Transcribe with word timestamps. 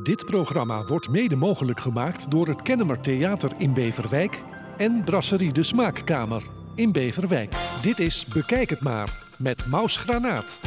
Dit 0.00 0.24
programma 0.24 0.84
wordt 0.84 1.08
mede 1.08 1.36
mogelijk 1.36 1.80
gemaakt 1.80 2.30
door 2.30 2.48
het 2.48 2.62
Kennemer 2.62 3.00
Theater 3.00 3.52
in 3.58 3.72
Beverwijk 3.72 4.42
en 4.78 5.04
Brasserie 5.04 5.52
de 5.52 5.62
Smaakkamer 5.62 6.42
in 6.74 6.92
Beverwijk. 6.92 7.54
Dit 7.82 7.98
is 7.98 8.26
Bekijk 8.26 8.70
het 8.70 8.80
maar 8.80 9.22
met 9.38 9.66
Maus 9.66 9.96
Granaat. 9.96 10.60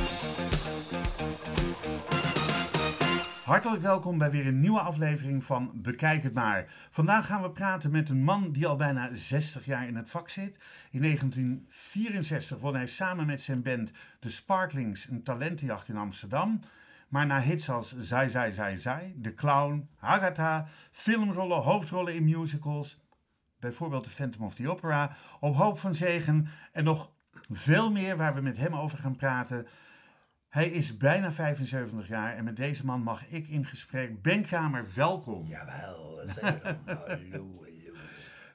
Hartelijk 3.43 3.81
welkom 3.81 4.17
bij 4.17 4.31
weer 4.31 4.47
een 4.47 4.59
nieuwe 4.59 4.79
aflevering 4.79 5.44
van 5.44 5.71
Bekijk 5.73 6.23
het 6.23 6.33
maar. 6.33 6.73
Vandaag 6.89 7.26
gaan 7.26 7.42
we 7.42 7.51
praten 7.51 7.92
met 7.92 8.10
een 8.10 8.23
man 8.23 8.51
die 8.51 8.67
al 8.67 8.76
bijna 8.76 9.10
60 9.13 9.65
jaar 9.65 9.87
in 9.87 9.96
het 9.96 10.10
vak 10.10 10.29
zit. 10.29 10.57
In 10.92 11.01
1964 11.01 12.60
won 12.60 12.76
hij 12.76 12.87
samen 12.87 13.26
met 13.26 13.42
zijn 13.42 13.62
band 13.62 13.92
The 14.19 14.31
Sparklings 14.31 15.07
een 15.10 15.23
talentenjacht 15.23 15.87
in 15.87 15.97
Amsterdam. 15.97 16.59
Maar 17.16 17.25
na 17.25 17.41
hits 17.41 17.70
als 17.70 17.95
Zij, 17.97 18.29
Zij, 18.29 18.52
Zij, 18.52 18.77
Zij, 18.77 19.13
De 19.15 19.34
Clown, 19.34 19.89
Agatha, 19.99 20.67
filmrollen, 20.91 21.61
hoofdrollen 21.61 22.13
in 22.13 22.23
musicals, 22.23 22.99
bijvoorbeeld 23.59 24.03
The 24.03 24.09
Phantom 24.09 24.45
of 24.45 24.55
the 24.55 24.69
Opera, 24.69 25.15
Op 25.39 25.55
Hoop 25.55 25.79
van 25.79 25.93
Zegen 25.93 26.47
en 26.71 26.83
nog 26.83 27.11
veel 27.49 27.91
meer 27.91 28.17
waar 28.17 28.33
we 28.33 28.41
met 28.41 28.57
hem 28.57 28.75
over 28.75 28.97
gaan 28.97 29.15
praten. 29.15 29.67
Hij 30.49 30.70
is 30.70 30.97
bijna 30.97 31.31
75 31.31 32.07
jaar 32.07 32.35
en 32.35 32.43
met 32.43 32.55
deze 32.55 32.85
man 32.85 33.01
mag 33.01 33.27
ik 33.27 33.47
in 33.47 33.65
gesprek. 33.65 34.21
Ben 34.21 34.41
Kramer, 34.41 34.85
welkom. 34.95 35.47
Jawel, 35.47 36.15
dat 36.15 36.29
zijn 36.29 36.59
we 36.63 36.75
dan. 36.85 36.95
hallo, 36.97 37.27
hallo. 37.29 37.97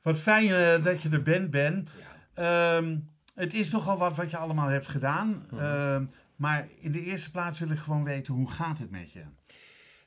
Wat 0.02 0.18
fijn 0.18 0.51
eh, 0.51 0.84
dat 0.84 1.02
je 1.02 1.09
er 1.09 1.23
bent, 1.23 1.51
Ben. 1.51 1.87
Ja. 2.34 2.77
Ehm, 2.77 2.98
het 3.34 3.54
is 3.54 3.70
nogal 3.70 3.98
wat 3.98 4.16
wat 4.16 4.30
je 4.30 4.37
allemaal 4.37 4.68
hebt 4.68 4.87
gedaan. 4.87 5.46
Mhm. 5.51 5.62
Ehm, 5.62 6.04
maar 6.41 6.69
in 6.79 6.93
de 6.93 7.01
eerste 7.01 7.30
plaats 7.30 7.59
wil 7.59 7.71
ik 7.71 7.79
gewoon 7.79 8.05
weten, 8.05 8.35
hoe 8.35 8.51
gaat 8.51 8.79
het 8.79 8.91
met 8.91 9.12
je? 9.12 9.25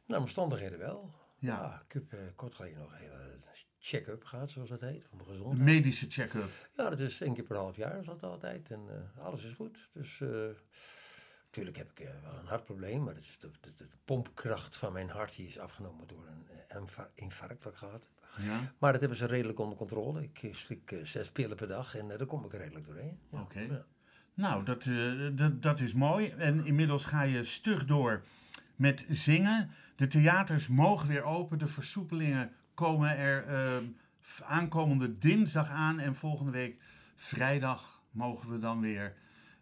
Nou, 0.05 0.21
omstandigheden 0.21 0.79
wel. 0.79 1.13
Ja. 1.39 1.49
Ja, 1.61 1.83
ik 1.87 1.93
heb 1.93 2.13
eh, 2.13 2.19
kort 2.35 2.55
geleden 2.55 2.77
nog 2.79 2.91
een 2.91 2.97
hele 2.97 3.37
check-up 3.79 4.23
gehad, 4.23 4.51
zoals 4.51 4.69
dat 4.69 4.81
heet, 4.81 5.05
van 5.05 5.17
de 5.17 5.23
Een 5.23 5.29
gezondheid. 5.29 5.65
medische 5.65 6.09
check-up. 6.09 6.69
Ja, 6.77 6.89
dat 6.89 6.99
is 6.99 7.21
één 7.21 7.33
keer 7.33 7.43
per 7.43 7.55
half 7.55 7.75
jaar, 7.75 7.99
is 7.99 8.05
dat 8.05 8.23
altijd. 8.23 8.71
En 8.71 8.81
eh, 9.15 9.23
alles 9.25 9.43
is 9.43 9.53
goed. 9.53 9.89
Dus 9.93 10.21
eh, 10.21 10.29
natuurlijk 11.45 11.77
heb 11.77 11.91
ik 11.91 11.99
eh, 11.99 12.09
wel 12.21 12.33
een 12.39 12.45
hartprobleem, 12.47 13.03
maar 13.03 13.13
dat 13.13 13.23
is 13.23 13.37
de, 13.39 13.51
de, 13.61 13.73
de 13.75 13.87
pompkracht 14.05 14.77
van 14.77 14.93
mijn 14.93 15.09
hart 15.09 15.35
die 15.35 15.47
is 15.47 15.59
afgenomen 15.59 16.07
door 16.07 16.27
een 16.27 16.47
eh, 16.67 16.77
infa- 16.79 17.11
infarct 17.13 17.63
wat 17.63 17.73
ik 17.73 17.79
gehad 17.79 17.93
heb. 17.93 18.11
Ja, 18.45 18.73
Maar 18.77 18.91
dat 18.91 18.99
hebben 19.01 19.17
ze 19.17 19.25
redelijk 19.25 19.59
onder 19.59 19.77
controle. 19.77 20.23
Ik 20.23 20.43
eh, 20.43 20.53
slik 20.53 20.91
eh, 20.91 21.03
zes 21.05 21.31
pillen 21.31 21.57
per 21.57 21.67
dag 21.67 21.95
en 21.95 22.11
eh, 22.11 22.17
daar 22.17 22.27
kom 22.27 22.45
ik 22.45 22.53
er 22.53 22.59
redelijk 22.59 22.85
doorheen. 22.85 23.19
Ja. 23.31 23.41
Oké. 23.41 23.85
Nou, 24.33 24.63
dat, 24.65 24.85
eh, 24.85 25.11
dat, 25.31 25.61
dat 25.61 25.79
is 25.79 25.93
mooi. 25.93 26.29
En 26.29 26.65
inmiddels 26.65 27.05
ga 27.05 27.21
je 27.21 27.43
stug 27.43 27.85
door 27.85 28.21
met 28.75 29.05
zingen. 29.09 29.71
De 29.95 30.07
theaters 30.07 30.67
mogen 30.67 31.07
weer 31.07 31.23
open. 31.23 31.57
De 31.57 31.67
versoepelingen 31.67 32.51
komen 32.73 33.17
er 33.17 33.45
ehm, 33.47 33.83
aankomende 34.43 35.17
dinsdag 35.17 35.69
aan. 35.69 35.99
En 35.99 36.15
volgende 36.15 36.51
week 36.51 36.81
vrijdag 37.15 38.01
mogen 38.11 38.49
we 38.49 38.57
dan 38.59 38.79
weer 38.81 39.13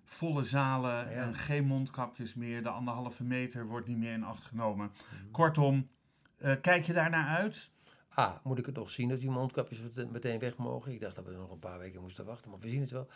volle 0.05 0.44
zalen 0.44 0.91
Ja. 1.11 1.23
en 1.23 1.35
geen 1.35 1.66
mondkapjes 1.66 2.33
meer. 2.33 2.63
De 2.63 2.69
anderhalve 2.69 3.23
meter 3.23 3.66
wordt 3.66 3.88
niet 3.88 3.97
meer 3.97 4.13
in 4.13 4.23
acht 4.23 4.44
genomen. 4.45 4.91
Kortom, 5.31 5.89
eh, 6.38 6.53
kijk 6.61 6.85
je 6.85 6.94
daar 6.94 7.09
naar 7.09 7.38
uit? 7.38 7.69
Ah, 8.13 8.35
moet 8.44 8.58
ik 8.58 8.66
het 8.66 8.75
nog 8.75 8.89
zien 8.89 9.09
dat 9.09 9.19
die 9.19 9.30
mondkapjes 9.30 9.80
met- 9.95 10.11
meteen 10.11 10.39
weg 10.39 10.58
mogen? 10.58 10.91
Ik 10.91 11.00
dacht 11.00 11.16
dat 11.16 11.25
we 11.25 11.31
nog 11.31 11.52
een 11.52 11.59
paar 11.59 11.80
weken 11.80 12.02
moesten 12.02 12.25
wachten, 12.25 12.50
maar 12.50 12.59
we 12.59 12.69
zien 12.69 12.81
het 12.81 12.91
wel. 12.91 13.09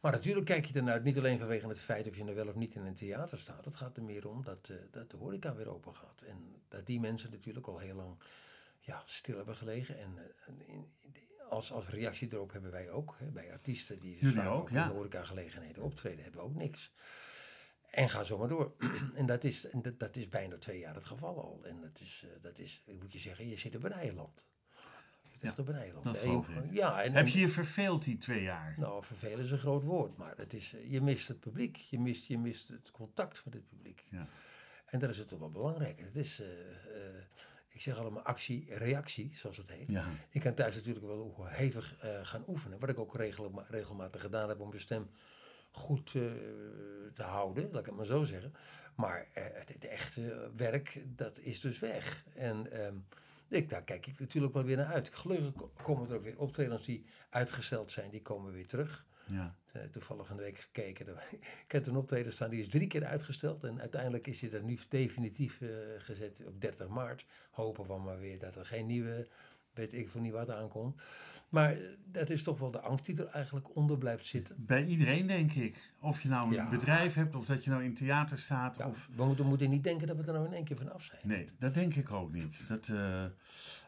Maar 0.00 0.12
natuurlijk 0.12 0.46
kijk 0.46 0.64
je 0.64 0.74
ernaar 0.74 0.92
uit, 0.92 1.04
niet 1.04 1.18
alleen 1.18 1.38
vanwege 1.38 1.68
het 1.68 1.78
feit 1.78 2.08
of 2.08 2.16
je 2.16 2.24
er 2.24 2.34
wel 2.34 2.48
of 2.48 2.54
niet 2.54 2.74
in 2.74 2.84
een 2.84 2.94
theater 2.94 3.38
staat. 3.38 3.64
Het 3.64 3.76
gaat 3.76 3.96
er 3.96 4.02
meer 4.02 4.28
om 4.28 4.44
dat, 4.44 4.68
eh, 4.68 4.76
dat 4.90 5.10
de 5.10 5.16
horeca 5.16 5.54
weer 5.54 5.68
open 5.68 5.94
gaat. 5.94 6.22
En 6.22 6.62
dat 6.68 6.86
die 6.86 7.00
mensen 7.00 7.30
natuurlijk 7.30 7.66
al 7.66 7.78
heel 7.78 7.94
lang 7.94 8.16
ja, 8.80 9.02
stil 9.04 9.36
hebben 9.36 9.56
gelegen. 9.56 9.98
En 9.98 10.18
eh, 10.18 10.24
en 10.46 10.66
in- 10.66 10.92
als, 11.48 11.72
als 11.72 11.88
reactie 11.88 12.32
erop 12.32 12.52
hebben 12.52 12.70
wij 12.70 12.90
ook, 12.90 13.14
hè, 13.18 13.26
bij 13.26 13.52
artiesten 13.52 14.00
die 14.00 14.16
Jullie 14.18 14.34
vaak 14.34 14.48
ook, 14.48 14.68
in 14.68 14.74
ja. 14.74 14.90
horecagelegenheden 14.90 15.82
optreden, 15.82 16.22
hebben 16.22 16.40
we 16.40 16.46
ook 16.46 16.54
niks. 16.54 16.92
En 17.90 18.08
ga 18.10 18.24
zo 18.24 18.38
maar 18.38 18.48
door. 18.48 18.74
en 19.14 19.26
dat 19.26 19.44
is, 19.44 19.66
en 19.68 19.82
dat, 19.82 19.98
dat 19.98 20.16
is 20.16 20.28
bijna 20.28 20.58
twee 20.58 20.78
jaar 20.78 20.94
het 20.94 21.06
geval 21.06 21.42
al. 21.42 21.60
En 21.64 21.80
dat 21.80 22.00
is, 22.00 22.24
eh, 22.28 22.42
dat 22.42 22.58
is, 22.58 22.82
ik 22.86 23.00
moet 23.00 23.12
je 23.12 23.18
zeggen, 23.18 23.48
je 23.48 23.56
zit 23.56 23.76
op 23.76 23.84
een 23.84 23.92
eiland. 23.92 24.44
Je 25.40 25.46
zit 25.48 25.58
echt 25.58 25.68
op 25.68 25.74
een 25.74 25.80
eiland. 25.80 26.04
dat 26.04 26.14
En 26.14 26.20
geloof 26.20 26.48
je- 26.48 26.54
ik. 26.54 26.72
Ja, 26.72 27.02
en, 27.02 27.12
Heb 27.12 27.26
je 27.26 27.38
je 27.38 27.48
verveeld 27.48 28.04
die 28.04 28.18
twee 28.18 28.42
jaar? 28.42 28.74
nou, 28.78 29.04
vervelen 29.04 29.38
is 29.44 29.50
een 29.50 29.58
groot 29.58 29.82
woord, 29.82 30.16
maar 30.16 30.34
het 30.36 30.52
is, 30.54 30.74
eh, 30.74 30.90
je 30.92 31.00
mist 31.00 31.28
het 31.28 31.40
publiek. 31.40 31.76
Je 31.76 31.98
mist, 32.00 32.24
je 32.26 32.38
mist 32.38 32.68
het 32.68 32.90
contact 32.90 33.44
met 33.44 33.54
het 33.54 33.68
publiek. 33.68 34.04
Ja. 34.10 34.26
En 34.86 34.98
dat 34.98 35.10
is 35.10 35.18
het 35.18 35.28
toch 35.28 35.38
wel 35.38 35.50
belangrijk. 35.50 36.00
Het 36.00 36.16
is, 36.16 36.40
eh, 36.40 36.46
eh, 36.48 37.14
ik 37.68 37.80
zeg 37.80 37.98
allemaal 37.98 38.22
actie-reactie, 38.22 39.30
zoals 39.34 39.56
het 39.56 39.68
heet. 39.70 39.90
Ja. 39.90 40.04
Ik 40.30 40.40
kan 40.40 40.54
thuis 40.54 40.74
natuurlijk 40.74 41.06
wel 41.06 41.46
hevig 41.48 41.96
gaan 42.22 42.44
oefenen. 42.48 42.78
Wat 42.78 42.88
ik 42.88 42.98
ook 42.98 43.14
regelma- 43.16 43.66
regelmatig 43.68 44.20
gedaan 44.20 44.48
heb 44.48 44.60
om 44.60 44.68
mijn 44.68 44.80
stem 44.80 45.10
goed 45.70 46.06
te 46.06 47.12
houden, 47.22 47.68
laat 47.70 47.80
ik 47.80 47.86
het 47.86 47.94
maar 47.96 48.06
zo 48.06 48.24
zeggen. 48.24 48.52
Maar 48.96 49.26
het, 49.32 49.68
het 49.68 49.84
echte 49.84 50.50
werk, 50.56 51.02
dat 51.06 51.38
is 51.38 51.60
dus 51.60 51.78
weg. 51.78 52.24
En 52.34 52.72
ehm, 52.72 52.94
ik, 53.50 53.68
daar 53.68 53.82
kijk 53.82 54.06
ik 54.06 54.18
natuurlijk 54.20 54.54
wel 54.54 54.64
weer 54.64 54.76
naar 54.76 54.86
uit. 54.92 55.14
Gelukkig 55.14 55.52
ko- 55.52 55.72
komen 55.82 56.08
er 56.08 56.14
ook 56.16 56.22
weer 56.22 56.38
optredens 56.38 56.86
die 56.86 57.04
uitgesteld 57.30 57.92
zijn, 57.92 58.10
die 58.10 58.22
komen 58.22 58.52
weer 58.52 58.66
terug. 58.66 59.06
Ja. 59.26 59.54
Eh, 59.72 59.82
toevallig 59.82 60.26
van 60.26 60.36
de 60.36 60.42
week 60.42 60.58
gekeken. 60.58 61.06
Ik 61.66 61.72
heb 61.72 61.86
een 61.86 61.96
optreden 61.96 62.32
staan, 62.32 62.50
die 62.50 62.60
is 62.60 62.68
drie 62.68 62.86
keer 62.86 63.04
uitgesteld. 63.04 63.64
En 63.64 63.80
uiteindelijk 63.80 64.26
is 64.26 64.40
hij 64.40 64.50
er 64.52 64.62
nu 64.62 64.78
definitief 64.88 65.60
eh, 65.60 65.68
gezet 65.98 66.42
op 66.46 66.60
30 66.60 66.88
maart. 66.88 67.26
Hopen 67.50 67.86
we 67.86 67.98
maar 67.98 68.18
weer 68.18 68.38
dat 68.38 68.56
er 68.56 68.66
geen 68.66 68.86
nieuwe, 68.86 69.28
weet 69.74 69.92
ik 69.92 70.08
van 70.08 70.22
niet 70.22 70.32
wat 70.32 70.50
aankomt. 70.50 71.00
Maar 71.50 71.72
eh, 71.72 71.78
dat 72.06 72.30
is 72.30 72.42
toch 72.42 72.58
wel 72.58 72.70
de 72.70 72.80
angst 72.80 73.04
die 73.04 73.16
er 73.22 73.26
eigenlijk 73.26 73.76
onder 73.76 73.98
blijft 73.98 74.26
zitten. 74.26 74.56
Bij 74.58 74.84
iedereen 74.84 75.26
denk 75.26 75.52
ik. 75.52 75.92
Of 76.00 76.20
je 76.20 76.28
nou 76.28 76.46
een 76.46 76.52
Ja. 76.52 76.68
bedrijf 76.68 77.14
hebt, 77.14 77.34
of 77.34 77.46
dat 77.46 77.64
je 77.64 77.70
nou 77.70 77.84
in 77.84 77.94
theater 77.94 78.38
staat. 78.38 78.76
Ja, 78.76 78.86
Of... 78.88 79.08
we 79.16 79.24
moeten, 79.24 79.46
moeten 79.46 79.70
niet 79.70 79.84
denken 79.84 80.06
dat 80.06 80.16
we 80.16 80.22
er 80.22 80.32
nou 80.32 80.46
in 80.46 80.52
één 80.52 80.64
keer 80.64 80.76
van 80.76 80.92
af 80.92 81.02
zijn. 81.02 81.20
Nee, 81.24 81.48
dat 81.58 81.74
denk 81.74 81.94
ik 81.94 82.10
ook 82.10 82.32
niet. 82.32 82.68
Dat, 82.68 82.88
eh, 82.88 83.24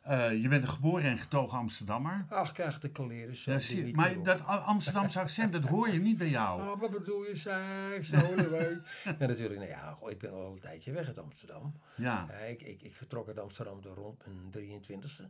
eh, 0.02 0.42
je 0.42 0.48
bent 0.48 0.62
een 0.62 0.68
geboren 0.68 1.04
en 1.10 1.18
getogen 1.18 1.58
Amsterdammer. 1.58 2.26
Ach, 2.28 2.52
krijg 2.52 2.78
de 2.80 2.90
kaleren 2.90 3.36
zo. 3.36 3.52
Ja, 3.52 3.58
zie- 3.58 3.94
maar 3.94 4.22
dat 4.22 4.46
Amsterdamse 4.46 5.20
accent, 5.26 5.52
dat 5.52 5.64
hoor 5.64 5.88
je 5.88 5.98
niet 6.00 6.18
bij 6.18 6.28
jou. 6.30 6.60
Oh, 6.62 6.80
wat 6.80 6.90
bedoel 6.90 7.24
je, 7.26 7.36
zei 7.36 8.02
zo, 8.02 8.16
ja, 9.04 9.16
natuurlijk, 9.18 9.58
nou 9.60 9.68
ja, 9.70 9.92
goh, 9.92 10.10
ik 10.10 10.18
ben 10.18 10.32
al 10.32 10.52
een 10.52 10.60
tijdje 10.60 10.92
weg 10.92 11.06
uit 11.06 11.18
Amsterdam. 11.18 11.74
Ja, 11.96 12.26
Ja, 12.30 12.34
ik, 12.36 12.62
ik, 12.62 12.82
ik 12.82 12.96
vertrok 12.96 13.26
uit 13.28 13.38
Amsterdam 13.38 13.80
door 13.82 13.94
rond 13.96 14.22
mijn 14.26 14.80
23e. 14.82 15.24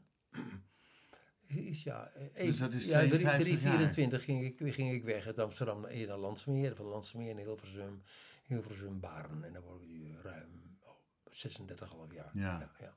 Is 1.55 1.83
ja, 1.83 2.11
eh, 2.35 2.47
Dus 2.47 2.59
dat 2.59 2.73
is 2.73 2.85
ja, 2.85 2.99
drie- 2.99 3.09
52 3.11 3.59
drie- 3.59 3.69
jaar. 3.69 3.79
24 3.79 4.25
ging 4.25 4.45
ik, 4.45 4.75
ging 4.75 4.93
ik 4.93 5.05
weg 5.05 5.27
uit 5.27 5.39
Amsterdam 5.39 5.81
naar, 5.81 6.07
naar 6.07 6.17
Landsmeer, 6.19 6.75
van 6.77 6.87
Landsmeer 6.87 7.35
naar 7.35 7.45
Hilversum, 7.45 8.03
Hilversum 8.47 9.01
Baren. 9.01 9.45
En 9.45 9.53
dan 9.53 9.63
word 9.63 9.83
ik 9.83 9.89
nu 9.89 10.15
ruim 10.23 10.77
oh, 10.81 10.91
36,5 11.31 12.15
jaar. 12.15 12.31
Ja. 12.35 12.59
Ja, 12.59 12.71
ja. 12.81 12.95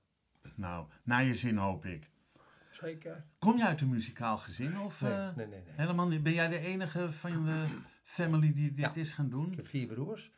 nou, 0.56 0.88
naar 1.04 1.24
je 1.24 1.36
zin 1.36 1.58
hoop 1.58 1.86
ik. 1.86 2.10
Zeker. 2.72 3.26
Kom 3.40 3.58
je 3.58 3.66
uit 3.66 3.82
een 3.82 3.90
muzikaal 3.90 4.38
gezin? 4.38 4.80
Of, 4.80 5.02
Nee, 5.02 5.12
eh, 5.12 5.36
nee, 5.36 5.48
nee, 5.48 5.62
nee. 5.62 5.74
Helemaal 5.76 6.08
niet. 6.08 6.24
Ben 6.24 6.34
jij 6.34 6.48
de 6.48 6.60
enige 6.60 7.12
van 7.12 7.46
de 7.46 7.66
family 8.04 8.54
die 8.54 8.74
dit 8.74 8.94
Ja. 8.94 8.96
is 9.02 9.12
gaan 9.14 9.30
doen? 9.30 9.50
Ik 9.52 9.56
heb 9.56 9.68
vier 9.68 9.88
broers. 9.88 10.32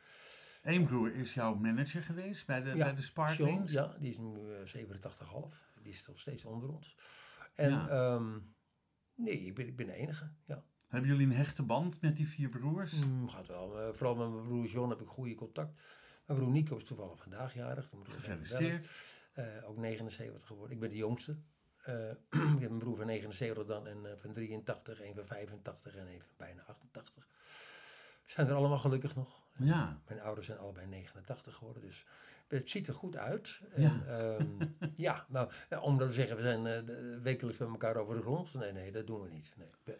Eén 0.62 0.86
broer 0.86 1.14
is 1.14 1.34
jouw 1.34 1.54
manager 1.54 2.02
geweest 2.02 2.46
bij 2.46 2.62
de, 2.62 2.76
bij 2.76 2.94
de 2.94 3.02
Sparklings. 3.02 3.72
John, 3.72 3.90
ja, 3.90 3.96
die 3.98 4.10
is 4.10 4.18
nu 4.18 4.54
eh, 4.54 4.66
87,5. 4.66 5.72
Die 5.82 5.92
is 5.92 6.06
nog 6.06 6.18
steeds 6.18 6.44
onder 6.44 6.68
ons. 6.72 6.96
En 7.58 7.70
Ja. 7.70 7.88
ehm, 7.88 8.38
nee, 9.14 9.40
ik 9.40 9.54
ben, 9.54 9.66
ik 9.66 9.76
ben 9.76 9.86
de 9.86 9.92
enige, 9.92 10.30
ja. 10.44 10.64
Hebben 10.86 11.10
jullie 11.10 11.26
een 11.26 11.32
hechte 11.32 11.62
band 11.62 12.00
met 12.00 12.16
die 12.16 12.28
vier 12.28 12.48
broers? 12.48 12.92
Mm, 13.04 13.28
gaat 13.28 13.46
wel. 13.46 13.80
Eh, 13.80 13.92
vooral 13.92 14.16
met 14.16 14.30
mijn 14.30 14.46
broer 14.46 14.66
John 14.66 14.90
heb 14.90 15.00
ik 15.00 15.06
goede 15.06 15.34
contact. 15.34 15.80
Mijn 16.26 16.38
broer 16.38 16.52
Nico 16.52 16.76
is 16.76 16.84
toevallig 16.84 17.18
vandaag 17.18 17.54
jarig. 17.54 17.88
Dan 17.90 17.98
moet 17.98 18.08
ik. 18.08 18.14
Gefeliciteerd. 18.14 18.90
Eh, 19.32 19.68
ook 19.68 19.76
79 19.76 20.46
geworden. 20.46 20.74
Ik 20.74 20.80
ben 20.80 20.90
de 20.90 20.96
jongste. 20.96 21.38
Eh, 21.82 22.10
ik 22.54 22.60
heb 22.60 22.70
een 22.70 22.78
broer 22.78 22.96
van 22.96 23.06
79 23.06 23.66
dan 23.66 23.86
en 23.86 24.06
eh, 24.06 24.16
van 24.16 24.32
83, 24.32 25.02
een 25.02 25.14
van 25.14 25.24
85 25.24 25.96
en 25.96 26.06
een 26.06 26.20
van 26.20 26.34
bijna 26.36 26.62
88. 26.62 27.28
Zijn 28.26 28.46
er 28.46 28.54
allemaal 28.54 28.78
gelukkig 28.78 29.14
nog. 29.14 29.42
Ja. 29.56 30.00
Mijn 30.08 30.20
ouders 30.20 30.46
zijn 30.46 30.58
allebei 30.58 30.86
89 30.86 31.54
geworden, 31.54 31.82
dus 31.82 32.06
het 32.48 32.70
ziet 32.70 32.86
er 32.86 32.94
goed 32.94 33.16
uit. 33.16 33.60
En, 33.74 33.82
Ja. 33.82 34.02
ja, 34.06 34.36
ja 34.96 35.26
nou, 35.28 35.50
ja, 35.70 35.80
om 35.80 35.98
dat 35.98 36.08
te 36.08 36.14
zeggen, 36.14 36.36
we 36.36 36.42
zijn 36.42 36.62
de- 36.62 37.18
wekelijks 37.22 37.58
met 37.58 37.68
elkaar 37.68 37.96
over 37.96 38.14
de 38.14 38.20
grond. 38.22 38.54
Nee, 38.54 38.72
nee, 38.72 38.90
dat 38.92 39.06
doen 39.06 39.22
we 39.22 39.28
niet. 39.30 39.54
Nee. 39.56 39.96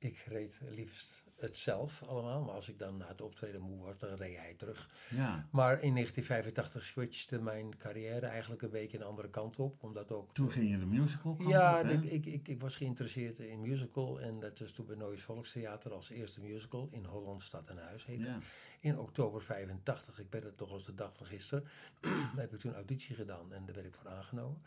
ik 0.05 0.25
reed 0.29 0.61
liefst 0.69 1.23
het 1.43 1.57
zelf 1.57 2.03
allemaal. 2.03 2.43
Maar 2.43 2.55
als 2.55 2.69
ik 2.69 2.79
dan 2.79 2.97
na 2.97 3.09
het 3.09 3.21
optreden 3.21 3.61
moe 3.61 3.83
was, 3.85 3.99
dan 3.99 4.15
reed 4.15 4.37
hij 4.37 4.55
terug. 4.57 4.91
Ja. 5.09 5.49
Maar 5.51 5.83
in 5.83 5.95
1985 5.95 6.85
switchte 6.85 7.41
mijn 7.41 7.77
carrière 7.77 8.27
eigenlijk 8.27 8.63
een 8.63 8.71
beetje 8.71 8.99
een 8.99 9.05
andere 9.05 9.31
kant 9.31 9.59
op. 9.59 9.83
Omdat 9.83 10.13
ook... 10.13 10.35
Toen 10.35 10.51
ging 10.51 10.71
je 10.71 10.79
de 10.79 10.87
musical 10.87 11.35
kant 11.35 11.51
Ja, 11.51 11.81
op, 11.81 11.87
ik, 11.87 12.05
ik, 12.05 12.27
ik, 12.27 12.49
ik 12.49 12.61
was 12.61 12.77
geïnteresseerd 12.77 13.39
in 13.39 13.61
musical. 13.61 14.21
En 14.21 14.41
dat 14.41 14.61
is 14.61 14.73
toen 14.73 14.87
bij 14.87 14.97
Noois 14.97 15.23
Volkstheater 15.23 15.93
als 15.93 16.11
eerste 16.11 16.41
musical 16.41 16.89
in 16.91 17.05
Holland 17.05 17.43
Stad 17.43 17.69
en 17.69 17.79
Huis 17.79 18.05
heette. 18.07 18.25
Ja. 18.25 18.39
In 18.81 18.99
oktober 18.99 19.43
85, 19.43 20.19
ik 20.19 20.27
weet 20.31 20.43
het 20.43 20.57
toch 20.57 20.71
als 20.71 20.85
de 20.85 20.95
dag 20.95 21.17
van 21.17 21.27
gisteren, 21.27 21.69
heb 22.37 22.53
ik 22.53 22.61
toen 22.61 22.75
auditie 22.75 23.15
gedaan 23.15 23.53
en 23.53 23.65
daar 23.65 23.75
werd 23.75 23.87
ik 23.87 23.95
voor 23.95 24.11
aangenomen. 24.11 24.63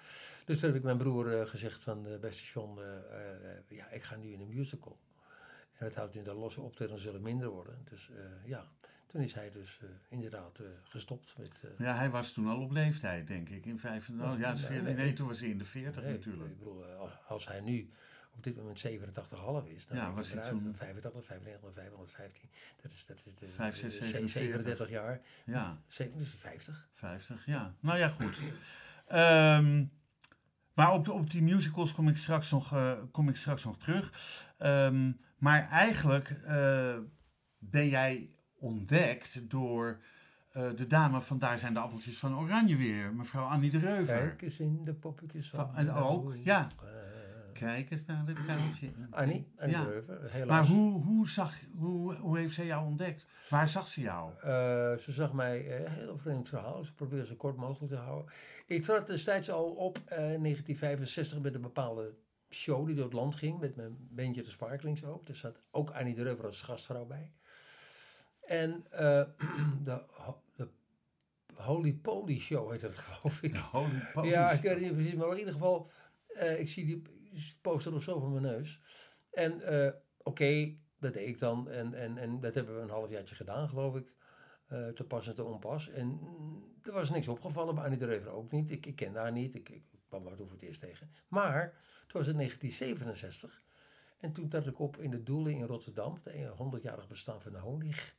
Dus 0.45 0.59
toen 0.59 0.69
heb 0.69 0.77
ik 0.77 0.83
mijn 0.83 0.97
broer 0.97 1.39
eh, 1.39 1.47
gezegd 1.47 1.83
van, 1.83 2.07
uh, 2.07 2.19
beste 2.19 2.43
John, 2.43 2.79
uh, 2.79 3.77
ja, 3.77 3.89
ik 3.89 4.03
ga 4.03 4.15
nu 4.15 4.31
in 4.31 4.41
een 4.41 4.47
musical. 4.47 4.97
En 5.77 5.86
het 5.86 5.95
houdt 5.95 6.16
in 6.16 6.24
de 6.24 6.33
losse 6.33 6.62
optreden 6.62 7.00
zullen 7.01 7.22
minder 7.22 7.50
worden. 7.50 7.77
Dus 7.89 8.10
ja, 8.45 8.66
toen 9.07 9.22
is 9.22 9.33
hij 9.33 9.51
dus 9.51 9.80
inderdaad 10.10 10.60
gestopt 10.83 11.36
met... 11.38 11.51
ja, 11.77 11.95
hij 11.95 12.10
was 12.10 12.31
toen 12.33 12.48
al 12.48 12.62
op 12.62 12.72
leeftijd, 12.72 13.27
denk 13.27 13.50
ik, 13.50 13.66
in 13.66 13.80
85. 13.80 14.39
ja, 14.39 14.51
dus 14.54 14.69
nee, 14.69 14.81
nee, 14.81 14.95
nee, 14.95 15.13
toen 15.13 15.27
was 15.27 15.39
hij 15.39 15.50
in 15.50 15.57
de 15.57 15.66
40 15.66 16.04
nee, 16.04 16.12
natuurlijk. 16.12 16.50
Ik 16.51 16.57
bedoel, 16.57 16.83
als, 16.86 17.12
als 17.27 17.48
hij 17.48 17.62
nu 17.62 17.89
op 18.36 18.44
dit 18.44 18.56
moment 18.56 18.86
87,5 18.88 18.94
is. 19.75 19.86
Dan 19.88 19.98
Ja, 19.98 20.13
was 20.13 20.27
hij 20.31 20.38
eruit, 20.38 20.51
toen- 20.51 20.75
85, 20.75 21.25
95, 21.25 21.74
515. 21.74 22.50
Dat 22.81 22.92
is, 22.92 23.06
dat 23.06 23.18
is, 23.18 23.24
dat 23.24 23.42
is 23.42 23.56
Vijf, 23.56 23.75
zes, 23.75 23.94
eh, 24.00 24.06
47. 24.07 24.31
37 24.42 24.89
jaar. 24.89 25.21
Ja, 25.45 25.81
Dus 26.18 26.30
50. 26.36 26.88
50, 26.94 27.45
ja. 27.45 27.75
Nou 27.80 27.98
ja, 27.98 28.07
goed. 28.07 28.39
Ehm, 29.07 29.86
maar 30.74 30.94
op, 30.94 31.06
de, 31.06 31.12
op 31.12 31.30
die 31.31 31.44
musicals 31.44 31.94
kom 31.94 32.07
ik 32.07 32.18
straks 32.18 32.51
nog, 32.51 32.75
kom 33.12 33.30
ik 33.30 33.36
straks 33.36 33.63
nog 33.63 33.78
terug. 33.78 34.12
Ehm, 34.57 35.12
maar 35.45 35.69
eigenlijk 35.69 36.30
eh, 36.30 36.95
ben 37.57 37.88
jij 37.88 38.30
ontdekt 38.59 39.50
door 39.50 40.01
eh, 40.51 40.69
de 40.75 40.88
dame 40.88 41.21
van 41.21 41.39
Daar 41.39 41.59
zijn 41.59 41.74
de 41.74 41.80
appeltjes 41.80 42.19
van 42.19 42.38
Oranje 42.38 42.75
weer, 42.75 43.13
mevrouw 43.13 43.45
Annie 43.45 43.69
de 43.69 43.77
Reuver. 43.77 44.18
Kijk 44.18 44.42
eens 44.42 44.59
in 44.59 44.83
de 44.83 44.94
poppetjes 44.94 45.50
van... 45.50 45.65
Van- 45.65 45.75
en 45.75 45.92
ook, 45.92 46.36
ja. 46.36 46.69
ogen. 46.75 47.06
Kijk 47.53 47.92
eens 47.92 48.06
naar 48.06 48.25
dit 48.25 48.45
kuiltje. 48.45 48.92
Annie, 49.09 49.51
Annie 49.57 49.75
Ja. 49.77 49.83
de 49.83 49.89
Reuver, 49.89 50.31
helaas. 50.31 50.47
Maar 50.68 50.77
hoe, 50.77 51.03
hoe, 51.03 51.30
zag, 51.30 51.53
hoe, 51.75 52.15
hoe 52.15 52.38
heeft 52.38 52.53
zij 52.56 52.65
jou 52.65 52.86
ontdekt? 52.86 53.27
Waar 53.50 53.69
zag 53.69 53.88
ze 53.88 54.01
jou? 54.01 54.31
Eh, 54.36 54.42
ze 54.97 55.12
zag 55.12 55.33
mij 55.33 55.68
eh, 55.68 55.80
een 55.80 55.92
heel 55.92 56.18
vreemd 56.18 56.50
verhaal. 56.50 56.83
Ze 56.83 56.94
probeerde 56.94 57.25
zo 57.25 57.36
kort 57.36 57.56
mogelijk 57.56 57.94
te 57.94 58.00
houden. 58.00 58.33
Ik 58.65 58.83
trad 58.83 59.07
destijds 59.07 59.51
al 59.51 59.65
op 59.65 59.97
eh, 59.97 60.18
in 60.18 60.42
1965 60.42 61.39
met 61.39 61.56
een 61.56 61.62
bepaalde 61.62 62.13
show 62.56 62.86
die 62.86 62.96
door 62.96 63.04
het 63.04 63.13
land 63.13 63.36
ging. 63.36 63.60
Met 63.60 63.75
mijn 63.75 63.98
bandje 64.12 64.44
de 64.44 64.50
Sparklings 64.50 65.04
ook. 65.04 65.28
Er 65.28 65.36
zat 65.36 65.62
ook 65.72 65.92
Annie 65.92 66.16
de 66.16 66.24
Reuver 66.24 66.46
als 66.46 66.62
gastvrouw 66.62 67.06
bij. 67.06 67.31
En 68.42 68.92
eh, 68.92 69.24
de, 69.84 70.04
de 70.56 70.68
Holy 71.56 71.94
Poly 71.94 72.40
Show 72.40 72.72
heet 72.72 72.81
dat 72.81 72.96
geloof 73.06 73.42
ik. 73.42 73.56
Holy 73.56 74.07
poly. 74.13 74.28
Ja, 74.28 74.52
ik 74.52 74.62
weet 74.62 74.72
het 74.72 74.81
niet 74.81 74.94
precies, 74.94 75.13
maar 75.13 75.31
in 75.31 75.38
ieder 75.38 75.54
geval, 75.54 75.92
eh, 76.28 76.60
ik 76.60 76.69
zie 76.69 76.86
die 76.86 77.02
poster 77.62 77.92
nog 77.92 78.04
zo 78.04 78.19
voor 78.19 78.30
mijn 78.30 78.44
neus. 78.44 78.81
En 79.31 79.60
eh, 79.62 79.94
oké, 80.24 80.78
dat 81.00 81.13
deed 81.13 81.28
ik 81.28 81.40
dan. 81.40 81.69
En, 81.69 81.94
en, 81.94 82.18
en 82.18 82.40
dat 82.40 82.54
hebben 82.54 82.75
we 82.75 82.81
een 82.81 82.90
halfjaartje 82.90 83.36
gedaan, 83.36 83.69
geloof 83.69 83.96
ik. 83.96 84.13
te 84.96 85.06
pas 85.07 85.28
en 85.28 85.36
te 85.36 85.44
onpas. 85.44 85.90
En 85.90 86.19
er 86.84 86.92
was 86.92 87.10
niks 87.10 87.28
opgevallen, 87.28 87.75
bij 87.75 87.84
Annie 87.84 88.00
de 88.00 88.06
Reuver 88.06 88.31
ook 88.31 88.52
niet. 88.52 88.72
Ik, 88.72 88.86
ik 88.86 88.96
kende 88.96 89.19
haar 89.19 89.31
niet, 89.31 89.56
ik, 89.56 89.69
ik 89.69 89.94
kwam 90.07 90.28
haar 90.28 90.36
toen 90.36 90.48
voor 90.48 90.57
het 90.57 90.68
eerst 90.68 90.80
tegen. 90.80 91.12
Maar 91.28 91.69
toen 92.07 92.19
was 92.19 92.28
het 92.28 92.36
1967. 92.36 93.63
En 94.18 94.31
toen 94.31 94.50
trad 94.50 94.68
ik 94.68 94.80
op 94.80 94.98
in 94.98 95.10
de 95.10 95.24
Doelen 95.24 95.54
in 95.54 95.63
Rotterdam, 95.63 96.19
het 96.24 96.57
100-jarig 96.57 97.07
bestaan 97.07 97.42
van 97.42 97.52
de 97.52 97.57
Honig. 97.57 98.16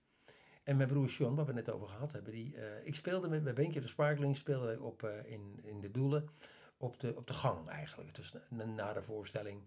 En 0.62 0.77
mijn 0.77 0.88
broer 0.88 1.06
John, 1.06 1.35
waar 1.35 1.47
we 1.47 1.53
net 1.53 1.71
over 1.71 1.88
gehad 1.88 2.12
hebben, 2.12 2.33
die, 2.33 2.56
eh, 2.56 2.87
ik 2.87 2.94
speelde 2.94 3.29
met 3.29 3.43
mijn 3.43 3.55
beentje 3.55 3.81
de 3.81 3.87
Sparkling, 3.87 4.37
speelde 4.37 4.81
op 4.81 5.03
eh, 5.03 5.33
in, 5.33 5.61
in 5.62 5.81
de 5.81 5.91
Doelen, 5.91 6.29
op 6.77 7.00
de, 7.00 7.17
op 7.17 7.27
de 7.27 7.33
gang 7.33 7.69
eigenlijk. 7.69 8.15
Dus 8.15 8.33
na, 8.49 8.65
na 8.65 8.93
de 8.93 9.03
voorstelling 9.03 9.62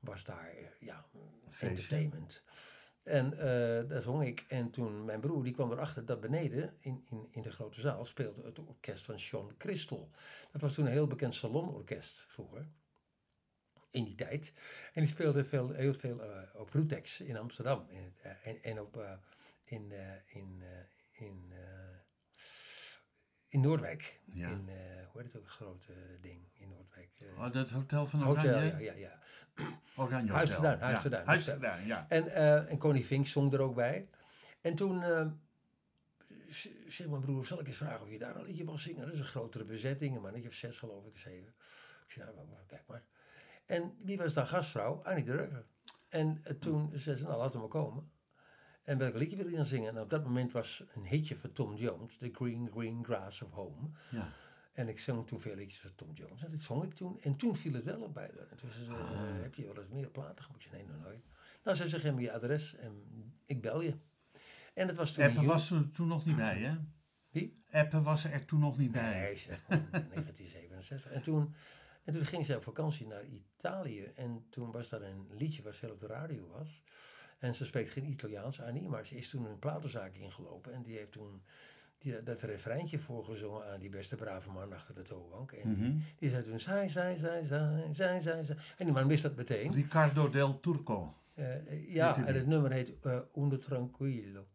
was 0.00 0.24
daar, 0.24 0.48
eh, 0.48 0.66
ja, 0.80 1.04
Feestje. 1.48 2.16
En 3.02 3.32
eh, 3.32 3.88
daar 3.88 4.02
zong 4.02 4.26
ik. 4.26 4.44
En 4.48 4.70
toen 4.70 5.04
mijn 5.04 5.20
broer, 5.20 5.42
die 5.42 5.52
kwam 5.52 5.72
erachter 5.72 6.04
dat 6.04 6.20
beneden 6.20 6.76
in, 6.80 7.04
in, 7.08 7.28
in 7.30 7.42
de 7.42 7.50
grote 7.50 7.80
zaal 7.80 8.06
speelde 8.06 8.42
het 8.42 8.58
orkest 8.58 9.04
van 9.04 9.18
Sean 9.18 9.56
Crystal. 9.56 10.10
Dat 10.52 10.60
was 10.60 10.74
toen 10.74 10.86
een 10.86 10.92
heel 10.92 11.06
bekend 11.06 11.34
salonorkest 11.34 12.24
vroeger. 12.28 12.66
In 13.90 14.04
die 14.04 14.14
tijd. 14.14 14.52
En 14.92 15.00
die 15.00 15.10
speelde 15.10 15.44
veel, 15.44 15.70
heel 15.70 15.94
veel 15.94 16.22
eh, 16.22 16.60
op 16.60 16.70
Rutex 16.70 17.20
in 17.20 17.36
Amsterdam. 17.36 17.86
Het, 17.88 18.18
eh, 18.20 18.46
en, 18.46 18.62
en 18.62 18.80
op, 18.80 19.20
in, 19.64 19.92
in, 20.26 20.62
in, 21.12 21.52
in 23.52 23.60
Noordwijk. 23.60 24.20
Ja. 24.32 24.48
In, 24.48 24.68
eh, 24.68 24.74
hoe 25.10 25.20
heet 25.22 25.32
het 25.32 25.36
ook, 25.36 25.42
het 25.42 25.52
grote 25.52 25.92
ding 26.20 26.40
in 26.52 26.68
Noordwijk? 26.68 27.10
Eh, 27.18 27.38
Oh, 27.44 27.52
dat 27.52 27.70
hotel 27.70 28.06
van 28.06 28.20
Hotel, 28.22 28.54
Oranje? 28.54 28.70
ja, 28.70 28.78
ja, 28.78 28.92
ja. 28.92 29.18
Oranje 30.02 30.32
Huis 30.32 30.50
Hotel. 30.54 30.78
Huis 30.78 31.02
ja. 31.02 31.24
Huis 31.24 31.44
te 31.44 31.58
Duin, 31.58 31.86
ja. 31.86 32.06
En, 32.08 32.26
eh 32.28 32.70
en 32.70 32.78
Connie 32.78 33.06
Vink 33.06 33.26
zong 33.26 33.52
er 33.52 33.60
ook 33.60 33.74
bij. 33.74 34.08
En 34.60 34.74
toen 34.74 35.02
eh, 35.02 35.26
z- 36.48 36.68
zei 36.88 37.08
mijn 37.08 37.20
broer, 37.20 37.46
zal 37.46 37.60
ik 37.60 37.66
eens 37.66 37.76
vragen 37.76 38.00
of 38.02 38.10
je 38.10 38.18
daar 38.18 38.36
een 38.36 38.44
liedje 38.44 38.64
mag 38.64 38.80
zingen? 38.80 39.04
Dat 39.04 39.12
is 39.14 39.18
een 39.18 39.24
grotere 39.24 39.64
bezetting, 39.64 40.16
een 40.16 40.22
mannetje 40.22 40.48
of 40.48 40.54
zes 40.54 40.78
geloof 40.78 41.06
ik, 41.06 41.18
zeven. 41.18 41.54
Ik 42.06 42.12
zei, 42.12 42.30
nou, 42.34 42.46
kijk 42.66 42.82
maar. 42.86 43.02
En 43.66 43.96
wie 44.02 44.18
was 44.18 44.32
daar 44.32 44.46
gastvrouw? 44.46 45.02
Annie 45.04 45.24
de 45.24 45.32
Reuver. 45.36 45.64
En 46.08 46.38
eh, 46.44 46.54
toen 46.54 46.90
zei 46.94 47.16
ze, 47.16 47.22
nou 47.22 47.36
laat 47.38 47.52
hem 47.52 47.60
maar 47.60 47.70
komen. 47.70 48.10
En 48.82 48.98
welk 48.98 49.14
liedje 49.14 49.36
wil 49.36 49.48
je 49.48 49.56
dan 49.56 49.64
zingen? 49.64 49.96
En 49.96 50.02
op 50.02 50.10
dat 50.10 50.24
moment 50.24 50.52
was 50.52 50.84
een 50.94 51.06
hitje 51.06 51.36
van 51.36 51.52
Tom 51.52 51.74
Jones, 51.74 52.16
The 52.18 52.28
Green 52.32 52.70
Green 52.72 53.04
Grass 53.04 53.42
of 53.42 53.50
Home. 53.50 53.90
ja. 54.10 54.28
En 54.72 54.88
ik 54.88 54.98
zong 54.98 55.26
toen 55.26 55.40
veel 55.40 55.54
liedjes 55.54 55.80
van 55.80 55.94
Tom 55.94 56.12
Jones. 56.14 56.42
En 56.42 56.50
dat 56.50 56.62
zong 56.62 56.84
ik 56.84 56.94
toen. 56.94 57.20
En 57.20 57.36
toen 57.36 57.56
viel 57.56 57.72
het 57.72 57.84
wel 57.84 58.00
op 58.00 58.14
bij 58.14 58.30
haar. 58.36 58.48
En 58.50 58.56
toen 58.56 58.70
zei 58.70 58.84
ze, 58.84 58.90
eh, 58.92 59.42
heb 59.42 59.54
je 59.54 59.66
wel 59.66 59.78
eens 59.78 59.88
meer 59.88 60.08
platen 60.10 60.44
zei, 60.58 60.74
nee, 60.74 60.86
nog 60.86 61.02
nooit. 61.02 61.24
Nou, 61.64 61.76
zei 61.76 61.88
ze, 61.88 62.00
geef 62.00 62.14
me 62.14 62.20
je 62.20 62.32
adres 62.32 62.74
en 62.74 63.02
ik 63.46 63.62
bel 63.62 63.82
je. 63.82 63.94
En 64.74 64.86
dat 64.86 64.96
was 64.96 65.12
toen 65.12 65.24
Appen 65.24 65.44
was 65.44 65.70
er 65.70 65.90
toen 65.90 66.08
nog 66.08 66.26
niet 66.26 66.36
bij, 66.36 66.58
hè? 66.58 66.76
Wie? 67.30 67.62
Appen 67.70 68.02
was 68.02 68.24
er 68.24 68.44
toen 68.44 68.60
nog 68.60 68.78
niet 68.78 68.92
bij. 68.92 69.20
Nee, 69.20 69.36
zeg, 69.36 69.64
gewoon 69.64 69.88
1967. 69.90 71.12
En 71.12 71.22
toen, 71.22 71.54
en 72.04 72.12
toen 72.12 72.26
ging 72.26 72.46
ze 72.46 72.56
op 72.56 72.62
vakantie 72.62 73.06
naar 73.06 73.24
Italië. 73.24 74.02
En 74.02 74.46
toen 74.50 74.70
was 74.70 74.88
daar 74.88 75.02
een 75.02 75.26
liedje 75.30 75.62
wat 75.62 75.76
veel 75.76 75.90
op 75.90 76.00
de 76.00 76.06
radio 76.06 76.48
was. 76.48 76.82
En 77.42 77.54
ze 77.54 77.64
spreekt 77.64 77.90
geen 77.90 78.04
Italiaans, 78.10 78.60
Annie, 78.60 78.88
maar 78.88 79.06
ze 79.06 79.16
is 79.16 79.30
toen 79.30 79.44
een 79.44 79.58
platenzaak 79.58 80.14
ingelopen. 80.14 80.72
En 80.72 80.82
die 80.82 80.96
heeft 80.96 81.12
toen 81.12 81.42
die, 81.98 82.22
dat 82.22 82.42
refreintje 82.42 82.98
voorgezongen 82.98 83.66
aan 83.72 83.80
die 83.80 83.88
beste 83.90 84.16
brave 84.16 84.50
man 84.50 84.72
achter 84.72 84.94
de 84.94 85.02
toonbank. 85.02 85.52
En 85.52 85.70
Mhm. 85.70 85.80
die, 85.82 86.02
die 86.18 86.30
zei 86.30 86.42
toen, 86.42 86.60
zij, 86.60 86.88
zij, 86.88 87.16
zij, 87.16 87.44
zij, 87.44 87.88
zij, 87.92 88.20
zij, 88.20 88.42
zij. 88.44 88.56
En 88.76 88.84
die 88.84 88.94
man 88.94 89.06
wist 89.08 89.22
dat 89.22 89.36
meteen. 89.36 89.72
Ricardo 89.72 90.30
del 90.30 90.60
Turco. 90.60 91.14
Eh, 91.34 91.54
eh, 91.54 91.94
ja, 91.94 92.12
die? 92.12 92.24
en 92.24 92.34
het 92.34 92.46
nummer 92.46 92.70
heet 92.72 92.92
uh, 93.06 93.18
Uno 93.36 93.58
Tranquillo. 93.58 94.46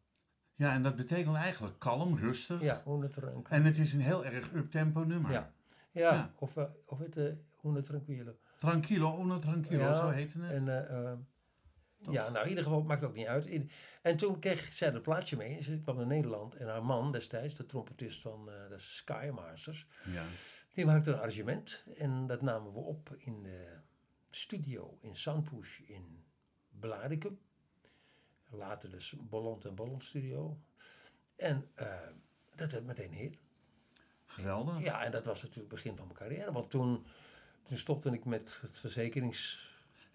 Ja, 0.55 0.73
en 0.73 0.83
dat 0.83 0.95
betekent 0.95 1.35
eigenlijk 1.35 1.79
kalm, 1.79 2.17
rustig. 2.17 2.61
Ja, 2.61 2.83
Uno 2.87 3.07
Tranquillo. 3.07 3.47
En 3.49 3.63
het 3.63 3.77
is 3.77 3.93
een 3.93 4.01
heel 4.01 4.25
erg 4.25 4.53
up-tempo 4.53 5.03
nummer. 5.03 5.31
Ja, 5.31 5.51
ja, 5.91 6.13
Ja. 6.13 6.31
of, 6.39 6.55
uh, 6.57 6.63
of 6.85 6.99
het 6.99 7.17
uh, 7.17 7.31
Uno 7.65 7.81
Tranquillo. 7.81 8.35
Tranquilo, 8.59 9.19
uno 9.21 9.37
tranquilo, 9.37 9.81
Ja, 9.83 9.93
zo 9.93 10.09
heette 10.09 10.39
het. 10.39 10.51
En, 10.51 10.67
ja, 11.99 12.29
nou 12.29 12.43
in 12.43 12.49
ieder 12.49 12.63
geval 12.63 12.81
maakt 12.81 13.01
het 13.01 13.09
ook 13.09 13.15
niet 13.15 13.27
uit. 13.27 13.69
En 14.01 14.17
toen 14.17 14.39
kreeg 14.39 14.73
zij 14.73 14.91
dat 14.91 15.01
plaatje 15.01 15.37
mee. 15.37 15.55
en 15.55 15.63
Ze 15.63 15.79
kwam 15.79 15.97
naar 15.97 16.07
Nederland 16.07 16.55
en 16.55 16.67
haar 16.67 16.85
man 16.85 17.11
destijds, 17.11 17.55
de 17.55 17.65
trompetist 17.65 18.21
van 18.21 18.51
eh, 18.51 18.69
de 18.69 18.79
Skymasters, 18.79 19.87
ja. 20.05 20.23
die 20.71 20.85
maakte 20.85 21.11
een 21.11 21.19
arrangement. 21.19 21.83
En 21.95 22.27
dat 22.27 22.41
namen 22.41 22.73
we 22.73 22.79
op 22.79 23.15
in 23.17 23.43
de 23.43 23.79
studio 24.29 24.97
in 25.01 25.15
Soundpush 25.15 25.79
in 25.79 26.23
Blaricum. 26.69 27.39
Later 28.49 28.89
dus 28.89 29.13
Bolland 29.19 29.65
en 29.65 29.75
Bolland 29.75 30.03
Studio. 30.03 30.59
En 31.35 31.63
eh, 31.73 31.87
dat 32.55 32.71
werd 32.71 32.85
meteen 32.85 33.11
een 33.11 33.17
hit. 33.17 33.37
Geweldig. 34.25 34.81
Ja, 34.81 35.03
en 35.03 35.11
dat 35.11 35.25
was 35.25 35.41
natuurlijk 35.41 35.71
het 35.71 35.83
begin 35.83 35.97
van 35.97 36.05
mijn 36.05 36.19
carrière. 36.19 36.51
Want 36.51 36.69
toen, 36.69 37.05
toen 37.67 37.77
stopte 37.77 38.09
ik 38.09 38.25
met 38.25 38.59
het 38.61 38.77
verzekerings... 38.77 39.66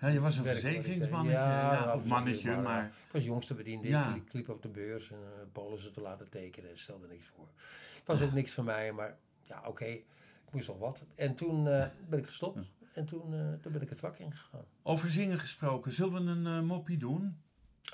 Ja, 0.02 0.08
je 0.08 0.20
was 0.20 0.36
een 0.36 0.44
verzekeringsmannetje. 0.44 1.38
Ja, 1.38 1.94
of 1.94 2.04
mannetje, 2.06 2.50
maar, 2.50 2.62
maar... 2.62 2.84
Ik 2.84 3.12
was 3.12 3.24
jongste 3.24 3.54
bediende, 3.54 3.88
Ja. 3.88 4.14
ik 4.14 4.32
liep 4.32 4.48
op 4.48 4.62
de 4.62 4.68
beurs 4.68 5.10
en 5.10 5.16
uh, 5.18 5.42
polissen 5.52 5.92
te 5.92 6.00
laten 6.00 6.28
tekenen. 6.28 6.68
Het 6.70 6.78
stelde 6.78 7.06
niks 7.06 7.26
voor. 7.26 7.48
Het 7.96 8.06
was 8.06 8.22
ook 8.22 8.32
niks 8.32 8.52
van 8.52 8.64
mij, 8.64 8.92
maar 8.92 9.16
ja, 9.42 9.62
oké, 9.66 9.84
ik 9.84 10.04
moest 10.52 10.68
nog 10.68 10.78
wat. 10.78 11.02
En 11.14 11.34
toen 11.34 11.68
eh, 11.68 11.86
ben 12.08 12.18
ik 12.18 12.26
gestopt. 12.26 12.58
En 12.94 13.04
toen, 13.06 13.34
eh, 13.34 13.52
toen 13.60 13.72
ben 13.72 13.82
ik 13.82 13.88
het 13.88 13.98
vak 13.98 14.18
ingegaan. 14.18 14.64
Over 14.82 15.10
zingen 15.10 15.38
gesproken, 15.38 15.92
zullen 15.92 16.24
we 16.24 16.30
een 16.30 16.46
eh, 16.46 16.60
moppie 16.60 16.98
doen? 16.98 17.36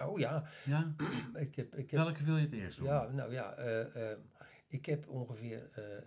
Oh 0.02 0.18
ja, 0.18 0.44
Ja? 0.64 0.94
ik 1.34 1.54
heb... 1.56 1.74
Ik 1.76 1.90
heb 1.90 2.00
Welke 2.00 2.24
wil 2.24 2.36
je 2.36 2.42
het 2.44 2.52
eerst 2.52 2.78
doen? 2.78 2.86
ja, 2.86 3.08
nou 3.12 3.32
ja, 3.32 3.52
eh, 3.52 4.10
eh, 4.10 4.18
ik 4.68 4.86
heb 4.86 5.08
ongeveer 5.08 5.68
eh, 5.74 5.96
eh, 5.96 6.02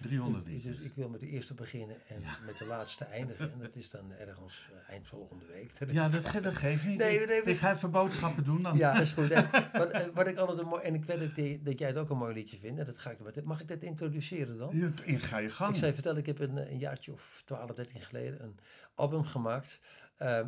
300 0.00 0.44
liedjes. 0.46 0.62
300 0.62 0.76
Dus 0.76 0.80
ik 0.90 0.92
wil 0.94 1.08
met 1.08 1.20
de 1.20 1.26
eerste 1.28 1.54
beginnen 1.54 1.96
en 2.08 2.22
met 2.46 2.58
de 2.58 2.64
laatste 2.66 3.04
eindigen. 3.04 3.52
En 3.52 3.58
dat 3.58 3.76
is 3.76 3.90
dan 3.90 4.12
ergens 4.12 4.68
eh, 4.72 4.92
eind 4.92 5.08
volgende 5.08 5.44
week. 5.46 5.72
Ja, 5.92 6.08
dat, 6.08 6.24
ge- 6.26 6.40
dat 6.40 6.56
geeft 6.56 6.84
niet. 6.86 6.98
Nee, 6.98 7.20
ik, 7.20 7.28
nee, 7.28 7.42
ik 7.42 7.56
ga 7.56 7.72
even 7.72 7.90
boodschappen 7.90 8.44
doen 8.44 8.62
dan. 8.62 8.76
Ja, 8.76 9.00
is 9.00 9.10
goed. 9.10 9.30
En 9.30 9.48
wat, 9.72 9.90
eh, 9.90 10.06
wat 10.14 10.26
ik 10.26 10.36
altijd 10.36 10.58
een 10.58 10.66
mooi, 10.66 10.82
en 10.82 10.94
ik 10.94 11.04
weet 11.04 11.18
dat, 11.36 11.64
dat 11.64 11.78
jij 11.78 11.88
het 11.88 11.96
ook 11.96 12.10
een 12.10 12.16
mooi 12.18 12.34
liedje 12.34 12.58
vindt. 12.58 12.78
En 12.78 12.86
dat 12.86 12.98
ga 12.98 13.10
ik, 13.10 13.20
met- 13.20 13.44
mag 13.44 13.60
ik 13.60 13.68
dat 13.68 13.82
introduceren 13.82 14.58
dan? 14.58 14.76
Ja, 14.78 14.90
in 15.04 15.18
ga 15.20 15.38
je 15.38 15.50
gang. 15.50 15.70
Ik 15.70 15.76
zei 15.76 15.92
vertellen, 15.92 16.18
ik 16.18 16.26
heb 16.26 16.38
een, 16.38 16.56
een 16.56 16.78
jaartje 16.78 17.12
of 17.12 17.42
12, 17.44 17.70
13 17.70 18.00
geleden 18.00 18.42
een 18.42 18.58
album 18.94 19.24
gemaakt. 19.24 19.80
eh, 20.16 20.40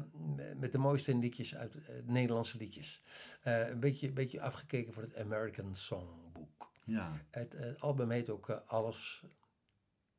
met 0.57 0.73
de 0.73 0.79
mooiste 0.79 1.17
liedjes 1.17 1.57
uit 1.57 1.75
eh, 1.75 1.95
Nederlandse 2.05 2.59
liedjes. 2.59 3.03
Eh, 3.43 3.69
een 3.69 3.81
beetje, 3.81 4.13
beetje 4.13 4.41
afgekeken 4.41 4.93
voor 4.93 5.03
het 5.03 5.17
American 5.17 5.75
Songbook. 5.77 6.71
Ja. 6.85 7.13
Het 7.31 7.55
eh, 7.55 7.67
album 7.79 8.11
heet 8.11 8.31
ook 8.31 8.49
eh, 8.49 8.57
Alles 8.67 9.23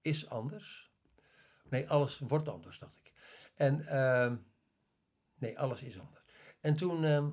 is 0.02 0.30
anders. 0.30 0.92
Nee, 1.70 1.90
alles 1.90 2.20
wordt 2.20 2.48
anders, 2.48 2.80
dacht 2.80 2.98
ik. 2.98 3.14
En 3.56 3.82
ehm, 3.82 4.36
nee, 5.36 5.60
alles 5.60 5.82
is 5.82 6.00
anders. 6.00 6.24
En 6.60 6.76
toen, 6.76 7.04
ehm, 7.04 7.30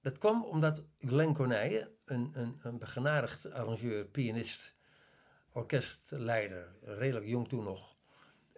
dat 0.00 0.18
kwam 0.18 0.44
omdat 0.44 0.84
Glenn 0.98 1.34
Cornijen, 1.34 1.90
een, 2.04 2.30
een, 2.32 2.58
een 2.62 2.78
begenadigd 2.78 3.50
arrangeur, 3.52 4.04
pianist, 4.04 4.76
orkestleider, 5.52 6.76
redelijk 6.82 7.26
jong 7.26 7.48
toen 7.48 7.64
nog, 7.64 7.96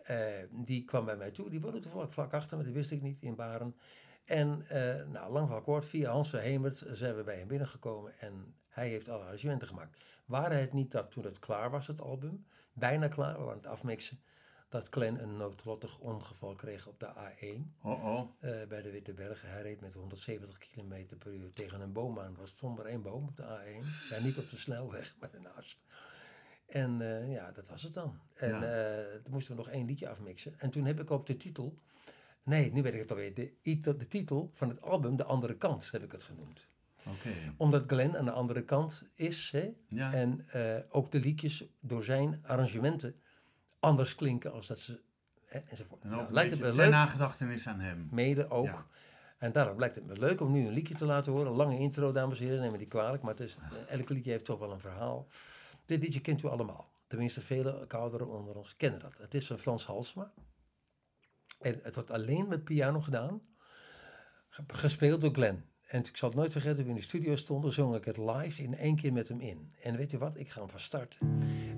eh, 0.02 0.45
die 0.50 0.85
kwam 0.85 1.05
bij 1.05 1.17
mij 1.17 1.31
toe. 1.31 1.50
Die 1.50 1.61
woonde 1.61 1.79
toevallig 1.79 2.12
vlak 2.12 2.33
achter 2.35 2.57
me, 2.57 2.64
dat 2.64 2.73
wist 2.73 2.90
ik 2.90 3.02
niet, 3.02 3.23
in 3.23 3.35
Baren. 3.35 3.76
En 4.25 4.62
eh, 4.69 5.07
nou, 5.07 5.33
lang 5.33 5.49
van 5.49 5.62
kort, 5.62 5.85
via 5.85 6.11
Hans 6.11 6.29
Verhemert 6.29 6.85
zijn 6.93 7.17
we 7.17 7.23
bij 7.23 7.38
hem 7.38 7.49
binnengekomen 7.49 8.19
en 8.19 8.55
hij 8.69 8.88
heeft 8.88 9.09
alle 9.09 9.25
arrangementen 9.25 9.69
gemaakt. 9.69 10.05
Waren 10.26 10.61
het 10.61 10.73
niet 10.73 10.90
dat 10.90 11.11
toen 11.11 11.25
het 11.25 11.38
klaar 11.38 11.71
was, 11.71 11.87
het 11.87 12.00
album, 12.00 12.47
bijna 12.73 13.09
klaar, 13.09 13.39
we 13.39 13.45
waren 13.45 13.57
het 13.62 13.67
afmixen, 13.67 14.21
dat 14.69 14.89
Glenn 14.91 15.23
een 15.23 15.37
noodlottig 15.37 15.99
ongeval 15.99 16.55
kreeg 16.55 16.87
op 16.87 17.00
de 17.00 17.07
A1 17.07 17.81
Oh, 17.83 18.05
oh. 18.05 18.31
eh, 18.39 18.67
bij 18.69 18.83
de 18.83 18.91
Witte 18.91 19.12
Bergen. 19.12 19.50
Hij 19.50 19.62
reed 19.62 19.81
met 19.81 19.95
170 19.95 20.59
km 20.59 21.17
per 21.19 21.33
uur 21.35 21.50
tegen 21.50 21.81
een 21.81 21.93
boom 21.93 22.19
aan. 22.19 22.37
was 22.37 22.57
zonder 22.57 22.87
één 22.87 23.03
boom 23.03 23.25
op 23.29 23.37
de 23.37 23.43
A1. 23.43 24.09
Ja, 24.11 24.19
niet 24.23 24.39
op 24.39 24.50
de 24.50 24.57
snelweg, 24.57 25.15
maar 25.21 25.31
ernaast. 25.35 25.79
En 26.67 27.00
eh, 27.00 27.33
ja, 27.33 27.50
dat 27.53 27.67
was 27.69 27.83
het 27.83 27.95
dan. 27.95 28.21
En 28.35 28.49
Ja. 28.61 28.62
eh, 28.62 29.21
toen 29.23 29.33
moesten 29.33 29.57
we 29.57 29.62
nog 29.62 29.71
één 29.71 29.87
liedje 29.87 30.09
afmixen. 30.09 30.55
En 30.59 30.71
toen 30.71 30.85
heb 30.85 31.00
ik 31.00 31.11
op 31.11 31.27
de 31.27 31.37
titel... 31.37 31.79
Nee, 32.43 32.73
nu 32.73 32.83
weet 32.83 32.95
ik 32.95 33.00
het 33.00 33.11
alweer. 33.11 33.35
De, 33.35 33.53
de 33.83 34.09
titel 34.09 34.50
van 34.53 34.69
het 34.69 34.81
album, 34.83 35.17
De 35.17 35.25
Andere 35.25 35.57
Kant, 35.57 35.91
heb 35.91 36.03
ik 36.03 36.12
het 36.12 36.25
genoemd. 36.25 36.69
Omdat 37.57 37.85
Glenn 37.87 38.16
aan 38.16 38.25
de 38.25 38.30
andere 38.30 38.64
kant 38.64 39.02
is. 39.14 39.50
Hè? 39.52 39.71
Ja. 39.88 40.12
En 40.12 40.40
eh, 40.49 40.76
ook 40.90 41.11
de 41.12 41.21
liedjes 41.21 41.64
door 41.80 42.04
zijn 42.04 42.40
arrangementen 42.47 43.21
anders 43.80 44.14
klinken 44.14 44.52
als 44.52 44.66
dat 44.66 44.78
ze... 44.78 45.00
Hè, 45.45 45.59
enzovoort. 45.59 46.02
En 46.02 46.11
Nou, 46.11 46.33
lijkt 46.33 46.50
het 46.50 46.61
me 46.61 46.73
leuk? 46.73 46.90
nagedachtenis 46.90 47.66
aan 47.66 47.80
hem. 47.80 48.09
Mede 48.11 48.49
ook. 48.49 48.64
Ja. 48.66 48.87
En 49.38 49.52
daarom 49.52 49.78
lijkt 49.78 49.95
het 49.95 50.07
me 50.07 50.19
leuk 50.19 50.40
om 50.40 50.52
nu 50.52 50.66
een 50.66 50.73
liedje 50.73 50.95
te 50.95 51.04
laten 51.04 51.33
horen. 51.33 51.52
Lange 51.52 51.78
intro, 51.78 52.12
dames 52.12 52.38
en 52.40 52.45
heren, 52.45 52.61
neem 52.61 52.73
me 52.73 52.78
die 52.78 52.87
kwalijk. 52.87 53.23
Maar 53.23 53.30
het 53.30 53.40
is, 53.40 53.57
elk 53.88 54.09
liedje 54.09 54.30
heeft 54.30 54.45
toch 54.45 54.59
wel 54.59 54.73
een 54.73 54.80
verhaal. 54.80 55.26
Dit 55.87 56.02
liedje 56.02 56.21
kent 56.21 56.42
u 56.42 56.49
allemaal. 56.49 56.90
Tenminste, 57.07 57.40
vele 57.40 57.88
ouderen 57.88 58.28
onder 58.28 58.57
ons 58.57 58.76
kennen 58.76 59.00
dat. 59.00 59.14
Het 59.19 59.35
is 59.35 59.47
van 59.47 59.59
Frans 59.59 59.87
Halsma. 59.87 60.33
En 61.61 61.78
het 61.83 61.95
wordt 61.95 62.11
alleen 62.11 62.49
met 62.49 62.64
piano 62.64 63.00
gedaan. 63.00 63.40
Ge- 64.49 64.62
Gespeeld 64.66 65.21
door 65.21 65.35
Glenn. 65.35 65.64
En 65.90 66.00
ik 66.00 66.16
zal 66.16 66.28
het 66.28 66.38
nooit 66.38 66.52
vergeten, 66.52 66.76
toen 66.76 66.85
we 66.85 66.90
in 66.90 66.97
de 66.97 67.02
studio 67.02 67.37
stonden, 67.37 67.73
zong 67.73 67.94
ik 67.94 68.04
het 68.04 68.16
live 68.16 68.62
in 68.62 68.76
één 68.76 68.97
keer 68.97 69.12
met 69.12 69.28
hem 69.28 69.40
in. 69.40 69.73
En 69.82 69.97
weet 69.97 70.12
u 70.12 70.18
wat, 70.18 70.38
ik 70.38 70.49
ga 70.49 70.61
hem 70.61 70.70
van 70.70 70.80
start. 70.80 71.18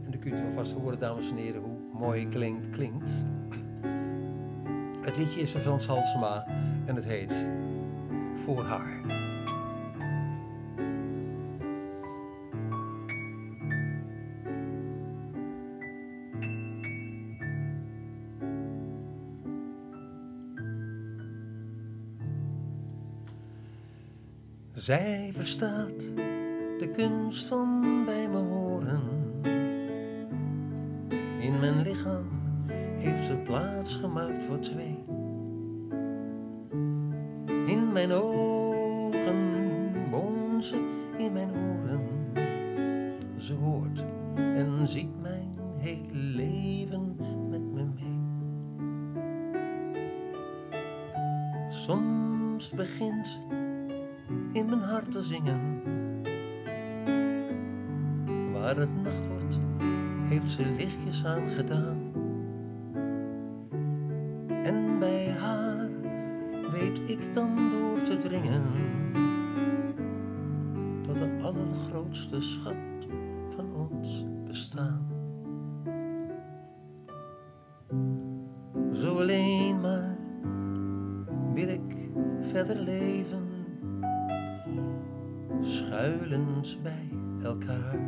En 0.05 0.11
dan 0.11 0.21
kunt 0.21 0.35
u 0.35 0.45
alvast 0.45 0.73
horen, 0.73 0.99
dames 0.99 1.31
en 1.31 1.37
heren, 1.37 1.61
hoe 1.61 1.79
mooi 1.93 2.29
klinkt. 2.29 2.71
klinkt. 2.71 3.23
Het 5.01 5.17
liedje 5.17 5.41
is 5.41 5.51
van 5.51 5.61
Frans 5.61 5.87
Halsema 5.87 6.47
en 6.87 6.97
het 6.97 7.05
heet 7.05 7.47
Voor 8.37 8.63
haar. 8.63 9.22
Zij 24.83 25.31
verstaat 25.33 26.15
de 26.79 26.91
kunst 26.95 27.47
van 27.47 28.03
bij 28.05 28.29
me 28.29 28.39
horen. 28.39 29.01
In 31.41 31.59
mijn 31.61 31.83
lichaam 31.83 32.27
heeft 32.99 33.25
ze 33.25 33.35
plaats 33.35 33.97
gemaakt 33.97 34.45
voor 34.45 34.59
twee. 34.59 35.05
In 37.67 37.93
mijn 37.93 38.13
ogen 38.13 38.52
leven, 82.75 83.49
schuilend 85.61 86.77
bij 86.83 87.09
elkaar. 87.43 87.99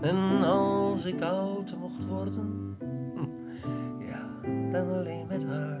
En 0.00 0.44
als 0.44 1.04
ik 1.04 1.20
oud 1.20 1.76
mocht 1.80 2.04
worden, 2.06 2.76
ja, 4.10 4.28
dan 4.72 4.92
alleen 4.92 5.26
met 5.26 5.44
haar. 5.44 5.73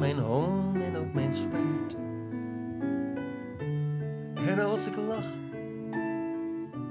Mijn 0.00 0.18
hoon 0.18 0.76
en 0.76 0.96
ook 0.96 1.12
mijn 1.12 1.34
spijt. 1.34 1.96
En 4.48 4.60
als 4.60 4.86
ik 4.86 4.96
lach, 4.96 5.26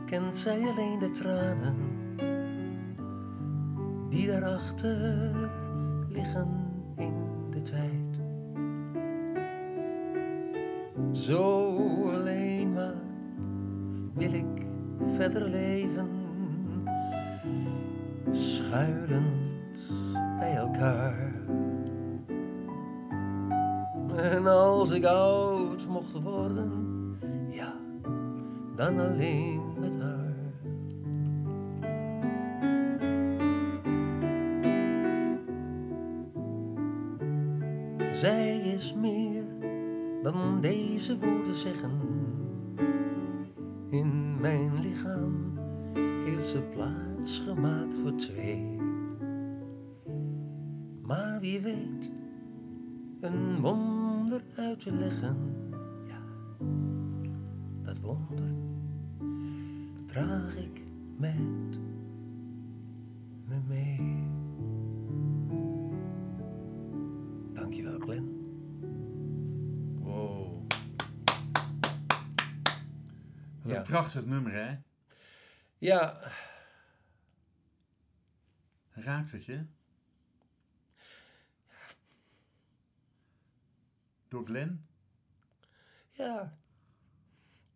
kent 0.06 0.36
zij 0.36 0.62
alleen 0.68 1.00
de 1.00 1.12
tranen 1.12 1.76
die 4.10 4.28
daarachter 4.28 5.34
liggen 6.10 6.48
in 6.96 7.14
de 7.50 7.62
tijd. 7.62 8.22
Zo 11.12 11.72
alleen 12.14 12.74
maar 12.74 12.96
wil 14.14 14.34
ik 14.34 14.66
verder 15.16 15.50
leven, 15.50 16.10
schuilend 18.32 19.39
als 24.90 24.98
ik 24.98 25.06
oud 25.06 25.88
mocht 25.88 26.22
worden, 26.22 26.72
ja, 27.50 27.74
dan 28.76 29.00
alleen 29.00 29.62
met 29.80 29.98
haar. 30.00 30.36
Zij 38.14 38.60
is 38.60 38.94
meer 38.94 39.44
dan 40.24 40.62
deze 40.62 41.20
woorden 41.20 41.56
zeggen. 41.56 41.92
In 43.90 44.40
mijn 44.42 44.80
lichaam 44.80 45.60
heeft 46.26 46.48
ze 46.48 46.62
plaats 46.62 47.40
gemaakt 47.40 47.94
voor 48.02 48.16
twee. 48.16 48.78
Maar 51.02 51.40
wie 51.40 51.60
weet, 51.60 52.12
een 53.20 53.62
uit 54.56 54.80
te 54.80 54.92
leggen. 54.92 55.56
Ja, 56.08 56.22
dat 57.84 57.98
wonder, 58.00 58.54
draag 60.06 60.56
ik 60.56 60.82
met 61.18 61.78
me 63.46 63.60
mee. 63.68 64.28
Dankjewel, 67.54 68.00
Glenn. 68.00 68.38
Wow. 70.00 70.68
Wat 73.62 73.72
Ja. 73.72 73.78
een 73.78 73.84
prachtig 73.84 74.26
nummer, 74.26 74.54
hè? 74.54 74.76
Ja, 75.78 76.20
Raakt 78.92 79.32
het 79.32 79.46
je? 79.46 79.66
Door 84.30 84.46
Glenn? 84.46 84.88
ja. 86.12 86.58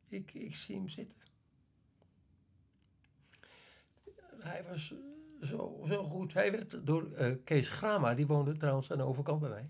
Ik, 0.07 0.33
ik 0.33 0.55
zie 0.55 0.75
hem 0.75 0.89
zitten. 0.89 1.21
Hij 4.39 4.63
was 4.63 4.93
zo, 5.41 5.83
zo 5.87 6.03
goed. 6.03 6.33
Hij 6.33 6.51
werd 6.51 6.85
door 6.85 7.11
eh, 7.11 7.35
Kees 7.43 7.69
Grama, 7.69 8.13
die 8.13 8.27
woonde 8.27 8.57
trouwens 8.57 8.91
aan 8.91 8.97
de 8.97 9.03
overkant 9.03 9.39
bij 9.39 9.49
mij. 9.49 9.69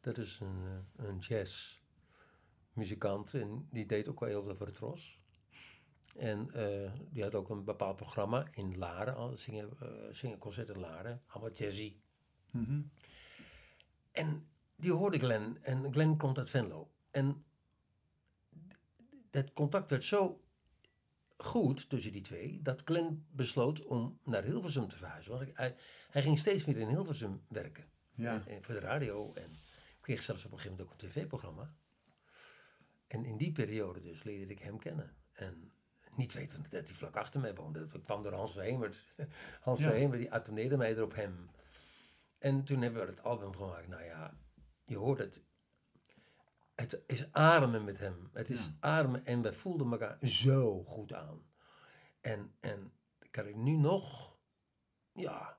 Dat 0.00 0.18
is 0.18 0.40
een, 0.40 0.84
eh, 0.96 1.06
een 1.06 1.18
jazzmuzikant 1.18 3.34
en 3.34 3.68
die 3.70 3.86
deed 3.86 4.08
ook 4.08 4.20
wel 4.20 4.28
heel 4.28 4.42
veel 4.42 4.56
voor 4.56 4.66
het 4.66 4.74
Tros. 4.74 5.20
En 6.16 6.50
eh, 6.50 6.92
die 7.10 7.22
had 7.22 7.34
ook 7.34 7.48
een 7.48 7.64
bepaald 7.64 7.96
programma 7.96 8.46
in 8.50 8.78
Laren, 8.78 9.38
zingen, 9.38 9.70
zingen 10.10 10.38
concert 10.38 10.68
in 10.68 10.78
Laren, 10.78 11.22
allemaal 11.26 11.52
jazzy. 11.52 11.96
Mhm. 12.50 12.80
En 14.12 14.51
die 14.82 14.92
hoorde 14.92 15.18
Glenn. 15.18 15.58
En 15.62 15.92
Glenn 15.92 16.16
komt 16.16 16.38
uit 16.38 16.50
Venlo. 16.50 16.90
En 17.10 17.44
het 19.30 19.52
contact 19.52 19.90
werd 19.90 20.04
zo 20.04 20.40
goed 21.36 21.88
tussen 21.88 22.12
die 22.12 22.20
twee... 22.20 22.62
dat 22.62 22.82
Glenn 22.84 23.26
besloot 23.30 23.84
om 23.84 24.18
naar 24.24 24.42
Hilversum 24.42 24.88
te 24.88 24.96
verhuizen. 24.96 25.32
Want 25.32 25.50
hij, 25.54 25.76
hij 26.10 26.22
ging 26.22 26.38
steeds 26.38 26.64
meer 26.64 26.76
in 26.76 26.88
Hilversum 26.88 27.42
werken. 27.48 27.84
Ja. 28.14 28.34
En, 28.34 28.46
en 28.46 28.62
voor 28.62 28.74
de 28.74 28.80
radio. 28.80 29.32
En 29.34 29.56
kreeg 30.00 30.22
zelfs 30.22 30.44
op 30.44 30.52
een 30.52 30.58
gegeven 30.58 30.78
moment 30.78 30.94
ook 30.94 31.02
een 31.02 31.08
tv-programma. 31.08 31.74
En 33.06 33.24
in 33.24 33.36
die 33.36 33.52
periode 33.52 34.00
dus 34.00 34.22
leerde 34.22 34.52
ik 34.52 34.58
hem 34.58 34.78
kennen. 34.78 35.16
En 35.32 35.72
niet 36.16 36.32
wetend 36.32 36.70
dat 36.70 36.86
hij 36.86 36.96
vlak 36.96 37.16
achter 37.16 37.40
mij 37.40 37.54
woonde. 37.54 37.86
Dat 37.86 38.02
kwam 38.02 38.22
door 38.22 38.32
Hans 38.32 38.52
Verhemert. 38.52 39.14
Hans 39.60 39.80
Ja. 39.80 39.88
Verhemert 39.88 40.20
die 40.20 40.32
attendeerde 40.32 40.76
mij 40.76 40.96
er 40.96 41.02
op 41.02 41.14
hem. 41.14 41.50
En 42.38 42.64
toen 42.64 42.82
hebben 42.82 43.02
we 43.02 43.10
het 43.10 43.22
album 43.22 43.56
gemaakt. 43.56 43.88
Nou 43.88 44.04
ja, 44.04 44.36
je 44.92 44.98
hoort 44.98 45.18
het. 45.18 45.42
Het 46.74 47.02
is 47.06 47.32
ademen 47.32 47.84
met 47.84 47.98
hem. 47.98 48.30
Het 48.32 48.50
is 48.50 48.64
Ja. 48.66 48.76
ademen 48.80 49.24
en 49.24 49.42
we 49.42 49.52
voelden 49.52 49.90
elkaar 49.90 50.26
zo 50.26 50.84
goed 50.84 51.12
aan. 51.12 51.42
En, 52.20 52.54
en 52.60 52.92
kan 53.30 53.46
ik 53.46 53.56
nu 53.56 53.76
nog, 53.76 54.36
ja, 55.12 55.58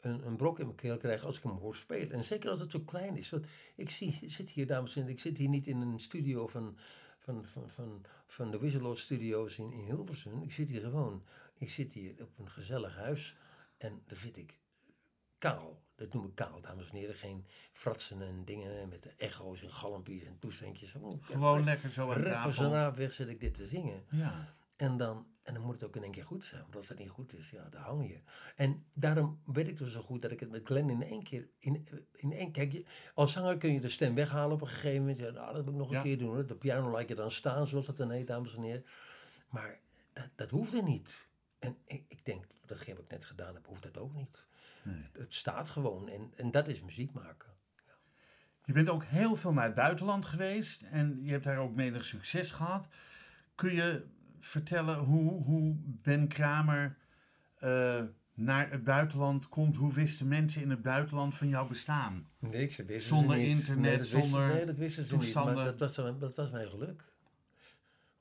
een, 0.00 0.26
een 0.26 0.36
brok 0.36 0.58
in 0.58 0.64
mijn 0.64 0.76
keel 0.76 0.96
krijgen 0.96 1.26
als 1.26 1.36
ik 1.36 1.42
hem 1.42 1.52
hoor 1.52 1.76
spelen. 1.76 2.12
En 2.12 2.24
zeker 2.24 2.50
als 2.50 2.60
het 2.60 2.70
zo 2.70 2.80
klein 2.80 3.16
is. 3.16 3.30
Want 3.30 3.46
ik 3.76 3.90
zie, 3.90 4.18
zit 4.30 4.50
hier, 4.50 4.66
dames 4.66 4.94
en 4.94 5.00
heren, 5.00 5.14
ik 5.16 5.20
zit 5.20 5.36
hier 5.38 5.48
niet 5.48 5.66
in 5.66 5.80
een 5.80 6.00
studio 6.00 6.46
van, 6.46 6.76
van, 7.18 7.44
van, 7.44 7.70
van, 7.70 8.04
van 8.26 8.50
de 8.50 8.58
Wizzelot 8.58 8.98
Studios 8.98 9.58
in, 9.58 9.72
in 9.72 9.84
Hilversum. 9.84 10.42
Ik 10.42 10.52
zit 10.52 10.68
hier 10.68 10.80
gewoon, 10.80 11.24
ik 11.58 11.70
zit 11.70 11.92
hier 11.92 12.22
op 12.22 12.38
een 12.38 12.50
gezellig 12.50 12.96
huis. 12.96 13.36
En 13.76 14.02
daar 14.06 14.18
zit 14.18 14.36
ik 14.36 14.58
kaal. 15.38 15.81
Dat 15.94 16.12
noem 16.12 16.24
ik 16.24 16.34
kaal, 16.34 16.60
dames 16.60 16.88
en 16.90 16.96
heren. 16.96 17.14
Geen 17.14 17.46
fratsen 17.72 18.22
en 18.22 18.44
dingen 18.44 18.88
met 18.88 19.02
de 19.02 19.12
echo's 19.16 19.62
en 19.62 19.70
galmpies 19.70 20.24
en 20.24 20.38
toestandjes. 20.38 20.94
Oh, 20.94 21.24
Gewoon 21.24 21.64
lekker 21.64 21.90
zo 21.90 22.12
aan 22.12 22.20
Recht 22.20 22.32
tafel. 22.34 22.70
raap 22.70 22.96
weg 22.96 23.12
zit 23.12 23.28
ik 23.28 23.40
dit 23.40 23.54
te 23.54 23.66
zingen. 23.66 24.04
Ja. 24.10 24.54
En 24.76 24.96
dan, 24.96 25.26
en 25.42 25.54
dan 25.54 25.62
moet 25.62 25.74
het 25.74 25.84
ook 25.84 25.96
in 25.96 26.02
één 26.02 26.12
keer 26.12 26.24
goed 26.24 26.44
zijn. 26.44 26.62
Want 26.62 26.76
als 26.76 26.88
het 26.88 26.98
niet 26.98 27.08
goed 27.10 27.34
is, 27.34 27.50
ja, 27.50 27.68
daar 27.68 27.82
hang 27.82 28.08
je. 28.08 28.20
En 28.56 28.84
daarom 28.92 29.40
weet 29.44 29.68
ik 29.68 29.78
dus 29.78 29.92
zo 29.92 30.00
goed 30.00 30.22
dat 30.22 30.30
ik 30.30 30.40
het 30.40 30.50
met 30.50 30.66
Glenn 30.66 30.90
in 30.90 31.02
één 31.02 31.22
keer... 31.22 31.48
In, 31.58 31.86
in 32.12 32.32
één, 32.32 32.52
kijk, 32.52 32.72
je, 32.72 32.86
als 33.14 33.32
zanger 33.32 33.58
kun 33.58 33.72
je 33.72 33.80
de 33.80 33.88
stem 33.88 34.14
weghalen 34.14 34.54
op 34.54 34.60
een 34.60 34.66
gegeven 34.68 35.00
moment. 35.00 35.18
Ja, 35.18 35.30
nou, 35.30 35.54
dat 35.54 35.64
moet 35.64 35.72
ik 35.74 35.78
nog 35.80 35.92
een 35.92 36.02
keer 36.02 36.18
doen. 36.18 36.28
Hoor. 36.34 36.46
De 36.46 36.54
piano 36.56 36.90
laat 36.90 37.08
je 37.08 37.14
dan 37.14 37.30
staan, 37.30 37.66
zoals 37.66 37.86
dat 37.86 37.96
dan 37.96 38.10
heet, 38.10 38.26
dames 38.26 38.54
en 38.54 38.62
heren. 38.62 38.84
Maar 39.48 39.80
dat, 40.12 40.28
dat 40.34 40.50
hoefde 40.50 40.82
niet. 40.82 41.28
En 41.58 41.76
ik, 41.84 42.04
ik 42.08 42.24
denk, 42.24 42.44
dat 42.66 42.86
heb 42.86 42.98
ik 42.98 43.08
net 43.10 43.24
gedaan 43.24 43.54
heb, 43.54 43.66
hoeft 43.66 43.82
dat 43.82 43.98
ook 43.98 44.14
niet. 44.14 44.46
Nee. 44.82 45.08
Het 45.12 45.34
staat 45.34 45.70
gewoon. 45.70 46.08
En, 46.08 46.32
en 46.36 46.50
dat 46.50 46.68
is 46.68 46.82
muziek 46.82 47.12
maken. 47.12 47.50
Je 48.64 48.72
bent 48.72 48.88
ook 48.88 49.04
heel 49.04 49.36
veel 49.36 49.52
naar 49.52 49.64
het 49.64 49.74
buitenland 49.74 50.24
geweest 50.24 50.82
en 50.82 51.18
je 51.22 51.30
hebt 51.30 51.44
daar 51.44 51.58
ook 51.58 51.74
menig 51.74 52.04
succes 52.04 52.50
gehad. 52.50 52.86
Kun 53.54 53.74
je 53.74 54.04
vertellen 54.40 54.98
hoe, 54.98 55.42
hoe 55.42 55.74
Ben 55.84 56.28
Kramer 56.28 56.96
eh, 57.58 58.02
naar 58.34 58.70
het 58.70 58.84
buitenland 58.84 59.48
komt? 59.48 59.76
Hoe 59.76 59.92
wisten 59.92 60.28
mensen 60.28 60.62
in 60.62 60.70
het 60.70 60.82
buitenland 60.82 61.34
van 61.34 61.48
jouw 61.48 61.66
bestaan? 61.68 62.28
Niks, 62.38 62.76
dat 62.76 62.86
wisten 62.86 63.16
Zonder 63.16 63.36
ze 63.36 63.42
niet. 63.42 63.56
internet, 63.56 63.82
nee, 63.82 63.98
dat 63.98 64.08
wisten, 64.08 64.30
zonder 64.30 64.48
nee, 64.48 64.66
dat 64.66 64.76
wisten 64.76 65.04
ze 65.04 65.16
niet. 65.16 65.34
Maar 65.34 65.54
dat 65.54 65.78
was, 65.78 66.18
dat 66.18 66.36
was 66.36 66.50
mijn 66.50 66.68
geluk. 66.68 67.11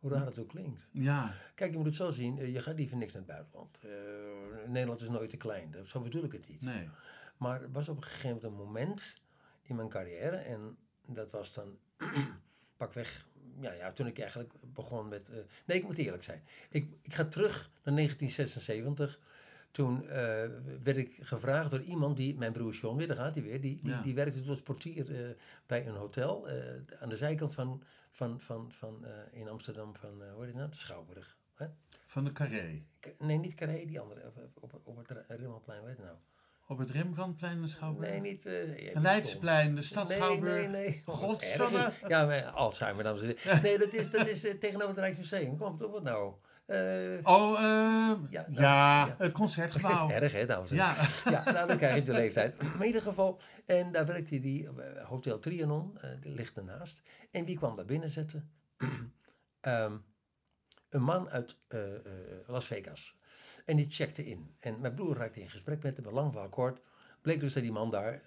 Hoe 0.02 0.12
raar 0.12 0.26
het 0.26 0.40
ook 0.40 0.48
klinkt. 0.48 0.88
Ja, 0.92 1.34
Kijk, 1.56 1.72
je 1.72 1.78
moet 1.78 1.86
het 1.86 1.96
zo 1.96 2.12
zien. 2.12 2.40
eh, 2.40 2.54
Je 2.54 2.62
gaat 2.62 2.76
liever 2.78 2.98
niks 2.98 3.14
naar 3.14 3.22
het 3.22 3.32
buitenland. 3.32 3.80
Eh, 3.84 4.70
Nederland 4.70 5.02
is 5.02 5.10
nooit 5.10 5.30
te 5.30 5.38
klein. 5.38 5.72
Dat, 5.72 5.88
zo 5.88 6.00
bedoel 6.02 6.24
ik 6.24 6.32
het 6.32 6.48
niet. 6.50 6.62
nee. 6.62 6.90
Maar 7.38 7.62
er 7.62 7.72
was 7.72 7.90
op 7.90 7.98
een 7.98 8.04
gegeven 8.04 8.28
moment 8.30 8.44
een 8.44 8.66
moment 8.66 9.16
in 9.62 9.76
mijn 9.76 9.90
carrière. 9.90 10.36
En 10.36 10.78
dat 11.06 11.32
was 11.32 11.54
dan 11.54 11.78
pakweg... 12.78 13.28
Ja, 13.60 13.72
ja, 13.74 13.92
toen 13.92 14.08
ik 14.08 14.20
eigenlijk 14.20 14.54
begon 14.74 15.08
met... 15.08 15.30
eh, 15.30 15.38
nee, 15.66 15.78
ik 15.78 15.84
moet 15.84 15.98
eerlijk 15.98 16.24
zijn. 16.24 16.44
Ik, 16.70 16.90
ik 17.02 17.14
ga 17.14 17.26
terug 17.26 17.70
naar 17.84 17.96
1976. 17.96 19.20
Toen 19.72 20.02
werd 20.84 20.98
ik 20.98 21.18
gevraagd 21.22 21.70
door 21.70 21.82
iemand 21.82 22.18
die... 22.18 22.36
Mijn 22.38 22.52
broer 22.52 22.74
John, 22.74 22.98
weer, 22.98 23.08
daar 23.08 23.16
gaat 23.16 23.36
hij 23.36 23.44
weer. 23.44 23.62
Die, 23.62 23.80
die, 23.84 23.92
Ja. 23.94 24.02
die 24.02 24.14
werkte 24.16 24.40
toen 24.42 24.50
als 24.50 24.62
portier 24.62 25.36
bij 25.66 25.88
een 25.88 25.96
hotel. 25.96 26.48
aan 27.00 27.10
de 27.10 27.18
zijkant 27.18 27.54
van... 27.54 27.84
van, 28.12 28.40
van, 28.40 28.72
van 28.72 29.06
eh, 29.06 29.40
in 29.40 29.50
Amsterdam 29.50 29.96
van... 29.96 30.10
hoe 30.10 30.38
heet 30.44 30.48
het 30.48 30.56
nou? 30.56 30.70
De 30.70 30.78
Schouwburg. 30.78 31.38
Hè? 31.56 31.66
Van 32.08 32.24
de 32.24 32.32
Carré. 32.32 32.84
Nee, 33.20 33.38
niet 33.38 33.56
Carré, 33.56 33.86
die 33.86 34.00
andere. 34.00 34.32
Op, 34.54 34.74
op, 34.74 34.82
op 34.84 34.98
het 35.08 35.26
Remmelplein, 35.28 35.84
weet 35.84 35.98
je 35.98 36.04
nou? 36.04 36.16
Op 36.68 36.78
het 36.78 36.90
Rembrandtplein 36.90 37.62
de 37.62 37.68
Schouwburg. 37.68 38.10
Nee, 38.10 38.20
niet... 38.20 38.44
het 38.44 39.02
Leidsplein, 39.02 39.76
de 39.76 39.82
stad 39.82 40.08
Nee, 40.08 40.18
Schouwburg. 40.18 40.56
nee, 40.56 40.68
nee. 40.68 41.04
Oh, 41.06 41.16
Godsamme. 41.16 41.78
erg 41.80 42.02
is- 42.02 42.08
Ja, 42.08 42.26
maar 42.26 42.44
Alzheimer, 42.46 43.04
dames 43.04 43.22
en 43.22 43.28
heren. 43.36 43.62
Nee, 43.62 43.78
dat 43.78 43.94
is, 43.94 44.10
dat 44.10 44.28
is 44.28 44.42
tegenover 44.42 44.88
het 44.88 44.98
Rijksmuseum. 44.98 45.58
Kom, 45.58 45.78
toch 45.78 45.92
wat 45.92 46.04
nou? 46.04 46.34
Eh, 46.72 47.20
Oh, 47.24 47.60
eh, 47.60 48.18
Ja, 48.30 48.46
ja, 48.52 49.16
het 49.18 49.32
concertgebouw. 49.32 50.10
Erg, 50.20 50.32
hè, 50.32 50.46
dames 50.46 50.72
en 50.72 50.78
heren. 50.78 50.96
ja, 51.24 51.32
Ja, 51.32 51.52
nou, 51.52 51.68
dan 51.68 51.78
krijg 51.78 51.96
je 51.96 52.04
de 52.04 52.12
leeftijd. 52.12 52.56
In 52.80 52.86
ieder 52.86 53.02
geval, 53.02 53.40
en 53.66 53.92
daar 53.92 54.06
werkte 54.06 54.40
die 54.40 54.68
eh, 54.68 55.06
Hotel 55.06 55.40
Trianon, 55.40 55.98
die 56.22 56.34
ligt 56.34 56.58
ernaast. 56.58 57.02
En 57.32 57.46
wie 57.46 57.58
kwam 57.58 57.76
daar 57.76 57.86
binnen 57.86 58.10
zetten? 58.10 58.50
Ehm, 59.62 59.98
een 60.90 61.04
man 61.04 61.30
uit 61.30 61.58
Las 62.48 62.66
Vegas. 62.66 63.18
En 63.66 63.78
die 63.78 63.90
checkte 63.90 64.26
in. 64.26 64.56
En 64.60 64.80
mijn 64.80 64.94
broer 64.94 65.18
raakte 65.18 65.42
in 65.42 65.50
gesprek 65.50 65.84
met 65.84 65.98
hem, 65.98 66.14
lang 66.14 66.32
verhaal 66.32 66.50
kort. 66.50 66.82
Bleek 67.22 67.40
dus 67.40 67.54
dat 67.54 67.64
die 67.64 67.72
man 67.72 67.92
daar, 67.92 68.22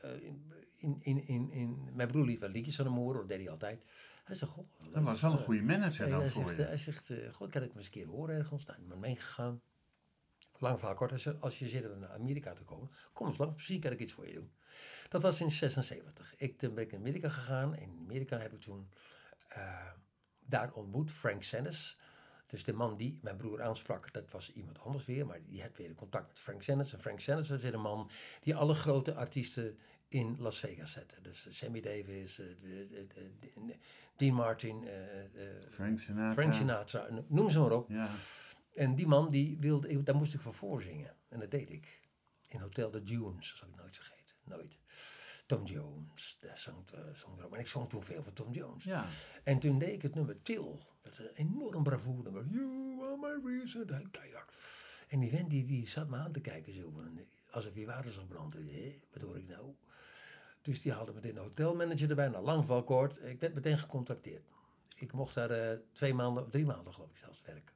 in, 0.76 0.98
in, 1.02 1.26
in, 1.26 1.50
in, 1.52 1.88
mijn 1.94 2.08
broer 2.08 2.24
liet 2.24 2.40
wel 2.40 2.48
liedjes 2.48 2.76
van 2.76 2.84
hem 2.84 2.94
horen, 2.94 3.18
dat 3.20 3.28
deed 3.28 3.38
hij 3.38 3.50
altijd. 3.50 3.84
Hij 4.24 4.36
zegt, 4.36 4.52
goh. 4.52 4.68
dat 4.92 5.02
was 5.02 5.20
wel 5.20 5.32
een 5.32 5.38
goede 5.38 5.62
manager 5.62 6.00
Hij, 6.02 6.10
dan 6.10 6.20
hij 6.20 6.30
voor 6.30 6.44
zegt, 6.44 6.56
je. 6.56 6.62
eh, 6.62 6.68
hij 6.68 6.76
zegt 6.76 7.10
eh, 7.10 7.32
goh, 7.32 7.50
kan 7.50 7.62
ik 7.62 7.68
hem 7.68 7.76
eens 7.76 7.86
een 7.86 7.92
keer 7.92 8.06
horen 8.06 8.34
ergens? 8.36 8.64
Nou, 8.64 8.80
ik 8.80 8.88
ben 8.88 9.00
meegegaan. 9.00 9.60
Lang 10.58 10.78
verhaal 10.78 10.96
kort, 10.96 11.12
als 11.12 11.24
je, 11.24 11.36
als 11.38 11.58
je 11.58 11.68
hebt 11.68 11.92
om 11.92 11.98
naar 11.98 12.10
Amerika 12.12 12.52
te 12.52 12.64
komen, 12.64 12.90
kom 13.12 13.26
eens 13.26 13.38
langs, 13.38 13.54
misschien 13.54 13.80
kan 13.80 13.92
ik 13.92 13.98
iets 14.00 14.12
voor 14.12 14.26
je 14.26 14.34
doen. 14.34 14.52
Dat 15.08 15.22
was 15.22 15.40
in 15.40 15.50
76. 15.50 16.34
Ik, 16.36 16.58
toen 16.58 16.74
ben 16.74 16.84
ik 16.84 16.90
naar 16.90 17.00
Amerika 17.00 17.28
gegaan. 17.28 17.74
En 17.74 17.82
in 17.82 17.98
Amerika 18.04 18.38
heb 18.38 18.52
ik 18.52 18.60
toen 18.60 18.88
eh, 19.48 19.90
daar 20.40 20.72
ontmoet 20.72 21.10
Frank 21.10 21.42
Sennis. 21.42 21.98
Dus 22.46 22.64
de 22.64 22.72
man 22.72 22.96
die 22.96 23.18
mijn 23.22 23.36
broer 23.36 23.62
aansprak, 23.62 24.12
dat 24.12 24.30
was 24.30 24.52
iemand 24.52 24.78
anders 24.78 25.04
weer. 25.04 25.26
Maar 25.26 25.40
die 25.44 25.62
had 25.62 25.76
weer 25.76 25.94
contact 25.94 26.28
met 26.28 26.38
Frank 26.38 26.62
Sennis. 26.62 26.92
En 26.92 27.00
Frank 27.00 27.20
Sennis 27.20 27.48
was 27.48 27.60
weer 27.62 27.74
een 27.74 27.80
man 27.80 28.10
die 28.40 28.56
alle 28.56 28.74
grote 28.74 29.14
artiesten 29.14 29.78
in 30.08 30.36
Las 30.38 30.58
Vegas 30.58 30.92
zette. 30.92 31.20
Dus 31.20 31.46
eh, 31.46 31.52
Sammy 31.52 31.80
Davis, 31.80 32.40
eh, 34.14 34.20
de- 34.20 34.22
de- 34.22 34.22
de- 34.22 34.22
de- 34.22 34.24
Dean 34.24 34.34
Martin, 34.34 34.84
eh, 34.84 35.24
eh, 35.24 35.62
Frank 35.70 35.98
Sinatra. 36.00 36.32
Frank 36.32 36.54
Sinatra, 36.54 37.08
noem 37.28 37.50
ze 37.50 37.58
maar 37.58 37.72
op. 37.72 37.88
Ja, 37.88 38.08
En 38.74 38.94
die 38.94 39.06
man, 39.06 39.30
die 39.30 39.56
wilde, 39.60 39.88
ik- 39.88 40.06
daar 40.06 40.16
moest 40.16 40.34
ik 40.34 40.40
voor 40.40 40.54
voorzingen. 40.54 41.14
En 41.28 41.40
dat 41.40 41.50
deed 41.50 41.70
ik. 41.70 42.00
In 42.48 42.60
Hotel 42.60 42.90
de 42.90 43.02
Dunes, 43.02 43.48
dat 43.48 43.58
zal 43.58 43.68
ik 43.68 43.76
nooit 43.76 43.96
vergeten. 43.96 44.34
Nooit. 44.44 44.78
Tom 45.46 45.64
Jones, 45.64 46.36
daar 46.40 46.58
zong, 46.58 46.84
zong 47.12 47.38
erop. 47.38 47.52
En 47.54 47.60
ik 47.60 47.66
zong 47.66 47.88
toen 47.88 48.02
veel 48.02 48.22
van 48.22 48.32
Tom 48.32 48.52
Jones. 48.52 48.84
ja. 48.84 49.06
En 49.44 49.58
toen 49.58 49.78
deed 49.78 49.92
ik 49.92 50.02
het 50.02 50.14
nummer 50.14 50.42
Till. 50.42 50.78
Dat 51.02 51.12
is 51.12 51.18
een 51.18 51.30
enorm 51.34 51.82
bravoure 51.82 52.22
nummer. 52.22 52.44
You 52.50 53.00
are 53.02 53.16
my 53.42 53.50
reason. 53.50 53.86
Keihard. 54.10 54.52
En 55.08 55.20
die 55.20 55.30
vent 55.30 55.50
die, 55.50 55.64
die 55.64 55.86
zat 55.88 56.08
me 56.08 56.16
aan 56.16 56.32
te 56.32 56.40
kijken 56.40 56.74
zo. 56.74 56.92
Alsof 57.50 57.74
je 57.74 57.86
water 57.86 58.10
zag 58.12 58.26
branden. 58.26 58.66
Hé, 58.66 59.00
wat 59.12 59.22
hoor 59.22 59.38
ik 59.38 59.46
nou? 59.48 59.74
Dus 60.64 60.80
die 60.82 60.92
haalde 60.92 61.12
meteen 61.12 61.36
een 61.36 61.42
hotelmanager 61.42 62.10
erbij. 62.10 62.28
Nou, 62.28 62.44
lang 62.44 62.64
verhaal 62.64 62.84
kort. 62.84 63.24
Ik 63.24 63.40
werd 63.40 63.54
meteen 63.54 63.78
gecontacteerd. 63.78 64.42
Ik 64.96 65.12
mocht 65.12 65.34
daar 65.34 65.50
eh, 65.50 65.78
twee 65.92 66.14
maanden, 66.14 66.42
of 66.42 66.50
drie 66.50 66.64
maanden 66.66 66.94
geloof 66.94 67.10
ik 67.10 67.16
zelfs 67.16 67.42
werken. 67.46 67.72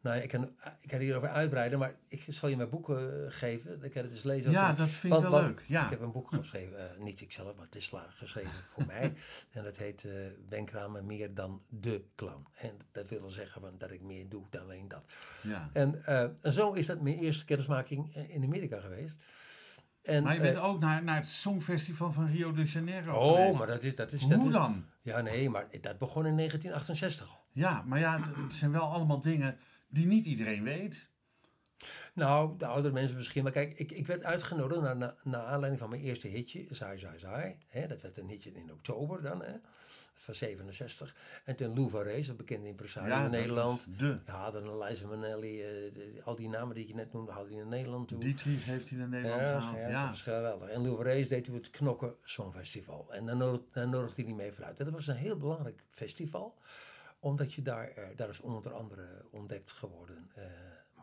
Nou, 0.00 0.20
ik 0.20 0.28
kan, 0.28 0.44
ik 0.80 0.88
kan 0.88 0.98
hierover 1.00 1.28
uitbreiden, 1.28 1.78
maar 1.78 1.94
ik 2.08 2.24
zal 2.28 2.48
je 2.48 2.56
mijn 2.56 2.68
boeken 2.68 3.32
geven. 3.32 3.70
Dan 3.80 3.90
kan 3.90 4.02
je 4.02 4.08
het 4.08 4.10
eens 4.10 4.22
lezen. 4.22 4.50
Ja, 4.50 4.72
dat 4.72 4.88
vind 4.88 5.14
ik 5.14 5.20
wel 5.20 5.30
leuk. 5.40 5.64
Ja. 5.68 5.84
Ik 5.84 5.90
heb 5.90 6.00
een 6.00 6.12
boek 6.12 6.28
geschreven, 6.28 6.90
eh, 6.90 6.98
niet 6.98 7.20
ikzelf, 7.20 7.56
maar 7.56 7.64
het 7.64 7.74
is 7.74 7.90
la- 7.90 8.06
geschreven 8.10 8.50
voor 8.72 8.86
mij. 8.86 9.12
En 9.52 9.64
dat 9.64 9.76
heet 9.76 10.04
eh 10.04 10.12
Ben 10.48 10.64
Kramer 10.64 11.04
meer 11.04 11.34
dan 11.34 11.62
de 11.68 12.04
clown. 12.16 12.46
En 12.54 12.78
dat 12.92 13.08
wil 13.08 13.30
zeggen 13.30 13.60
van, 13.60 13.74
dat 13.78 13.90
ik 13.90 14.00
meer 14.02 14.28
doe 14.28 14.44
dan 14.50 14.62
alleen 14.62 14.88
dat. 14.88 15.04
ja. 15.42 15.70
En, 15.72 16.04
eh, 16.04 16.28
zo 16.50 16.72
is 16.72 16.86
dat 16.86 17.00
mijn 17.00 17.18
eerste 17.18 17.44
kennismaking 17.44 18.14
eh, 18.14 18.34
in 18.34 18.42
Amerika 18.44 18.80
geweest. 18.80 19.18
En, 20.04 20.22
Maar 20.22 20.34
je 20.34 20.40
bent 20.40 20.56
eh, 20.56 20.64
ook 20.64 20.80
naar, 20.80 21.02
naar 21.02 21.16
het 21.16 21.28
Songfestival 21.28 22.12
van 22.12 22.26
Rio 22.26 22.52
de 22.52 22.62
Janeiro 22.64 23.12
Oh, 23.18 23.34
geweest. 23.34 23.58
maar 23.58 23.66
dat 23.66 23.82
is... 23.82 23.94
Dat 23.96 24.12
is 24.12 24.20
dat 24.26 24.38
Hoe 24.38 24.46
is- 24.46 24.52
dan? 24.52 24.84
Ja, 25.02 25.20
nee, 25.20 25.50
maar 25.50 25.66
dat 25.80 25.98
begon 25.98 26.26
in 26.26 26.36
1968 26.36 27.28
al. 27.28 27.44
Ja, 27.52 27.82
maar 27.86 27.98
ja, 27.98 28.20
het 28.42 28.54
zijn 28.54 28.72
wel 28.72 28.92
allemaal 28.92 29.20
dingen 29.20 29.58
die 29.88 30.06
niet 30.06 30.24
iedereen 30.26 30.62
weet. 30.62 31.08
Nou, 32.14 32.58
de 32.58 32.66
oudere 32.66 32.94
mensen 32.94 33.16
misschien. 33.16 33.42
Maar 33.42 33.52
kijk, 33.52 33.78
ik, 33.78 33.92
ik 33.92 34.06
werd 34.06 34.24
uitgenodigd 34.24 34.80
naar, 34.80 34.96
naar, 34.96 35.14
naar 35.24 35.40
aanleiding 35.44 35.78
van 35.78 35.90
mijn 35.90 36.02
eerste 36.02 36.28
hitje, 36.28 36.66
Zai 36.70 36.98
Zai 36.98 37.18
Zai. 37.18 37.56
Hè, 37.68 37.86
dat 37.86 38.00
werd 38.02 38.16
een 38.16 38.28
hitje 38.28 38.52
in 38.52 38.72
oktober 38.72 39.22
dan, 39.22 39.42
hè, 39.42 39.52
van 40.24 40.34
67. 40.34 41.14
En 41.44 41.56
toen 41.56 41.74
Lou 41.74 41.90
Varese, 41.90 42.30
een 42.30 42.36
bekende 42.36 42.68
impresario 42.68 43.08
ja, 43.14 43.24
in 43.24 43.30
Nederland. 43.30 43.78
is 43.90 43.96
De. 43.98 44.18
Ja, 44.26 44.50
dan 44.50 44.78
Liza 44.78 45.06
Minnelli, 45.06 45.62
eh, 45.62 45.68
de- 45.94 46.20
al 46.24 46.34
die 46.34 46.48
namen 46.48 46.74
die 46.74 46.88
je 46.88 46.94
net 46.94 47.12
noemde, 47.12 47.32
haalde 47.32 47.48
hij 47.48 47.58
naar 47.58 47.66
Nederland 47.66 48.08
toe. 48.08 48.18
Dietrich 48.20 48.64
heeft 48.64 48.88
hij 48.88 48.98
naar 48.98 49.08
Nederland 49.08 49.40
ja, 49.40 49.60
gehaald. 49.60 49.76
ja, 49.76 49.88
Ja, 49.88 50.00
dat 50.00 50.08
was 50.10 50.22
geweldig. 50.22 50.68
En 50.68 50.82
Lou 50.82 50.96
Varese 50.96 51.28
deed 51.28 51.44
toen 51.44 51.54
het 51.54 51.70
Knokken 51.70 52.14
Songfestival. 52.22 53.06
En 53.12 53.26
dan, 53.26 53.36
nodig, 53.38 53.60
nodigde 53.74 54.14
hij 54.14 54.24
die 54.24 54.34
mee 54.34 54.52
vooruit. 54.52 54.78
En 54.78 54.84
dat 54.84 54.94
was 54.94 55.06
een 55.06 55.16
heel 55.16 55.36
belangrijk 55.36 55.84
festival. 55.90 56.54
Omdat 57.18 57.52
je 57.52 57.62
daar, 57.62 57.88
eh, 57.88 58.04
daar 58.16 58.28
is 58.28 58.40
onder 58.40 58.72
andere 58.72 59.06
ontdekt 59.30 59.72
geworden... 59.72 60.30
eh, 60.34 60.42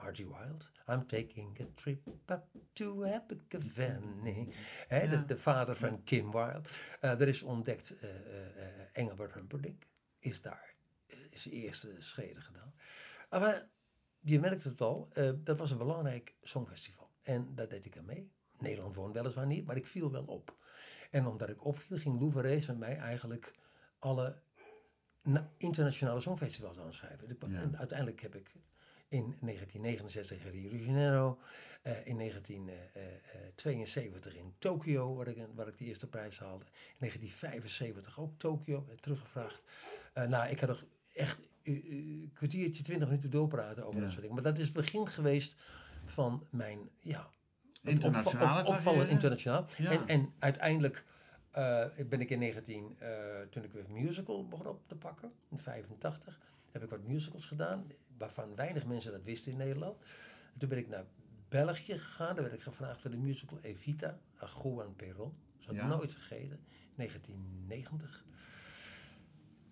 Margie 0.02 0.28
Wild. 0.28 0.72
I'm 0.88 1.06
taking 1.08 1.62
a 1.62 1.66
trip 1.76 2.08
up 2.30 2.44
to 2.74 3.04
Abergavenny. 3.06 4.54
Hè, 4.88 5.08
de, 5.08 5.16
Ja. 5.16 5.22
de 5.22 5.38
vader 5.38 5.76
van 5.76 6.04
Kim 6.04 6.32
Wilde. 6.32 6.70
Eh, 7.00 7.22
er 7.22 7.28
is 7.28 7.42
ontdekt 7.42 8.00
eh, 8.00 8.10
Engelbert 8.98 9.34
Humperdinck. 9.34 9.84
Is 10.20 10.42
daar 10.42 10.74
de 11.44 11.50
eerste 11.52 11.96
schreden 12.00 12.42
gedaan. 12.42 12.74
Maar 13.30 13.68
je 14.20 14.40
merkt 14.40 14.64
het 14.64 14.82
al, 14.82 15.10
dat 15.38 15.60
was 15.60 15.72
een 15.72 15.78
belangrijk 15.78 16.36
songfestival. 16.42 17.10
En 17.22 17.56
daar 17.56 17.68
deed 17.68 17.86
ik 17.86 17.98
aan 17.98 18.06
mee. 18.06 18.32
Nederland 18.58 18.96
won 18.96 19.12
weliswaar 19.12 19.46
niet, 19.46 19.66
maar 19.66 19.76
ik 19.76 19.88
viel 19.88 20.12
wel 20.12 20.24
op. 20.26 20.58
En 21.12 21.26
omdat 21.28 21.50
ik 21.50 21.66
opviel, 21.66 21.98
ging 21.98 22.20
Lou 22.20 22.32
Varese 22.32 22.70
met 22.70 22.80
mij 22.80 22.96
eigenlijk 22.98 23.54
alle 24.00 24.42
na- 25.22 25.52
internationale 25.58 26.20
songfestivals 26.20 26.80
aanschrijven. 26.80 27.38
Ja. 27.48 27.62
En 27.62 27.78
uiteindelijk 27.78 28.22
heb 28.22 28.36
ik 28.36 28.52
in 29.12 29.36
1969 29.42 30.52
Rio 30.52 30.70
de 30.70 30.86
Janeiro, 30.86 31.40
eh, 31.82 32.06
in 32.08 32.18
1972 32.18 34.36
in 34.36 34.54
Tokio, 34.60 35.16
waar 35.16 35.28
ik, 35.28 35.38
waar 35.56 35.68
ik 35.68 35.78
de 35.78 35.86
eerste 35.86 36.08
prijs 36.08 36.40
haalde. 36.40 36.66
In 36.66 36.72
1975 37.00 38.20
ook 38.20 38.40
Tokio, 38.40 38.86
eh, 38.90 38.96
teruggevraagd. 38.96 39.64
Eh, 40.14 40.28
nou, 40.28 40.50
ik 40.50 40.60
had 40.60 40.70
nog 40.70 40.86
echt 41.14 41.40
eh, 41.64 41.76
eh, 41.76 41.84
een 41.92 42.32
kwartiertje, 42.34 42.84
twintig 42.84 43.08
minuten 43.08 43.30
doorpraten 43.30 43.84
over 43.86 43.96
Ja. 43.96 44.02
dat 44.02 44.10
soort 44.10 44.22
dingen. 44.22 44.36
Maar 44.42 44.52
dat 44.52 44.58
is 44.58 44.66
het 44.66 44.74
begin 44.76 45.08
geweest 45.08 45.56
van 46.06 46.48
mijn, 46.52 46.90
ja... 47.00 47.30
Internationale 47.84 48.60
opva- 48.60 48.72
op- 48.72 48.78
opvallen 48.78 49.10
internationaal. 49.10 49.66
Ja. 49.78 49.92
En, 49.92 50.08
en 50.08 50.34
uiteindelijk 50.40 51.04
eh, 51.52 51.86
ben 52.10 52.22
ik 52.22 52.30
in 52.30 52.40
19, 52.40 52.96
eh, 53.00 53.10
toen 53.50 53.64
ik 53.64 53.72
weer 53.72 53.86
musical 53.90 54.48
begon 54.48 54.68
op 54.68 54.88
te 54.88 54.96
pakken, 54.96 55.32
in 55.50 55.60
85, 55.60 56.40
heb 56.72 56.84
ik 56.84 56.90
wat 56.90 57.04
musicals 57.04 57.46
gedaan, 57.46 57.88
waarvan 58.22 58.56
weinig 58.56 58.86
mensen 58.86 59.12
dat 59.12 59.24
wisten 59.24 59.52
in 59.52 59.58
Nederland. 59.58 59.98
En 60.54 60.60
toen 60.60 60.70
ben 60.70 60.78
ik 60.78 60.88
naar 60.88 61.06
België 61.50 61.98
gegaan, 61.98 62.34
daar 62.36 62.44
werd 62.44 62.56
ik 62.56 62.62
gevraagd 62.62 63.02
voor 63.02 63.12
de 63.12 63.18
musical 63.18 63.60
Evita, 63.62 64.20
aan 64.38 64.50
Juan 64.64 64.96
Perón. 64.96 65.34
Dat 65.56 65.64
zal 65.64 65.74
ik 65.74 65.80
Ja. 65.80 65.88
nooit 65.88 66.14
vergeten, 66.14 66.60
1990. 66.96 68.26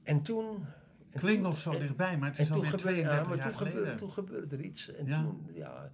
En 0.04 0.22
toen... 0.22 0.66
en 1.10 1.20
Klinkt 1.20 1.42
toen- 1.42 1.50
nog 1.50 1.58
zo 1.58 1.72
en- 1.72 1.80
dichtbij, 1.80 2.18
maar 2.18 2.30
het 2.30 2.40
is 2.40 2.52
alweer 2.52 2.70
gebeurde, 2.70 3.00
ja, 3.00 3.06
32 3.06 3.28
maar 3.28 3.38
jaar 3.38 3.48
toen 3.48 3.58
gebeurde, 3.58 3.80
geleden. 3.80 3.98
toen 4.00 4.12
gebeurde 4.12 4.56
er 4.58 4.64
iets. 4.64 4.92
En 4.92 5.06
Ja. 5.06 5.22
toen, 5.22 5.50
ja, 5.54 5.92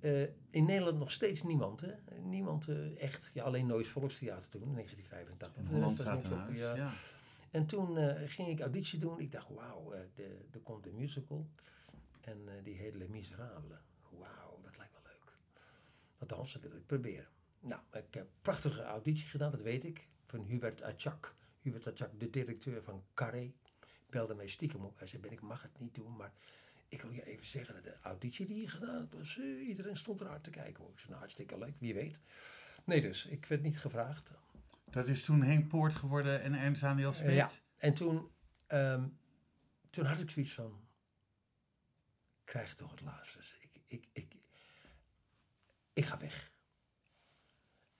eh, 0.00 0.22
in 0.50 0.64
Nederland 0.64 0.98
nog 0.98 1.10
steeds 1.10 1.42
niemand, 1.42 1.80
hè? 1.80 1.92
Niemand 2.22 2.68
eh, 2.68 3.02
echt. 3.02 3.30
Ja, 3.34 3.42
alleen 3.44 3.66
Noois 3.66 3.88
Volkstheater 3.88 4.50
toen, 4.50 4.62
in 4.62 4.72
1985. 4.72 5.62
In 5.62 5.66
Holland 5.66 5.98
staat 5.98 6.24
huis. 6.24 6.58
ja. 6.58 6.74
Ja. 6.74 6.90
En 7.50 7.66
toen 7.66 7.96
eh, 7.98 8.28
ging 8.28 8.48
ik 8.48 8.60
auditie 8.60 8.98
doen. 8.98 9.20
Ik 9.20 9.32
dacht, 9.32 9.48
wauw, 9.48 9.92
er 10.52 10.60
komt 10.62 10.86
een 10.86 10.94
musical. 10.94 11.46
En 12.22 12.48
eh, 12.48 12.64
die 12.64 12.76
heet 12.76 12.94
Les 12.94 13.08
Miserables. 13.08 13.78
Wauw, 14.10 14.60
dat 14.62 14.76
lijkt 14.76 14.92
wel 14.92 15.02
leuk. 15.02 15.32
Althans, 16.18 16.52
dat 16.52 16.62
wil 16.62 16.76
ik 16.76 16.86
proberen. 16.86 17.28
Nou, 17.60 17.80
ik 17.92 18.14
heb 18.14 18.22
een 18.22 18.28
prachtige 18.42 18.82
auditie 18.82 19.26
gedaan, 19.26 19.50
dat 19.50 19.60
weet 19.60 19.84
ik. 19.84 20.08
Van 20.26 20.44
Hubert 20.44 20.82
Atjak. 20.82 21.34
Hubert 21.60 21.86
Atjak, 21.86 22.20
de 22.20 22.30
directeur 22.30 22.82
van 22.82 23.04
Carré, 23.14 23.52
belde 24.10 24.34
mij 24.34 24.46
stiekem 24.46 24.84
op. 24.84 24.98
Hij 24.98 25.06
zei, 25.06 25.22
ben 25.22 25.32
ik 25.32 25.40
mag 25.40 25.62
het 25.62 25.78
niet 25.78 25.94
doen, 25.94 26.16
maar 26.16 26.32
ik 26.88 27.02
wil 27.02 27.10
je 27.10 27.26
even 27.26 27.46
zeggen 27.46 27.82
de 27.82 27.96
auditie 28.02 28.46
die 28.46 28.60
je 28.60 28.68
gedaan 28.68 28.94
hebt, 28.94 29.14
was, 29.14 29.38
eh, 29.38 29.68
iedereen 29.68 29.96
stond 29.96 30.20
er 30.20 30.26
hard 30.26 30.44
te 30.44 30.50
kijken. 30.50 30.82
hoor. 30.82 30.92
Ik 30.92 30.98
zei, 30.98 31.08
nou, 31.08 31.20
hartstikke 31.20 31.58
leuk, 31.58 31.74
wie 31.78 31.94
weet. 31.94 32.20
Nee 32.84 33.00
dus, 33.00 33.26
ik 33.26 33.46
werd 33.46 33.62
niet 33.62 33.78
gevraagd. 33.78 34.32
Dat 34.90 35.08
is 35.08 35.24
toen 35.24 35.42
Henk 35.42 35.68
Poort 35.68 35.94
geworden 35.94 36.42
en 36.42 36.54
Ernst 36.54 36.80
Daniel 36.80 37.12
Smit. 37.12 37.34
Ja, 37.34 37.50
en 37.76 37.94
toen, 37.94 38.30
ehm, 38.66 39.08
toen 39.90 40.04
had 40.04 40.20
ik 40.20 40.30
zoiets 40.30 40.52
van, 40.52 40.80
krijg 42.52 42.74
toch 42.74 42.90
het 42.90 43.00
laatste. 43.00 43.38
Dus 43.38 43.56
ik, 43.60 43.70
ik, 43.86 44.08
ik, 44.12 44.36
ik 45.92 46.04
ga 46.04 46.18
weg. 46.18 46.52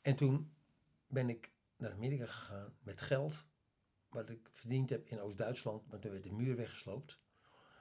En 0.03 0.17
toen 0.17 0.55
ben 1.07 1.29
ik 1.29 1.51
naar 1.77 1.93
Amerika 1.93 2.27
gegaan 2.27 2.75
met 2.83 3.01
geld 3.01 3.47
wat 4.09 4.31
ik 4.31 4.49
verdiend 4.53 4.91
heb 4.91 5.07
in 5.07 5.21
Oost-Duitsland, 5.21 5.89
maar 5.89 5.99
toen 5.99 6.11
werd 6.11 6.23
de 6.23 6.33
muur 6.33 6.57
weggesloopt. 6.57 7.21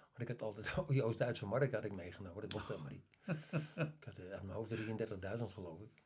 Want 0.06 0.20
ik 0.20 0.28
had 0.28 0.42
altijd, 0.42 0.78
oh, 0.78 0.88
die 0.96 1.04
Oost-Duitse 1.04 1.46
mark 1.46 1.72
had 1.74 1.84
ik 1.84 1.92
meegenomen, 1.92 2.42
dat 2.42 2.54
mocht 2.54 2.68
helemaal 2.68 2.92
niet. 2.92 3.06
Ik 3.98 4.04
had 4.04 4.18
eh, 4.18 4.32
uit 4.32 4.44
mijn 4.44 4.58
hoofd 4.58 4.76
33.000 4.76 5.54
geloof 5.54 5.82
ik. 5.82 6.04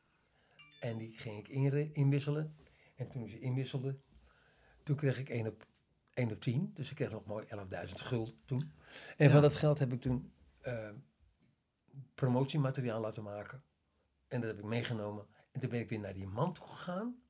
En 0.80 0.98
die 0.98 1.18
ging 1.18 1.38
ik 1.38 1.48
inwisselen. 1.96 2.56
En 2.96 3.08
toen 3.08 3.28
ze 3.28 3.38
inwisselde, 3.38 3.98
toen 4.82 4.96
kreeg 4.96 5.18
ik 5.18 5.28
1 5.28 5.46
op, 5.46 5.66
1 6.14 6.32
op 6.32 6.40
10. 6.40 6.70
Dus 6.74 6.90
ik 6.90 6.96
kreeg 6.96 7.10
nog 7.10 7.26
mooi 7.26 7.46
11.000 7.46 7.92
guld 7.94 8.36
toen. 8.44 8.72
En 9.16 9.26
Ja. 9.26 9.32
van 9.32 9.42
dat 9.42 9.54
geld 9.54 9.78
heb 9.78 9.92
ik 9.92 10.00
toen 10.00 10.34
eh, 10.66 10.88
promotiemateriaal 12.14 13.00
laten 13.00 13.22
maken. 13.22 13.62
En 14.28 14.40
dat 14.40 14.50
heb 14.50 14.58
ik 14.58 14.64
meegenomen. 14.64 15.26
En 15.52 15.60
toen 15.60 15.70
ben 15.70 15.80
ik 15.80 15.88
weer 15.88 15.98
naar 15.98 16.14
die 16.14 16.26
man 16.26 16.52
toe 16.52 16.66
gegaan. 16.66 17.20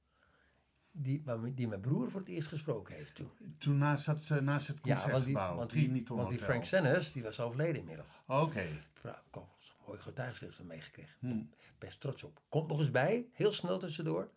Die, 0.90 1.22
die 1.54 1.68
mijn 1.68 1.80
broer 1.80 2.10
voor 2.10 2.20
het 2.20 2.28
eerst 2.28 2.48
gesproken 2.48 2.94
heeft 2.94 3.14
toen. 3.14 3.30
Toen 3.58 3.78
naast, 3.78 4.06
dat, 4.06 4.40
naast 4.40 4.66
het 4.66 4.78
Ja, 4.82 4.94
want 4.94 5.04
die, 5.24 5.34
concertgebouw, 5.34 5.56
want 5.56 5.70
die, 5.70 6.04
want. 6.06 6.40
Frank 6.40 6.64
Sennis, 6.64 7.12
die 7.12 7.22
was 7.22 7.40
overleden 7.40 7.76
inmiddels. 7.76 8.22
Oké. 8.26 8.64
Nou, 9.02 9.16
ik 9.30 9.42
mooi 9.86 10.00
getuigschrift 10.00 10.56
van 10.56 10.66
meegekregen. 10.66 11.16
Hm. 11.18 11.42
Best 11.78 12.00
trots 12.00 12.22
op. 12.22 12.40
Komt 12.48 12.68
nog 12.68 12.78
eens 12.78 12.90
bij, 12.90 13.28
heel 13.32 13.52
snel 13.52 13.78
tussendoor. 13.78 14.30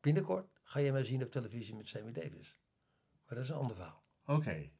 Binnenkort 0.00 0.50
ga 0.62 0.78
je 0.78 0.92
mij 0.92 1.04
zien 1.04 1.22
op 1.22 1.30
televisie 1.30 1.74
met 1.74 1.88
Sammy 1.88 2.12
Davis. 2.12 2.60
Maar 3.26 3.34
dat 3.34 3.44
is 3.44 3.48
een 3.50 3.56
ander 3.56 3.76
verhaal. 3.76 4.02
Oké. 4.26 4.50
In 4.54 4.70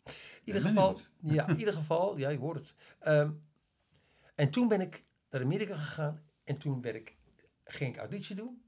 ieder 0.44 0.62
geval, 0.62 1.00
ja, 1.20 1.48
in 1.48 1.56
ieder 1.56 1.74
geval, 1.74 2.16
ja, 2.16 2.28
je 2.28 2.38
hoort 2.38 2.56
het. 2.56 2.74
Ehm, 2.98 3.30
en 4.36 4.50
toen 4.50 4.68
ben 4.68 4.80
ik 4.80 5.04
naar 5.30 5.42
Amerika 5.42 5.76
gegaan 5.76 6.30
en 6.44 6.58
toen 6.58 6.80
werd 6.82 6.96
ik, 6.96 7.16
ging 7.64 7.92
ik 7.94 7.98
auditie 8.00 8.36
doen 8.36 8.64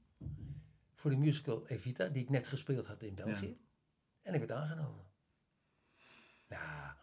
voor 0.93 1.09
de 1.11 1.17
musical 1.17 1.67
Evita, 1.67 2.07
die 2.07 2.23
ik 2.23 2.29
net 2.29 2.47
gespeeld 2.47 2.85
had 2.85 3.03
in 3.03 3.15
België. 3.15 3.57
En 4.21 4.33
ik 4.33 4.39
werd 4.39 4.51
aangenomen. 4.51 5.05
Nou, 6.47 6.95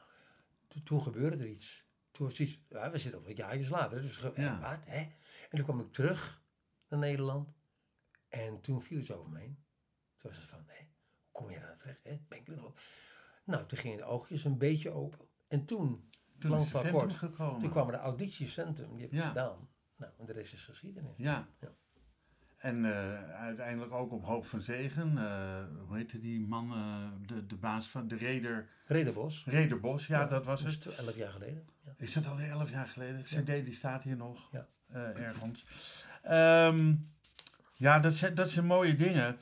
to- 0.68 0.82
toen 0.82 1.02
gebeurde 1.02 1.36
er 1.36 1.48
iets. 1.48 1.84
Toen 2.10 2.26
was 2.26 2.40
iets, 2.40 2.60
ja, 2.68 2.90
we 2.90 2.98
zitten 2.98 3.24
al 3.24 3.30
jaartjes 3.30 3.68
later, 3.68 4.02
dus 4.02 4.16
Ja. 4.18 4.32
en 4.34 4.60
wat, 4.60 4.78
hè? 4.84 4.98
En 4.98 5.50
toen 5.50 5.64
kwam 5.64 5.80
ik 5.80 5.92
terug 5.92 6.42
naar 6.88 6.98
Nederland 6.98 7.48
en 8.28 8.60
toen 8.60 8.82
viel 8.82 8.98
iets 8.98 9.10
over 9.12 9.30
me 9.30 9.38
heen. 9.38 9.64
Toen 10.18 10.30
was 10.30 10.38
het 10.40 10.48
van, 10.48 10.64
hé, 10.66 10.76
hoe 10.78 10.88
kom 11.42 11.50
je 11.50 11.58
daar 11.60 11.76
terecht? 11.76 12.00
Hè? 12.02 12.18
Ben 12.28 12.38
ik 12.38 12.48
er 12.48 12.56
nog 12.56 12.64
op? 12.64 12.80
Nou, 13.44 13.66
toen 13.66 13.78
gingen 13.78 13.96
de 13.96 14.04
oogjes 14.04 14.44
een 14.44 14.58
beetje 14.58 14.90
open. 14.90 15.28
En 15.48 15.64
toen, 15.64 16.10
Toen 16.38 16.50
lang 16.50 16.62
is 16.62 16.70
de 16.70 16.90
kort, 16.90 17.12
gekomen. 17.12 17.60
toen 17.60 17.70
kwam 17.70 17.86
er 17.86 17.92
de 17.92 17.98
auditiecentrum, 17.98 18.90
die 18.92 19.00
heb 19.02 19.12
ik 19.12 19.18
Ja. 19.18 19.28
gedaan. 19.28 19.68
Nou, 19.96 20.12
en 20.18 20.26
de 20.26 20.32
rest 20.32 20.52
is 20.52 20.64
geschiedenis. 20.64 21.10
Ja. 21.16 21.46
Ja. 21.60 21.68
En 22.56 22.84
eh, 22.84 23.32
uiteindelijk 23.34 23.92
ook 23.92 24.12
op 24.12 24.24
Hoop 24.24 24.46
van 24.46 24.60
Zegen. 24.62 25.18
eh, 25.18 25.64
hoe 25.86 25.96
heette 25.96 26.18
die 26.18 26.46
man? 26.46 26.72
eh, 26.72 27.26
de, 27.26 27.46
de 27.46 27.56
baas 27.56 27.88
van 27.88 28.08
de 28.08 28.16
Reder. 28.16 28.68
Redebos. 28.86 29.44
Rederbos, 29.46 30.06
ja, 30.06 30.26
dat 30.26 30.44
was 30.44 30.62
dat 30.62 30.72
het. 30.72 30.86
is 30.86 30.96
elf 30.98 31.16
jaar 31.16 31.32
geleden. 31.32 31.68
Ja. 31.84 31.92
Is 31.96 32.12
dat 32.12 32.26
alweer 32.26 32.50
elf 32.50 32.70
jaar 32.70 32.86
geleden? 32.88 33.22
CD 33.22 33.46
die 33.46 33.72
staat 33.72 34.02
hier 34.02 34.16
nog 34.16 34.50
ergens. 35.14 35.66
Ehm, 36.22 36.94
ja, 37.74 37.98
dat 38.00 38.14
zijn, 38.14 38.34
dat 38.34 38.50
zijn 38.50 38.66
mooie 38.66 38.94
dingen. 38.94 39.36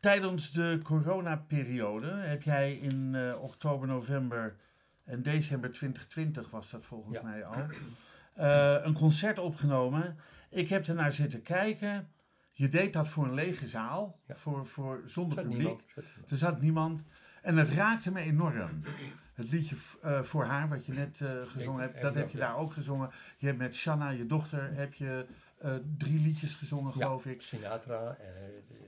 Tijdens 0.00 0.52
de 0.52 0.80
coronaperiode 0.82 2.10
heb 2.10 2.42
jij 2.42 2.72
in 2.72 3.16
oktober, 3.38 3.88
november 3.88 4.56
En 5.06 5.22
december 5.22 5.72
2020 5.72 6.50
was 6.50 6.70
dat 6.70 6.84
volgens 6.84 7.16
Ja. 7.18 7.22
mij 7.22 7.44
al. 7.44 7.54
Eh, 8.34 8.84
een 8.84 8.94
concert 8.94 9.38
opgenomen. 9.38 10.16
Ik 10.50 10.68
heb 10.68 10.86
ernaar 10.86 11.12
zitten 11.12 11.42
kijken. 11.42 12.08
Je 12.52 12.68
deed 12.68 12.92
dat 12.92 13.08
voor 13.08 13.24
een 13.24 13.34
lege 13.34 13.66
zaal, 13.66 14.18
Ja. 14.26 14.36
voor, 14.36 14.66
voor, 14.66 15.02
zonder 15.06 15.36
publiek. 15.42 15.58
niemand. 15.58 15.82
Er 16.28 16.36
zat 16.36 16.60
niemand. 16.60 17.02
En 17.42 17.56
het 17.56 17.68
raakte 17.68 18.10
me 18.12 18.20
enorm. 18.20 18.82
Het 19.34 19.50
liedje 19.50 19.76
eh, 20.02 20.22
voor 20.22 20.44
haar, 20.44 20.68
wat 20.68 20.86
je 20.86 20.92
net 20.92 21.20
eh, 21.20 21.42
gezongen 21.46 21.80
hebt, 21.80 21.92
heb 21.92 22.02
dat 22.02 22.14
heb 22.14 22.28
je 22.30 22.38
daar 22.38 22.56
ook 22.56 22.72
gezongen. 22.72 23.10
Je 23.38 23.46
hebt 23.46 23.58
met 23.58 23.74
Shanna, 23.74 24.08
je 24.10 24.26
dochter, 24.26 24.74
heb 24.74 24.94
je 24.94 25.26
drie 25.96 26.20
liedjes 26.20 26.54
gezongen, 26.54 26.92
geloof 26.92 27.26
ik. 27.26 27.42
Sinatra 27.42 28.16
en, 28.16 28.34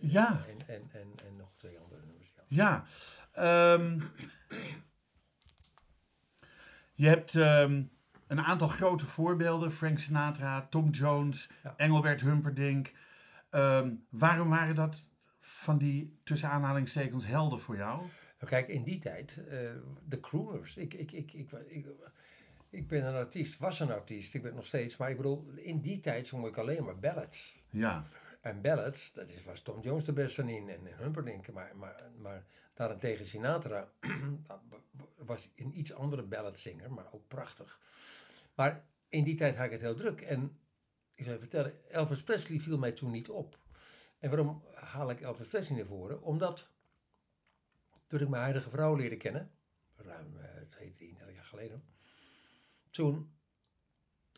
Ja. 0.00 0.44
en, 0.48 0.68
en, 0.74 0.82
en, 0.92 1.26
en 1.26 1.36
nog 1.36 1.48
twee 1.56 1.78
andere 1.78 2.00
nummers. 2.06 2.32
Ja. 2.48 2.84
Ja. 3.34 3.74
ehm, 3.74 4.00
je 6.98 7.08
hebt 7.08 7.34
ehm, 7.34 7.82
een 8.26 8.40
aantal 8.40 8.68
grote 8.68 9.06
voorbeelden. 9.06 9.72
Frank 9.72 9.98
Sinatra, 9.98 10.66
Tom 10.70 10.90
Jones, 10.90 11.50
Ja. 11.62 11.74
Engelbert 11.76 12.20
Humperdinck. 12.20 12.92
Ehm, 13.50 13.94
waarom 14.08 14.48
waren 14.48 14.74
dat 14.74 15.08
van 15.40 15.78
die, 15.78 16.18
tussen 16.24 16.48
aanhalingstekens, 16.48 17.26
helden 17.26 17.60
voor 17.60 17.76
jou? 17.76 17.98
Nou, 17.98 18.50
kijk, 18.50 18.68
in 18.68 18.82
die 18.82 18.98
tijd, 18.98 19.44
eh, 19.48 19.58
de 20.04 20.20
crooners. 20.20 20.76
Ik, 20.76 20.94
ik, 20.94 21.12
ik, 21.12 21.32
ik, 21.32 21.52
ik, 21.68 21.86
ik 22.70 22.88
ben 22.88 23.06
een 23.06 23.14
artiest, 23.14 23.58
was 23.58 23.80
een 23.80 23.90
artiest, 23.92 24.34
ik 24.34 24.42
ben 24.42 24.54
nog 24.54 24.66
steeds. 24.66 24.96
Maar 24.96 25.10
ik 25.10 25.16
bedoel, 25.16 25.50
in 25.56 25.80
die 25.80 26.00
tijd 26.00 26.26
zong 26.26 26.46
ik 26.46 26.56
alleen 26.56 26.84
maar 26.84 26.98
ballads. 26.98 27.62
Ja, 27.70 28.04
En 28.40 28.60
ballads, 28.60 29.12
dat 29.12 29.30
is, 29.30 29.44
was 29.44 29.60
Tom 29.62 29.80
Jones 29.80 30.04
de 30.04 30.12
beste 30.12 30.42
in 30.52 30.68
en 30.68 30.80
Humperdinck. 30.98 31.52
Maar, 31.52 31.72
maar, 31.76 32.02
maar 32.18 32.44
daarentegen 32.78 33.26
Sinatra 33.26 33.88
was 35.16 35.48
een 35.56 35.78
iets 35.78 35.92
andere 35.92 36.22
balladzanger, 36.22 36.92
maar 36.92 37.12
ook 37.12 37.28
prachtig. 37.28 37.80
Maar 38.54 38.84
in 39.08 39.24
die 39.24 39.34
tijd 39.34 39.56
had 39.56 39.64
ik 39.64 39.70
het 39.70 39.80
heel 39.80 39.94
druk. 39.94 40.20
En 40.20 40.58
ik 41.14 41.24
zou 41.24 41.34
je 41.34 41.40
vertellen, 41.40 41.90
Elvis 41.90 42.22
Presley 42.22 42.60
viel 42.60 42.78
mij 42.78 42.92
toen 42.92 43.10
niet 43.10 43.28
op. 43.28 43.58
En 44.18 44.28
waarom 44.28 44.62
haal 44.74 45.10
ik 45.10 45.20
Elvis 45.20 45.48
Presley 45.48 45.76
naar 45.76 45.86
voren? 45.86 46.22
Omdat 46.22 46.68
toen 48.06 48.20
ik 48.20 48.28
mijn 48.28 48.42
huidige 48.42 48.70
vrouw 48.70 48.94
leerde 48.94 49.16
kennen, 49.16 49.50
ruim 49.96 50.36
eh, 50.36 50.62
twee, 50.68 50.94
33 50.94 51.34
jaar 51.36 51.44
geleden, 51.44 51.84
toen, 52.90 53.32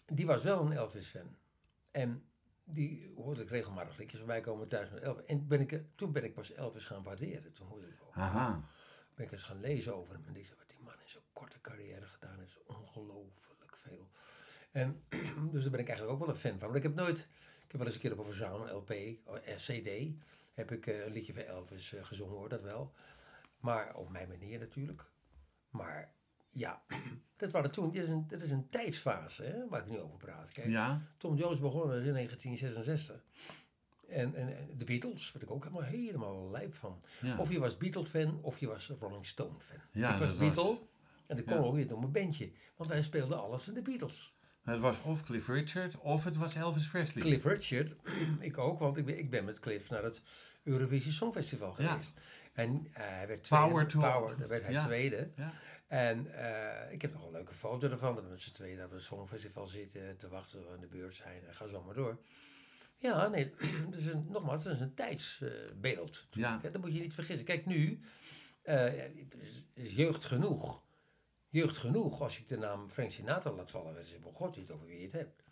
die 0.06 0.26
was 0.26 0.42
wel 0.42 0.60
een 0.60 0.72
Elvis-fan. 0.72 1.36
En 1.90 2.29
die 2.72 3.12
hoorde 3.16 3.42
ik 3.42 3.48
regelmatig 3.48 3.96
liedjes 3.96 4.18
voorbij 4.18 4.40
komen 4.40 4.68
thuis 4.68 4.90
met 4.90 5.02
Elvis. 5.02 5.24
En 5.24 5.48
ben 5.48 5.60
ik, 5.60 5.82
toen 5.94 6.12
ben 6.12 6.24
ik 6.24 6.34
pas 6.34 6.52
Elvis 6.52 6.84
gaan 6.84 7.02
waarderen. 7.02 7.52
Toen 7.52 7.66
hoorde 7.66 7.86
ik, 7.86 8.02
oh, 8.02 8.18
aha. 8.18 8.64
ben 9.14 9.26
ik 9.26 9.32
eens 9.32 9.42
gaan 9.42 9.60
lezen 9.60 9.94
over 9.96 10.14
hem. 10.14 10.24
En 10.26 10.36
ik 10.36 10.46
zei, 10.46 10.58
wat 10.58 10.68
die 10.68 10.78
man 10.84 10.92
in 10.92 11.08
zo'n 11.08 11.22
korte 11.32 11.60
carrière 11.60 12.06
gedaan 12.06 12.38
heeft, 12.38 12.50
is 12.50 12.66
ongelooflijk 12.66 13.76
veel. 13.76 14.10
En 14.70 15.02
dus 15.52 15.62
daar 15.62 15.70
ben 15.70 15.80
ik 15.80 15.88
eigenlijk 15.88 16.10
ook 16.10 16.18
wel 16.18 16.28
een 16.28 16.40
fan 16.40 16.58
van. 16.58 16.68
Maar 16.68 16.76
ik 16.76 16.82
heb 16.82 16.94
nooit, 16.94 17.18
ik 17.64 17.70
heb 17.70 17.76
wel 17.76 17.86
eens 17.86 17.94
een 17.94 18.00
keer 18.00 18.12
op 18.12 18.18
een 18.18 18.24
verzamel 18.24 18.76
LP, 18.76 18.90
of 19.24 19.36
eh, 19.36 19.56
CD, 19.56 20.14
heb 20.54 20.72
ik 20.72 20.86
eh, 20.86 21.04
een 21.04 21.12
liedje 21.12 21.34
van 21.34 21.42
Elvis 21.42 21.92
eh, 21.92 22.04
gezongen 22.04 22.36
hoor, 22.36 22.48
dat 22.48 22.62
wel. 22.62 22.92
Maar 23.60 23.94
op 23.94 24.10
mijn 24.10 24.28
manier 24.28 24.58
natuurlijk. 24.58 25.04
Maar 25.70 26.14
ja, 26.50 26.82
dat, 27.36 27.50
waren 27.50 27.70
toen, 27.70 27.90
dit, 27.90 28.02
is 28.02 28.08
een, 28.08 28.26
is 28.42 28.50
een 28.50 28.68
tijdsfase 28.68 29.44
hè, 29.44 29.68
waar 29.68 29.80
ik 29.80 29.90
nu 29.90 29.98
over 29.98 30.16
praat. 30.18 30.52
Kijk, 30.52 30.68
Ja, 30.68 31.02
Tom 31.16 31.36
Jones 31.36 31.58
begon 31.60 31.82
in 31.94 32.12
1966. 32.12 33.24
En, 34.08 34.34
en, 34.34 34.56
en 34.56 34.68
de 34.78 34.84
Beatles, 34.84 35.32
werd 35.32 35.44
ik 35.44 35.50
ook 35.50 35.64
helemaal, 35.64 35.82
helemaal 35.88 36.50
lijp 36.50 36.74
van. 36.74 37.02
ja. 37.20 37.36
Of 37.38 37.52
je 37.52 37.58
was 37.60 37.76
Beatle-fan 37.76 38.38
of 38.42 38.58
je 38.58 38.66
was 38.66 38.92
Rolling 39.00 39.26
Stone-fan. 39.26 39.76
Ja, 39.92 40.12
ik 40.12 40.18
was 40.18 40.28
dat 40.28 40.38
was- 40.38 40.54
Beatle 40.54 40.78
en 41.26 41.36
dat 41.36 41.44
kon 41.44 41.56
ja. 41.56 41.62
ook 41.62 41.74
weer 41.74 41.86
door 41.86 41.98
mijn 41.98 42.12
bandje. 42.12 42.52
Want 42.76 42.90
wij 42.90 43.02
speelden 43.02 43.40
alles 43.42 43.62
van 43.62 43.74
de 43.74 43.82
Beatles. 43.82 44.34
Het 44.62 44.80
was 44.80 45.02
of 45.02 45.22
Cliff 45.24 45.48
Richard 45.48 45.98
of 45.98 46.24
het 46.24 46.36
was 46.36 46.54
Elvis 46.54 46.88
Presley. 46.88 47.22
Cliff 47.22 47.44
Richard, 47.44 47.96
ik 48.40 48.58
ook, 48.58 48.78
want 48.78 48.96
ik 48.96 49.04
ben, 49.04 49.18
ik 49.18 49.30
ben 49.30 49.44
met 49.44 49.58
Cliff 49.58 49.90
naar 49.90 50.02
het 50.02 50.22
Eurovisie 50.62 51.12
Songfestival 51.12 51.72
geweest. 51.72 52.12
En 52.52 52.86
eh, 52.92 53.04
hij 53.06 53.26
werd 53.26 53.42
tweede. 53.44 53.66
Power 53.68 53.86
to- 53.86 54.00
Power, 54.00 54.36
daar 54.38 54.48
werd 54.48 54.62
hij 54.62 54.72
Ja. 54.72 54.84
tweede. 54.84 55.30
En 55.90 56.26
eh, 56.26 56.92
ik 56.92 57.02
heb 57.02 57.12
nog 57.12 57.24
een 57.24 57.32
leuke 57.32 57.54
foto 57.54 57.90
ervan, 57.90 58.14
dat 58.14 58.24
we 58.24 58.30
met 58.30 58.40
z'n 58.40 58.52
tweeën 58.52 58.76
daar 58.76 58.86
op 58.86 58.92
het 58.92 59.02
Songfestival 59.02 59.66
zitten, 59.66 60.16
te 60.16 60.28
wachten 60.28 60.58
tot 60.58 60.68
we 60.68 60.74
aan 60.74 60.80
de 60.80 60.86
beurt 60.86 61.16
zijn. 61.16 61.46
En 61.46 61.54
ga 61.54 61.66
zo 61.66 61.82
maar 61.82 61.94
door. 61.94 62.18
Ja, 62.96 63.28
nee, 63.28 63.54
dus 63.90 64.04
een, 64.04 64.26
nogmaals, 64.28 64.64
het 64.64 64.74
is 64.74 64.80
een 64.80 64.94
tijdsbeeld. 64.94 66.26
Ja. 66.30 66.60
Ja, 66.62 66.70
dat 66.70 66.80
moet 66.80 66.94
je 66.94 67.00
niet 67.00 67.14
vergissen. 67.14 67.46
Kijk, 67.46 67.66
nu 67.66 68.00
het 68.62 69.34
is, 69.38 69.64
is 69.74 69.94
jeugd 69.94 70.24
genoeg. 70.24 70.82
Jeugd 71.48 71.76
genoeg 71.76 72.20
als 72.20 72.38
ik 72.38 72.48
de 72.48 72.58
naam 72.58 72.88
Frank 72.90 73.10
Sinatra 73.10 73.52
laat 73.52 73.70
vallen. 73.70 73.94
Dan 73.94 74.04
zeg 74.04 74.18
ik, 74.18 74.24
god 74.32 74.56
niet 74.56 74.70
over 74.70 74.86
wie 74.86 74.98
je 74.98 75.04
het 75.04 75.12
hebt. 75.12 75.44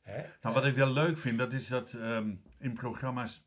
Hè? 0.00 0.22
Nou, 0.42 0.54
wat 0.54 0.66
ik 0.66 0.74
wel 0.74 0.92
leuk 0.92 1.18
vind, 1.18 1.38
dat 1.38 1.52
is 1.52 1.68
dat 1.68 1.92
ehm, 1.92 2.34
in 2.58 2.72
programma's 2.72 3.42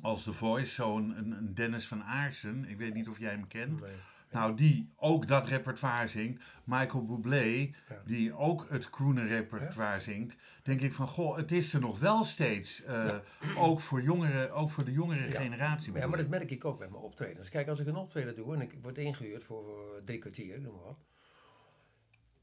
als 0.00 0.22
The 0.22 0.32
Voice, 0.32 0.72
zo'n 0.72 1.18
een, 1.18 1.30
een 1.32 1.54
Dennis 1.54 1.86
van 1.86 2.02
Aarsen, 2.02 2.64
ik 2.64 2.78
weet 2.78 2.94
niet 2.94 3.08
of 3.08 3.18
jij 3.18 3.30
hem 3.30 3.46
kent, 3.46 3.80
Nee. 3.80 3.96
Nou 4.30 4.54
die 4.54 4.90
ook 4.96 5.26
dat 5.26 5.46
repertoire 5.48 6.08
zingt, 6.08 6.42
Michael 6.64 7.06
Bublé, 7.06 7.44
Ja. 7.88 8.02
die 8.04 8.32
ook 8.34 8.66
het 8.68 8.90
crooner 8.90 9.26
repertoire 9.26 10.00
zingt, 10.00 10.36
denk 10.62 10.80
ik 10.80 10.92
van, 10.92 11.06
goh, 11.06 11.36
het 11.36 11.52
is 11.52 11.74
er 11.74 11.80
nog 11.80 11.98
wel 11.98 12.24
steeds, 12.24 12.82
eh, 12.84 13.16
ook, 13.56 13.80
voor 13.80 14.02
jongeren, 14.02 14.52
ook 14.52 14.70
voor 14.70 14.84
de 14.84 14.92
jongere 14.92 15.30
generatie. 15.30 15.92
Ja, 15.92 16.06
maar 16.06 16.18
dat 16.18 16.28
merk 16.28 16.50
ik 16.50 16.64
ook 16.64 16.78
bij 16.78 16.88
mijn 16.88 17.02
optredens. 17.02 17.48
Kijk, 17.48 17.68
als 17.68 17.80
ik 17.80 17.86
een 17.86 17.96
optreden 17.96 18.34
doe 18.34 18.54
en 18.54 18.60
ik 18.60 18.74
word 18.82 18.98
ingehuurd 18.98 19.44
voor 19.44 19.68
eh, 19.68 20.02
drie 20.04 20.18
kwartier, 20.18 20.60
noem 20.60 20.74
maar 20.74 20.84
wat. 20.84 20.98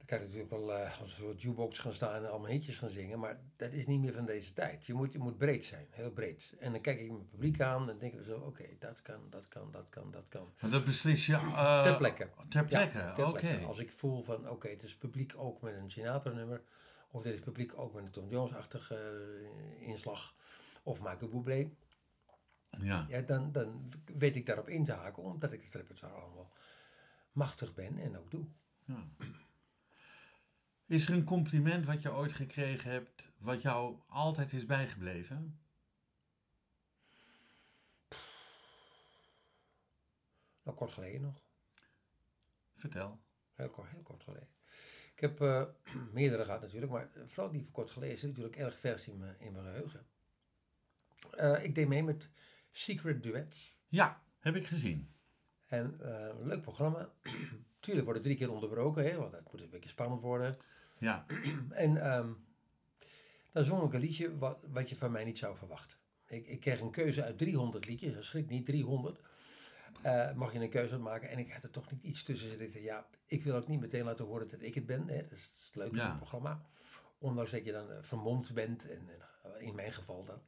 Kan 0.08 0.18
ik 0.18 0.24
natuurlijk 0.24 0.50
wel 0.50 0.74
eh, 0.74 1.00
als 1.00 1.12
een 1.12 1.24
soort 1.24 1.42
jukebox 1.42 1.80
gaan 1.80 1.94
staan 1.94 2.24
en 2.24 2.30
allemaal 2.30 2.50
hitjes 2.50 2.78
gaan 2.78 2.90
zingen. 2.90 3.20
Maar 3.20 3.40
dat 3.56 3.72
is 3.72 3.88
niet 3.88 4.00
meer 4.00 4.14
van 4.14 4.26
deze 4.26 4.54
tijd. 4.54 4.86
Je 4.86 4.94
moet, 4.94 5.12
je 5.12 5.20
moet 5.20 5.38
breed 5.38 5.66
zijn, 5.66 5.88
heel 5.90 6.12
breed. 6.12 6.56
En 6.60 6.72
dan 6.72 6.82
kijk 6.82 7.00
ik 7.00 7.12
mijn 7.12 7.28
publiek 7.28 7.62
aan 7.62 7.90
en 7.90 7.98
denk 7.98 8.14
ik 8.14 8.24
zo, 8.26 8.38
oké, 8.38 8.64
dat 8.80 9.02
kan, 9.02 9.30
dat 9.30 9.48
kan, 9.48 9.72
dat 9.72 9.90
kan, 9.90 10.12
dat 10.12 10.26
kan. 10.30 10.54
Maar 10.62 10.72
dat 10.72 10.86
beslis 10.86 11.26
je 11.26 11.34
eh, 11.34 11.84
Ter 11.84 11.98
plekke. 11.98 12.30
Ter 12.50 12.66
plekke, 12.66 13.26
oké. 13.26 13.60
Als 13.66 13.80
ik 13.80 13.92
voel 13.92 14.24
van, 14.24 14.50
oké, 14.50 14.70
het 14.70 14.84
is 14.84 14.96
publiek 14.96 15.34
ook 15.38 15.62
met 15.62 15.76
een 15.76 15.92
Sinatra-nummer. 15.92 16.62
Of 17.12 17.24
dit 17.24 17.34
is 17.34 17.40
publiek 17.40 17.78
ook 17.78 17.94
met 17.94 18.04
een 18.04 18.12
Tom 18.12 18.30
Jones-achtige 18.30 18.96
eh, 19.80 19.88
inslag. 19.88 20.36
Of 20.84 21.02
Michael 21.02 21.30
Bublé. 21.30 21.70
Ja. 22.70 23.06
Ja, 23.08 23.22
dan, 23.22 23.52
dan 23.52 23.90
weet 24.18 24.36
ik 24.36 24.46
daarop 24.46 24.70
in 24.70 24.86
te 24.86 24.92
haken, 24.92 25.24
omdat 25.24 25.52
ik 25.52 25.64
het 25.64 25.76
repertoire 25.76 26.20
allemaal 26.20 26.52
machtig 27.32 27.74
ben 27.74 27.98
en 27.98 28.18
ook 28.18 28.32
doe. 28.32 28.46
Ja. 28.86 29.04
Is 30.88 31.08
er 31.08 31.14
een 31.14 31.24
compliment 31.24 31.86
wat 31.86 32.02
je 32.02 32.14
ooit 32.14 32.34
gekregen 32.34 32.92
hebt, 32.92 33.30
wat 33.38 33.62
jou 33.62 34.00
altijd 34.08 34.54
is 34.54 34.66
bijgebleven? 34.66 35.60
Nou, 40.64 40.78
kort 40.78 40.92
geleden 40.92 41.22
nog. 41.22 41.42
Vertel. 42.76 43.20
Heel 43.54 43.70
kort, 43.70 43.90
heel 43.90 44.02
kort 44.02 44.24
geleden. 44.24 44.50
Ik 45.14 45.20
heb 45.20 45.42
eh, 45.42 45.64
meerdere 46.14 46.46
gehad 46.46 46.62
natuurlijk, 46.62 46.92
maar 46.92 47.10
vooral 47.26 47.52
die 47.52 47.62
van 47.62 47.72
kort 47.72 47.92
geleden 47.92 48.18
zit 48.18 48.30
natuurlijk 48.30 48.56
erg 48.56 48.80
vers 48.80 49.08
in 49.08 49.18
mijn, 49.18 49.40
in 49.40 49.52
mijn 49.52 49.66
geheugen. 49.66 50.08
Eh, 51.32 51.64
ik 51.64 51.76
deed 51.76 51.88
mee 51.88 52.04
met 52.04 52.30
Secret 52.72 53.24
Duets. 53.24 53.78
Ja, 53.88 54.24
heb 54.40 54.56
ik 54.56 54.68
gezien. 54.68 55.16
En 55.66 56.00
eh, 56.00 56.40
een 56.40 56.48
leuk 56.48 56.62
programma. 56.62 57.14
Tuurlijk 57.80 58.06
wordt 58.06 58.20
het 58.20 58.24
drie 58.24 58.38
keer 58.38 58.52
onderbroken, 58.52 59.04
hè, 59.04 59.18
want 59.18 59.32
dat 59.32 59.52
moet 59.52 59.62
een 59.62 59.70
beetje 59.70 59.90
spannend 59.90 60.22
worden. 60.22 60.58
Ja, 61.00 61.26
En 61.70 61.98
ehm, 61.98 62.30
dan 63.52 63.64
zong 63.64 63.84
ik 63.84 63.94
een 63.94 64.00
liedje 64.00 64.38
wat, 64.38 64.66
wat 64.70 64.90
je 64.90 64.96
van 64.96 65.12
mij 65.12 65.24
niet 65.24 65.38
zou 65.38 65.58
verwachten. 65.58 65.98
Ik, 66.28 66.48
ik 66.48 66.60
kreeg 66.60 66.80
een 66.80 66.92
keuze 66.92 67.24
uit 67.24 67.38
300 67.38 67.86
liedjes, 67.88 68.14
dat 68.14 68.24
schrik 68.26 68.50
niet, 68.50 68.66
300. 68.66 69.22
Eh, 70.02 70.34
mag 70.34 70.54
je 70.54 70.60
een 70.60 70.70
keuze 70.70 70.94
uitmaken 70.94 71.30
en 71.30 71.40
ik 71.40 71.52
had 71.52 71.64
er 71.64 71.70
toch 71.70 71.92
niet 71.92 72.04
iets 72.04 72.24
tussen 72.24 72.58
zitten. 72.58 72.82
Ja, 72.82 73.08
ik 73.26 73.44
wil 73.44 73.56
ook 73.56 73.68
niet 73.68 73.80
meteen 73.80 74.04
laten 74.04 74.26
horen 74.26 74.48
dat 74.48 74.62
ik 74.62 74.76
het 74.76 74.86
ben. 74.86 75.08
Hè. 75.08 75.22
Dat 75.22 75.32
is 75.32 75.52
het 75.66 75.76
leuke 75.76 75.96
Ja. 75.96 76.02
van 76.02 76.10
het 76.10 76.18
programma. 76.20 76.66
Ondanks 77.18 77.52
dat 77.52 77.66
je 77.66 77.72
dan 77.72 77.92
eh, 77.92 77.98
vermomd 78.02 78.54
bent, 78.54 78.90
en, 78.90 79.10
en 79.10 79.62
in 79.62 79.76
mijn 79.76 79.94
geval 79.94 80.24
dan. 80.26 80.42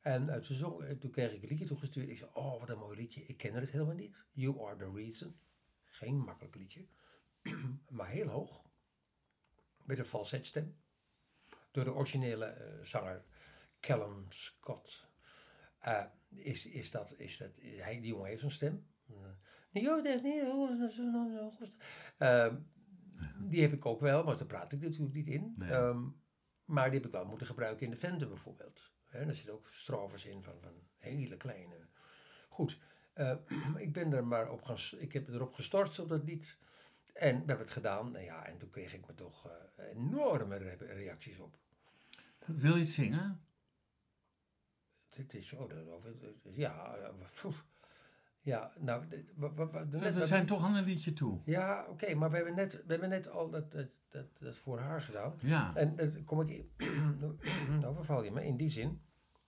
En 0.00 0.44
zong, 0.44 0.82
eh, 0.82 0.96
toen 0.96 1.10
kreeg 1.10 1.32
ik 1.32 1.42
een 1.42 1.48
liedje 1.48 1.66
toegestuurd. 1.66 2.08
Ik 2.08 2.18
zei, 2.18 2.30
oh, 2.32 2.60
wat 2.60 2.68
een 2.68 2.78
mooi 2.78 2.96
liedje. 2.96 3.24
Ik 3.26 3.36
ken 3.36 3.54
het 3.54 3.70
helemaal 3.70 3.94
niet. 3.94 4.16
You 4.32 4.66
are 4.66 4.76
the 4.76 4.90
reason. 4.94 5.36
Geen 5.84 6.18
makkelijk 6.18 6.54
liedje. 6.54 6.86
maar 7.88 8.08
heel 8.08 8.26
hoog. 8.28 8.62
Met 9.90 9.98
een 9.98 10.04
falsetstem. 10.04 10.76
Door 11.70 11.84
de 11.84 11.94
originele 11.94 12.44
eh, 12.44 12.84
zanger 12.84 13.24
Callum 13.80 14.26
Scott. 14.28 15.06
Eh, 15.78 16.04
is, 16.28 16.66
is 16.66 16.90
dat, 16.90 17.14
is 17.18 17.36
dat, 17.36 17.50
hij, 17.60 18.00
die 18.00 18.10
jongen 18.10 18.28
heeft 18.28 18.40
zo'n 18.40 18.50
stem. 18.50 18.86
Eh, 19.08 19.82
Jo, 19.82 20.02
dat 20.02 20.14
is 20.14 20.22
niet 20.22 20.40
zo- 20.94 21.50
goed. 21.50 21.72
Ehm, 22.18 22.56
die 23.48 23.62
heb 23.62 23.72
ik 23.72 23.86
ook 23.86 24.00
wel, 24.00 24.24
maar 24.24 24.36
daar 24.36 24.46
praat 24.46 24.72
ik 24.72 24.80
natuurlijk 24.80 25.14
niet 25.14 25.28
in. 25.28 25.54
Nee. 25.56 25.70
Ehm, 25.70 26.02
maar 26.64 26.84
die 26.90 26.98
heb 26.98 27.06
ik 27.06 27.12
wel 27.14 27.24
moeten 27.26 27.46
gebruiken 27.46 27.84
in 27.84 27.90
de 27.92 27.98
Vente 27.98 28.26
bijvoorbeeld. 28.26 28.92
Daar 29.10 29.34
zitten 29.34 29.54
ook 29.54 29.68
strovers 29.70 30.24
in 30.24 30.42
van, 30.42 30.60
van 30.60 30.72
hele 30.96 31.36
kleine. 31.36 31.88
Goed, 32.48 32.78
eh, 33.12 33.36
ik 33.76 33.92
ben 33.92 34.12
er 34.12 34.26
maar 34.26 34.50
op 34.50 34.62
gaan, 34.62 34.76
ik 34.98 35.12
heb 35.12 35.28
erop 35.28 35.52
gestort 35.52 35.98
op 35.98 36.08
dat 36.08 36.24
lied. 36.24 36.58
En 37.20 37.32
we 37.40 37.46
hebben 37.46 37.58
het 37.66 37.70
gedaan. 37.70 38.16
En, 38.16 38.24
ja, 38.24 38.46
en 38.46 38.58
toen 38.58 38.70
kreeg 38.70 38.94
ik 38.94 39.06
me 39.06 39.14
toch 39.14 39.48
eh, 39.76 39.84
enorme 39.96 40.56
re- 40.56 40.76
reacties 40.94 41.38
op. 41.38 41.56
Wil 42.46 42.74
je 42.74 42.80
het 42.80 42.88
zingen? 42.90 43.40
Het 45.14 45.34
is 45.34 45.48
zo, 45.48 45.66
dat 45.66 45.88
over, 45.88 46.14
ja, 46.52 46.94
eh, 46.96 47.08
poef. 47.42 47.64
ja, 48.40 48.72
nou, 48.78 49.04
We, 49.36 49.86
net- 49.90 50.14
we 50.14 50.26
zijn 50.26 50.46
toch 50.46 50.64
aan 50.64 50.74
een 50.76 50.84
liedje 50.84 51.12
toe. 51.12 51.40
Ja, 51.44 51.86
oké, 51.88 52.14
maar 52.14 52.30
we 52.30 52.36
hebben 52.36 52.54
net, 52.54 52.72
we 52.72 52.90
hebben 52.92 53.08
net 53.08 53.28
al 53.28 53.50
dat, 53.50 53.72
dat, 53.72 53.86
dat, 54.08 54.26
dat 54.38 54.56
voor 54.56 54.78
haar 54.78 55.02
gedaan. 55.02 55.34
Ja. 55.40 55.74
En 55.76 55.96
dan 55.96 56.24
kom 56.24 56.40
ik, 56.40 56.50
in- 56.76 57.84
overval 57.88 58.22
je 58.24 58.30
me 58.30 58.44
in 58.46 58.56
die 58.56 58.70
zin. 58.70 59.02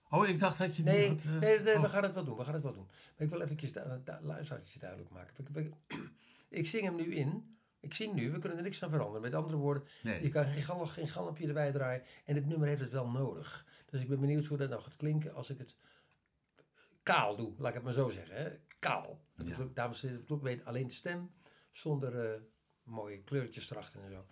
Oh, 0.09 0.27
ik 0.27 0.39
dacht 0.39 0.57
dat 0.57 0.75
je 0.75 0.83
Nee, 0.83 1.09
had, 1.09 1.17
eh, 1.17 1.25
nee, 1.39 1.59
nee, 1.59 1.75
we 1.79 1.85
oh. 1.85 1.89
gaan 1.89 2.03
het 2.03 2.13
wel 2.13 2.23
doen, 2.23 2.37
we 2.37 2.43
gaan 2.43 2.53
het 2.53 2.63
wel 2.63 2.73
doen. 2.73 2.85
Maar 2.87 3.25
ik 3.25 3.29
wil 3.29 3.41
eventjes 3.41 3.73
de 3.73 4.01
de 4.05 4.17
luisteraartje 4.21 4.79
duidelijk 4.79 5.09
maken. 5.09 5.45
Ik, 5.55 5.65
ik, 5.65 5.73
ik 6.59 6.67
zing 6.67 6.83
hem 6.83 6.95
nu 6.95 7.15
in, 7.15 7.57
ik 7.83 7.93
zing 7.93 8.13
nu, 8.13 8.31
we 8.31 8.39
kunnen 8.39 8.57
er 8.57 8.63
niks 8.63 8.83
aan 8.83 8.89
veranderen. 8.89 9.21
Met 9.21 9.33
andere 9.33 9.57
woorden, 9.57 9.83
je 10.21 10.29
kan 10.29 10.45
geen, 10.45 10.63
gal, 10.63 10.85
geen 10.85 11.07
galmpje 11.07 11.47
erbij 11.47 11.71
draaien 11.71 12.03
en 12.25 12.33
dit 12.33 12.45
nummer 12.45 12.67
heeft 12.67 12.81
het 12.81 12.91
wel 12.91 13.07
nodig. 13.07 13.65
Dus 13.89 14.01
ik 14.01 14.07
ben 14.09 14.19
benieuwd 14.19 14.45
hoe 14.45 14.57
dat 14.57 14.69
nou 14.69 14.81
gaat 14.81 14.95
klinken 14.95 15.33
als 15.33 15.49
ik 15.49 15.57
het 15.57 15.75
kaal 17.03 17.35
doe, 17.35 17.53
laat 17.57 17.67
ik 17.67 17.73
het 17.73 17.83
maar 17.83 17.93
zo 17.93 18.09
zeggen. 18.09 18.35
Hè? 18.35 18.49
Kaal. 18.79 19.21
Dat 19.35 19.45
Ja. 19.47 19.51
bedoel 19.51 19.69
ik- 19.69 19.75
Dames 19.75 20.03
en 20.03 20.09
heren, 20.09 20.25
dat 20.27 20.45
ik 20.45 20.63
alleen 20.63 20.87
de 20.87 20.93
stem, 20.93 21.31
zonder 21.71 22.31
eh, 22.33 22.39
mooie 22.83 23.21
kleurtjes 23.23 23.71
erachter 23.71 24.01
en 24.03 24.11
zo. 24.11 24.25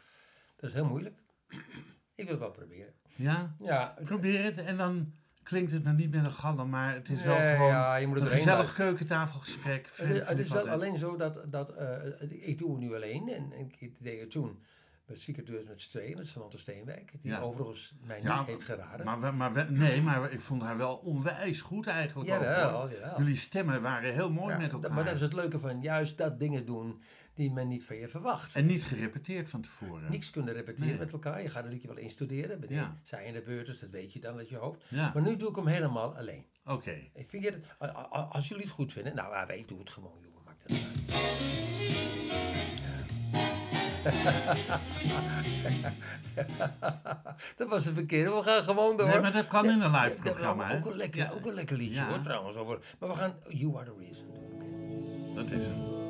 Dat 0.55 0.69
is 0.69 0.75
heel 0.75 0.85
moeilijk. 0.85 1.19
ik 2.15 2.23
wil 2.23 2.27
het 2.27 2.39
wel 2.39 2.51
proberen. 2.51 2.93
Ja? 3.15 3.55
Ja, 3.59 3.97
Probeer 4.03 4.43
het 4.43 4.57
en 4.57 4.77
dan 4.77 5.13
klinkt 5.51 5.71
het 5.71 5.83
nog 5.83 5.95
niet 5.95 6.11
met 6.11 6.23
een 6.23 6.31
galm, 6.31 6.69
maar 6.69 6.93
het 6.93 7.09
is 7.09 7.23
wel 7.23 7.37
Nee, 7.37 7.55
gewoon 7.55 7.69
ja, 7.71 7.95
je 7.95 8.07
moet 8.07 8.15
het 8.15 8.25
een 8.25 8.37
gezellig 8.37 8.73
keukentafelgesprek. 8.73 9.89
Het 9.95 10.09
is, 10.09 10.27
het 10.27 10.39
is 10.39 10.47
wel 10.49 10.69
alleen 10.69 10.97
zo 10.97 11.17
dat, 11.17 11.51
dat 11.51 11.75
eh, 11.75 11.95
ik 12.29 12.57
doe 12.57 12.71
het 12.71 12.79
nu 12.79 12.95
alleen 12.95 13.29
en, 13.29 13.51
en 13.57 13.71
ik 13.77 13.91
deed 13.99 14.19
het 14.19 14.31
toen 14.31 14.59
met 15.05 15.19
Secret 15.21 15.67
met 15.67 15.81
z'n 15.81 15.89
tweeën, 15.89 16.17
met 16.17 16.27
Samantha 16.27 16.57
Steenwijk, 16.57 17.11
die 17.21 17.31
Ja. 17.31 17.39
overigens 17.39 17.93
mij 18.03 18.21
Ja, 18.21 18.37
niet 18.37 18.45
heeft 18.47 18.63
geraden. 18.63 19.05
Maar, 19.05 19.33
maar, 19.33 19.71
nee, 19.71 20.01
maar 20.01 20.31
ik 20.31 20.41
vond 20.41 20.61
haar 20.61 20.77
wel 20.77 20.95
onwijs 20.95 21.61
goed 21.61 21.87
eigenlijk. 21.87 22.33
ook, 22.33 22.41
jawel. 22.41 22.89
Jullie 23.17 23.35
stemmen 23.35 23.81
waren 23.81 24.13
heel 24.13 24.31
mooi 24.31 24.53
Ja, 24.53 24.59
met 24.59 24.71
elkaar. 24.71 24.93
Maar 24.93 25.05
dat 25.05 25.13
is 25.13 25.21
het 25.21 25.33
leuke 25.33 25.59
van 25.59 25.81
juist 25.81 26.17
dat 26.17 26.39
dingen 26.39 26.65
doen 26.65 27.01
die 27.35 27.51
men 27.51 27.67
niet 27.67 27.83
van 27.83 27.95
je 27.95 28.07
verwacht. 28.07 28.55
En 28.55 28.65
niet 28.65 28.83
gerepeteerd 28.83 29.49
van 29.49 29.61
tevoren. 29.61 30.11
Niks 30.11 30.29
kunnen 30.29 30.53
repeteren 30.53 30.87
Nee. 30.89 30.97
met 30.97 31.11
elkaar. 31.11 31.41
Je 31.41 31.49
gaat 31.49 31.63
een 31.63 31.69
liedje 31.69 31.87
wel 31.87 31.97
instuderen. 31.97 32.59
Ben 32.59 32.69
Ja. 32.73 32.95
Zij 33.03 33.25
in 33.25 33.33
de 33.33 33.41
beurt, 33.41 33.65
dus 33.65 33.79
dat 33.79 33.89
weet 33.89 34.13
je 34.13 34.19
dan 34.19 34.37
uit 34.37 34.49
je 34.49 34.57
hoofd. 34.57 34.81
Ja, 34.87 35.11
Maar 35.13 35.23
nu 35.23 35.35
doe 35.35 35.49
ik 35.49 35.55
hem 35.55 35.67
helemaal 35.67 36.15
alleen. 36.15 36.45
oké. 36.65 36.97
Ik 37.13 37.29
vind 37.29 37.43
je 37.43 37.51
het, 37.77 37.93
als 38.29 38.47
jullie 38.47 38.63
het 38.63 38.73
goed 38.73 38.93
vinden, 38.93 39.15
nou, 39.15 39.33
ja, 39.33 39.49
ik 39.49 39.67
doe 39.67 39.79
het 39.79 39.89
gewoon, 39.89 40.17
jongen. 40.23 40.41
Maakt 40.45 40.63
het 40.63 40.71
uit. 40.71 40.89
dat 47.57 47.67
was 47.69 47.85
een 47.85 47.93
verkeerde. 47.93 48.35
We 48.35 48.41
gaan 48.43 48.63
gewoon 48.63 48.97
door. 48.97 49.07
Nee, 49.07 49.19
maar 49.21 49.31
dat 49.31 49.47
kan 49.47 49.65
in 49.69 49.81
een 49.81 49.91
live 49.91 50.15
dat- 50.15 50.23
programma. 50.33 50.75
ook, 50.77 50.85
een 50.85 50.95
lekker, 50.95 51.21
Ja, 51.21 51.29
ook 51.31 51.45
een 51.45 51.53
lekker 51.53 51.77
liedje 51.77 51.95
Ja. 51.95 52.09
hoor, 52.09 52.21
trouwens. 52.21 52.57
Over, 52.57 52.79
maar 52.99 53.09
we 53.09 53.15
gaan 53.15 53.33
You 53.47 53.75
Are 53.77 53.85
The 53.85 53.95
Reason 53.99 54.33
doen. 54.33 54.43
oké? 54.53 54.65
Dat 55.35 55.51
is 55.51 55.65
hem. 55.65 56.00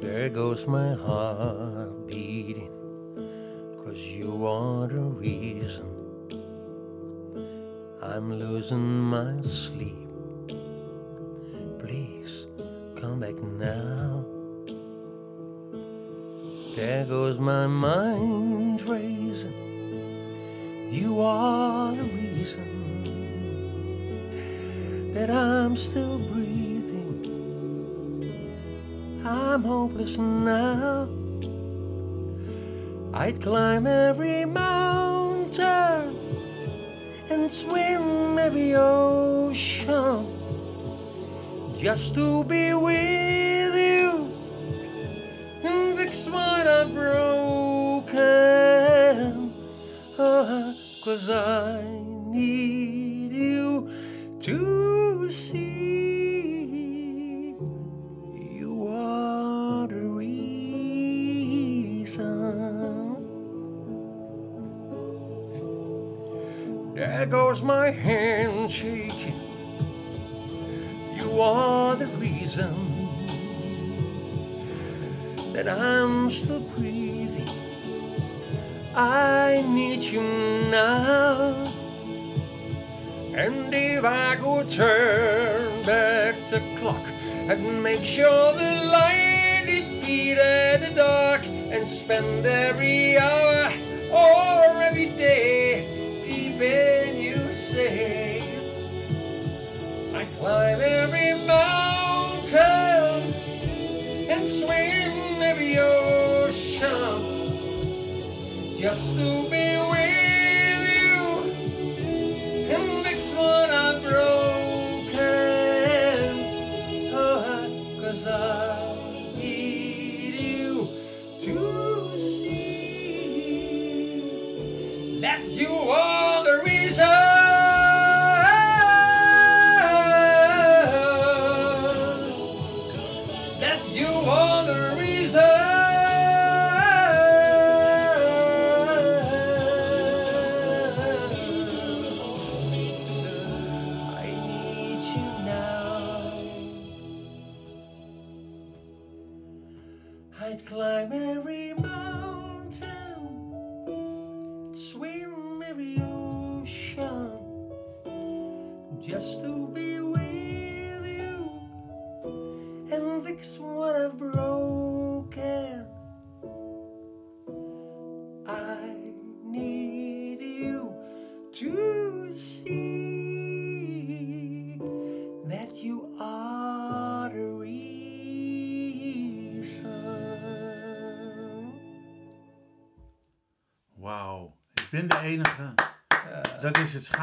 There 0.00 0.28
goes 0.28 0.66
my 0.66 0.92
heart 0.94 2.06
beating, 2.06 2.70
cause 3.82 3.98
you 3.98 4.46
are 4.46 4.86
the 4.86 5.00
reason 5.00 5.86
I'm 8.02 8.38
losing 8.38 9.00
my 9.00 9.40
sleep. 9.42 10.08
Please 11.78 12.46
come 13.00 13.20
back 13.20 13.34
now. 13.58 14.24
There 16.76 17.06
goes 17.06 17.38
my 17.38 17.66
mind 17.66 18.82
racing. 18.82 19.54
You 20.92 21.20
are 21.22 21.94
the 21.96 22.04
reason 22.04 22.68
that 25.14 25.30
I'm 25.30 25.74
still 25.74 26.18
breathing. 26.18 26.55
I'm 29.26 29.64
hopeless 29.64 30.18
now. 30.18 31.08
I'd 33.12 33.42
climb 33.42 33.86
every 33.88 34.44
mountain 34.44 36.16
and 37.28 37.50
swim 37.50 38.38
every 38.38 38.76
ocean 38.76 40.28
just 41.76 42.14
to 42.14 42.44
be 42.44 42.72
with 42.72 43.74
you 43.74 44.30
and 45.64 45.98
fix 45.98 46.26
what 46.26 46.68
I've 46.68 46.94
broken. 46.94 48.14
Oh, 50.18 50.74
Cause 51.02 51.28
I 51.28 51.95
There 67.26 67.42
goes 67.42 67.60
my 67.60 67.90
hand 67.90 68.70
shaking. 68.70 69.40
You 71.16 71.40
are 71.40 71.96
the 71.96 72.06
reason 72.06 72.72
that 75.52 75.68
I'm 75.68 76.30
still 76.30 76.60
breathing. 76.60 77.50
I 78.94 79.64
need 79.66 80.02
you 80.02 80.20
now. 80.70 81.64
And 83.34 83.74
if 83.74 84.04
I 84.04 84.36
could 84.36 84.70
turn 84.70 85.84
back 85.84 86.36
the 86.48 86.60
clock 86.78 87.04
and 87.50 87.82
make 87.82 88.04
sure 88.04 88.52
the 88.52 88.84
light 88.84 89.64
defeated 89.66 90.80
the 90.80 90.92
dark 90.94 91.44
and 91.44 91.88
spend 91.88 92.46
every 92.46 93.18
hour 93.18 93.72
or 94.12 94.80
every 94.80 95.06
day 95.06 95.65
Climb 100.34 100.80
every 100.80 101.34
mountain 101.46 102.58
and 104.30 104.48
swim 104.48 105.42
every 105.42 105.78
ocean. 105.78 107.18
Just 108.76 109.14
to 109.14 109.48
be 109.48 109.78
with 109.90 110.05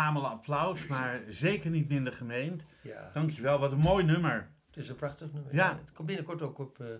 schamele 0.04 0.28
applaus, 0.28 0.88
maar 0.88 1.22
zeker 1.28 1.70
niet 1.70 1.90
minder 1.90 2.14
gemeend. 2.14 2.66
Ja, 2.82 3.10
Dankjewel, 3.14 3.60
wat 3.60 3.72
een 3.72 3.78
mooi 3.80 4.04
nummer. 4.04 4.52
het 4.68 4.78
is 4.78 4.90
een 4.90 4.96
prachtig 4.96 5.34
nummer. 5.34 5.56
Ja. 5.56 5.78
Het 5.78 5.92
komt 5.94 6.08
binnenkort 6.08 6.42
ook 6.42 6.60
op, 6.60 6.80
eh, 6.80 6.94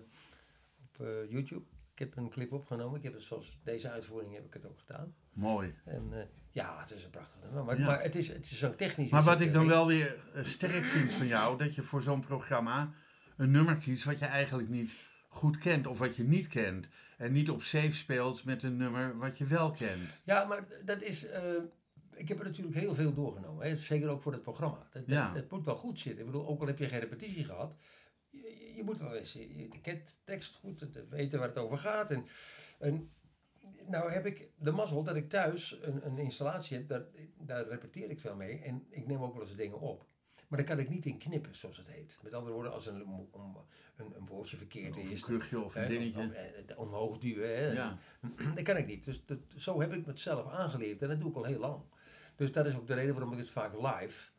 eh, 1.00 1.30
YouTube. 1.30 1.64
Ik 1.92 1.98
heb 1.98 2.16
een 2.16 2.30
clip 2.30 2.52
opgenomen. 2.52 2.98
Ik 2.98 3.04
heb 3.04 3.12
het 3.12 3.22
zoals 3.22 3.58
deze 3.64 3.90
uitvoering 3.90 4.34
heb 4.34 4.44
ik 4.44 4.52
het 4.52 4.66
ook 4.66 4.78
gedaan. 4.78 5.14
Mooi. 5.32 5.74
En 5.84 6.08
eh, 6.12 6.24
ja, 6.50 6.80
het 6.80 6.90
is 6.90 7.04
een 7.04 7.10
prachtig 7.10 7.40
nummer. 7.42 7.64
Maar, 7.64 7.78
Ja. 7.78 7.86
maar 7.86 8.02
het, 8.02 8.14
is, 8.14 8.28
het 8.28 8.44
is 8.44 8.58
zo 8.58 8.70
technisch. 8.74 9.10
Maar 9.10 9.22
wat 9.22 9.40
ik 9.40 9.52
dan 9.52 9.66
wel 9.66 9.86
weer 9.86 10.16
sterk 10.42 10.84
vind 10.84 11.12
van 11.12 11.26
jou, 11.26 11.58
dat 11.58 11.74
je 11.74 11.82
voor 11.82 12.02
zo'n 12.02 12.20
programma 12.20 12.92
een 13.36 13.50
nummer 13.50 13.76
kiest 13.76 14.04
wat 14.04 14.18
je 14.18 14.24
eigenlijk 14.26 14.68
niet 14.68 14.90
goed 15.28 15.58
kent 15.58 15.86
of 15.86 15.98
wat 15.98 16.16
je 16.16 16.24
niet 16.24 16.46
kent. 16.46 16.88
En 17.18 17.32
niet 17.32 17.50
op 17.50 17.62
safe 17.62 17.92
speelt 17.92 18.44
met 18.44 18.62
een 18.62 18.76
nummer 18.76 19.16
wat 19.18 19.38
je 19.38 19.44
wel 19.44 19.70
kent. 19.70 20.20
Ja, 20.24 20.44
maar 20.44 20.64
dat 20.84 21.02
is. 21.02 21.24
Eh, 22.14 22.20
ik 22.20 22.28
heb 22.28 22.38
er 22.38 22.44
natuurlijk 22.44 22.76
heel 22.76 22.94
veel 22.94 23.14
doorgenomen. 23.14 23.66
Hè? 23.66 23.76
Zeker 23.76 24.08
ook 24.08 24.22
voor 24.22 24.32
het 24.32 24.42
programma. 24.42 24.88
Dat, 24.92 25.02
Ja. 25.06 25.26
dat, 25.32 25.34
dat 25.42 25.50
moet 25.50 25.64
wel 25.64 25.76
goed 25.76 26.00
zitten. 26.00 26.24
Ik 26.24 26.30
bedoel, 26.30 26.46
ook 26.48 26.60
al 26.60 26.66
heb 26.66 26.78
je 26.78 26.86
geen 26.88 27.00
repetitie 27.00 27.44
gehad. 27.44 27.76
Je, 28.30 28.72
je- 28.76 28.82
moet 28.84 28.98
wel 28.98 29.14
eens. 29.14 29.32
Je, 29.32 29.58
je 29.58 29.80
kent 29.80 30.20
tekst 30.24 30.56
goed. 30.56 30.82
en 30.82 31.06
Weten 31.10 31.38
waar 31.38 31.48
het 31.48 31.58
over 31.58 31.78
gaat. 31.78 32.10
En, 32.10 32.26
en 32.78 33.10
nou 33.86 34.10
heb 34.10 34.26
ik 34.26 34.48
de 34.58 34.70
mazzel 34.72 35.02
dat 35.04 35.16
ik 35.16 35.28
thuis 35.28 35.78
een, 35.82 36.06
een 36.06 36.18
installatie 36.18 36.76
heb. 36.76 36.88
Daar, 36.88 37.04
daar 37.38 37.68
repeteer 37.68 38.10
ik 38.10 38.20
veel 38.20 38.36
mee. 38.36 38.58
En 38.58 38.86
ik 38.90 39.06
neem 39.06 39.22
ook 39.22 39.32
wel 39.34 39.42
eens 39.42 39.56
dingen 39.56 39.80
op. 39.80 40.06
Maar 40.48 40.58
daar 40.64 40.74
kan 40.76 40.84
ik 40.84 40.90
niet 40.90 41.06
in 41.06 41.18
knippen, 41.18 41.54
zoals 41.54 41.76
het 41.76 41.86
heet. 41.88 42.18
Met 42.22 42.32
andere 42.34 42.54
woorden, 42.54 42.72
als 42.72 42.86
een, 42.86 43.06
om, 43.06 43.56
een, 43.96 44.14
een 44.16 44.26
woordje 44.26 44.56
verkeerd 44.56 44.96
een 44.96 45.10
is. 45.10 45.20
kuchje 45.20 45.60
of 45.60 45.74
een 45.74 45.88
dingetje. 45.88 46.20
om- 46.20 46.32
eh, 46.32 46.78
omhoog 46.78 47.18
duwen. 47.18 47.56
Hè, 47.56 47.72
Ja. 47.72 47.98
dat 48.54 48.62
kan 48.64 48.76
ik 48.76 48.86
niet. 48.86 49.04
Dus 49.04 49.24
dat, 49.24 49.38
zo 49.56 49.80
heb 49.80 49.92
ik 49.92 50.06
mezelf 50.06 50.50
aangeleerd 50.52 51.02
en 51.02 51.08
dat 51.08 51.20
doe 51.20 51.30
ik 51.30 51.36
al 51.36 51.44
heel 51.44 51.58
lang. 51.58 51.82
Dus 52.36 52.52
dat 52.52 52.66
is 52.66 52.74
ook 52.74 52.86
de 52.86 52.94
reden 52.94 53.14
waarom 53.14 53.32
ik 53.32 53.38
het 53.38 53.50
vaak 53.50 53.72
live, 53.74 54.30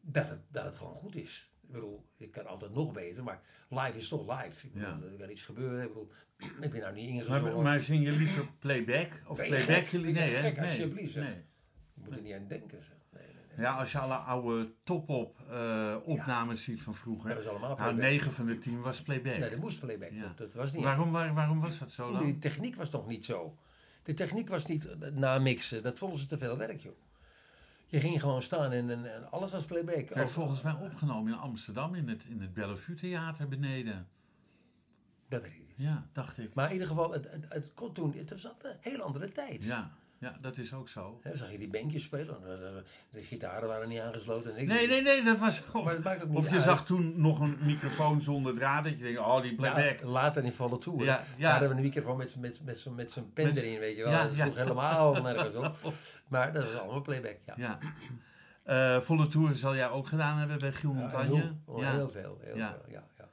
dat 0.00 0.28
het, 0.28 0.40
dat 0.48 0.64
het 0.64 0.76
gewoon 0.76 0.92
goed 0.94 1.16
is. 1.16 1.50
Ik 1.62 1.72
bedoel, 1.72 2.04
ik 2.16 2.30
kan 2.30 2.46
altijd 2.46 2.74
nog 2.74 2.92
beter, 2.92 3.22
maar 3.24 3.40
live 3.68 3.98
is 3.98 4.08
toch 4.08 4.40
live. 4.42 4.66
Ik 4.66 4.72
bedoel, 4.72 4.88
Ja. 4.88 4.98
Er 5.12 5.18
kan 5.18 5.30
iets 5.30 5.42
gebeuren. 5.42 5.82
Ik 5.82 5.88
bedoel, 5.88 6.10
ik 6.60 6.70
ben 6.70 6.80
nou 6.80 6.94
niet 6.94 7.08
Maar, 7.08 7.14
ingezongen. 7.40 7.62
maar 7.62 7.80
zing 7.80 8.04
je 8.04 8.10
liever 8.12 8.48
playback? 8.58 9.22
Of 9.26 9.46
playback 9.46 9.86
jullie? 9.86 10.12
Nee, 10.12 10.30
hè? 10.34 10.40
gek, 10.40 10.56
Nee. 10.56 10.68
alsjeblieft. 10.68 11.14
Nee. 11.14 11.44
Je 11.94 12.00
moet 12.04 12.16
er 12.16 12.22
niet 12.22 12.34
aan 12.34 12.46
denken. 12.48 12.82
Zeg. 12.82 12.94
Nee. 13.12 13.64
Ja, 13.64 13.72
als 13.76 13.92
je 13.92 13.98
alle 13.98 14.14
oude 14.14 14.72
top-op 14.84 15.40
eh, 15.50 15.96
opnames 16.04 16.62
ziet 16.62 16.82
van 16.82 16.94
vroeger. 16.94 17.28
Dat 17.30 17.38
is 17.38 17.46
allemaal 17.46 17.68
Nou, 17.76 17.80
playback. 17.82 18.10
9 18.10 18.32
van 18.32 18.46
de 18.46 18.58
10 18.58 18.80
was 18.80 19.02
playback. 19.02 19.38
Nee, 19.38 19.50
dat 19.50 19.58
moest 19.58 19.80
playback. 19.80 20.10
Ja. 20.10 20.22
Dat, 20.26 20.36
dat 20.38 20.52
was 20.54 20.72
niet 20.72 20.82
waarom, 20.84 21.10
waar- 21.12 21.34
waarom 21.34 21.60
was 21.60 21.78
dat 21.78 21.92
zo 21.92 22.10
Die 22.10 22.20
lang? 22.20 22.40
techniek 22.40 22.76
was 22.76 22.90
toch 22.90 23.06
niet 23.06 23.24
zo. 23.24 23.58
De 24.02 24.14
techniek 24.14 24.48
was 24.48 24.66
niet 24.66 24.84
eh, 24.98 25.10
namixen. 25.10 25.82
Dat 25.82 25.98
vonden 25.98 26.18
ze 26.18 26.26
te 26.26 26.38
veel 26.38 26.56
werk, 26.58 26.80
joh. 26.80 26.96
Je 27.86 28.00
ging 28.00 28.20
gewoon 28.20 28.42
staan 28.42 28.72
en, 28.72 28.90
en, 28.90 29.14
en 29.14 29.30
alles 29.30 29.52
was 29.52 29.64
playback. 29.64 29.96
Het 30.08 30.14
werd 30.14 30.30
volgens 30.30 30.62
mij 30.62 30.74
opgenomen 30.74 31.32
in 31.32 31.38
Amsterdam 31.38 31.94
in 31.94 32.08
het, 32.08 32.24
in 32.24 32.40
het 32.40 32.54
Bellevue 32.54 32.94
Theater 32.94 33.48
beneden. 33.48 34.08
Dat 35.28 35.42
weet 35.42 35.52
ik 35.52 35.66
niet. 35.66 35.76
Ja, 35.76 36.06
dacht 36.12 36.38
ik. 36.38 36.54
Maar 36.54 36.66
in 36.66 36.72
ieder 36.72 36.88
geval, 36.88 37.12
het, 37.12 37.30
het, 37.30 37.44
het 37.48 37.74
kon 37.74 37.92
toen, 37.92 38.14
het 38.16 38.30
was 38.30 38.44
een 38.44 38.76
hele 38.80 39.02
andere 39.02 39.32
tijd. 39.32 39.64
Ja, 39.64 39.90
ja 40.18 40.36
dat 40.40 40.56
is 40.56 40.72
ook 40.74 40.88
zo. 40.88 41.20
Dan 41.22 41.36
zag 41.36 41.50
je 41.50 41.58
die 41.58 41.68
bandjes 41.68 42.02
spelen, 42.02 42.36
de, 43.10 43.22
gitaren 43.22 43.68
waren 43.68 43.88
niet 43.88 44.00
aangesloten. 44.00 44.54
En 44.54 44.60
ik, 44.60 44.68
Nee, 44.68 44.86
nee, 44.86 45.02
nee, 45.02 45.22
dat 45.22 45.38
was... 45.38 45.62
Maar 45.72 45.82
Of, 45.82 45.94
ook 46.06 46.28
niet 46.28 46.36
of 46.36 46.48
je 46.48 46.54
uit. 46.54 46.62
zag 46.62 46.84
toen 46.86 47.12
nog 47.16 47.40
een 47.40 47.56
microfoon 47.60 48.20
zonder 48.20 48.54
draad, 48.54 48.84
dat 48.84 48.92
je 48.98 49.02
denkt, 49.02 49.18
oh, 49.20 49.42
die 49.42 49.50
Ja, 49.50 49.56
playback. 49.56 50.02
later 50.02 50.44
in 50.44 50.52
Vallen 50.52 50.80
Tour. 50.80 51.04
Ja, 51.04 51.04
Ja, 51.14 51.24
ja. 51.36 51.50
hadden 51.50 51.68
we 51.68 51.74
een 51.74 51.80
microfoon 51.82 52.16
met, 52.16 52.36
met, 52.36 52.60
met, 52.64 52.86
met 52.96 53.10
zo'n 53.12 53.32
pen 53.32 53.44
Met- 53.46 53.56
erin, 53.56 53.78
weet 53.78 53.96
je 53.96 54.02
wel. 54.02 54.12
ja, 54.12 54.22
dat 54.26 54.36
ja. 54.36 54.44
sloeg 54.44 54.56
helemaal 54.56 55.22
nergens 55.22 55.54
op. 55.54 55.76
Maar 56.28 56.52
dat 56.52 56.64
was 56.64 56.80
allemaal 56.80 57.02
playback, 57.02 57.36
ja. 57.46 57.54
Ja. 57.56 57.78
Eh, 58.62 59.00
volle 59.00 59.28
tour 59.28 59.54
zal 59.54 59.74
jij 59.74 59.88
ook 59.88 60.06
gedaan 60.06 60.38
hebben 60.38 60.58
bij 60.58 60.72
Giel 60.72 60.92
Ja, 60.92 60.98
Montagne. 60.98 61.34
heel, 61.36 61.58
oh, 61.64 61.80
Ja. 61.82 61.92
heel 61.92 62.08
veel, 62.10 62.38
heel 62.42 62.56
Ja. 62.56 62.70
veel, 62.70 62.92
ja, 62.92 63.04
ja. 63.18 63.28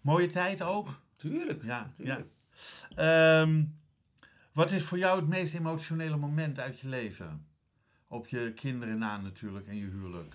Mooie 0.00 0.26
tijd 0.28 0.62
ook. 0.62 0.88
Tuurlijk, 1.16 1.62
Ja, 1.64 1.90
tuurlijk. 1.96 2.26
Ehm, 2.94 3.62
wat 4.54 4.70
is 4.70 4.84
voor 4.84 4.98
jou 4.98 5.20
het 5.20 5.28
meest 5.28 5.54
emotionele 5.54 6.16
moment 6.16 6.58
uit 6.58 6.80
je 6.80 6.88
leven? 6.88 7.46
Op 8.06 8.26
je 8.26 8.52
kinderen 8.52 8.98
na 8.98 9.20
natuurlijk 9.20 9.66
en 9.66 9.76
je 9.76 9.86
huwelijk. 9.86 10.34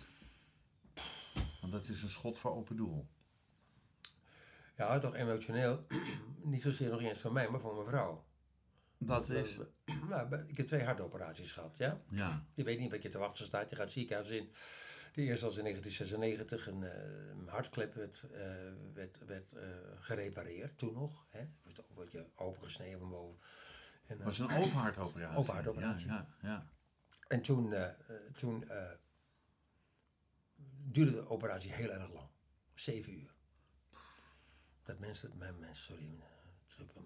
Want 1.61 1.73
dat 1.73 1.87
is 1.87 2.03
een 2.03 2.09
schot 2.09 2.37
voor 2.37 2.55
open 2.55 2.75
doel. 2.75 3.07
Ja, 4.77 4.99
toch 4.99 5.15
emotioneel. 5.15 5.85
niet 6.43 6.61
zozeer 6.61 6.89
nog 6.89 7.01
eens 7.01 7.19
van 7.19 7.33
mij, 7.33 7.49
maar 7.49 7.59
van 7.59 7.73
mijn 7.75 7.87
vrouw. 7.87 8.25
Dat 8.97 9.29
is, 9.29 9.57
Nou, 10.09 10.35
ik 10.47 10.57
heb 10.57 10.67
twee 10.67 10.83
hartoperaties 10.83 11.51
gehad, 11.51 11.75
ja. 11.77 12.01
ja. 12.09 12.45
Je 12.53 12.63
weet 12.63 12.79
niet 12.79 12.91
wat 12.91 13.03
je 13.03 13.09
te 13.09 13.17
wachten 13.17 13.45
staat. 13.45 13.69
Je 13.69 13.75
gaat 13.75 13.85
het 13.85 13.93
ziekenhuis 13.93 14.29
in. 14.29 14.51
De 15.13 15.21
eerste 15.21 15.45
was 15.45 15.57
in 15.57 15.63
1996. 15.63 16.67
Een, 16.67 16.83
eh, 16.83 17.51
hartklep 17.53 17.93
werd, 17.93 18.23
eh, 18.33 18.41
werd, 18.93 19.25
werd 19.25 19.53
eh, 19.53 19.63
gerepareerd 19.99 20.77
toen 20.77 20.93
nog. 20.93 21.25
Hè. 21.29 21.47
Wat 21.93 22.11
je 22.11 22.25
opengesneden 22.35 22.99
van 22.99 23.09
boven. 23.09 23.39
En, 24.09 24.17
Het 24.17 24.19
eh, 24.19 24.25
was 24.25 24.39
een 24.39 24.49
open 24.61 24.71
hartoperatie. 24.71 25.37
Open 25.37 25.53
hartoperatie. 25.53 26.07
Ja, 26.07 26.27
ja, 26.41 26.47
ja. 26.49 26.69
en 27.27 27.41
toen, 27.41 27.73
eh, 27.73 27.89
toen 28.37 28.69
eh, 28.69 28.91
duurde 30.91 31.11
de 31.11 31.27
operatie 31.29 31.73
heel 31.73 31.89
erg 31.89 32.11
lang. 32.11 32.29
Zeven 32.73 33.13
uur. 33.13 33.33
Dat 34.83 34.99
mensen, 34.99 35.37
mijn 35.37 35.59
mens, 35.59 35.83
sorry, 35.83 36.19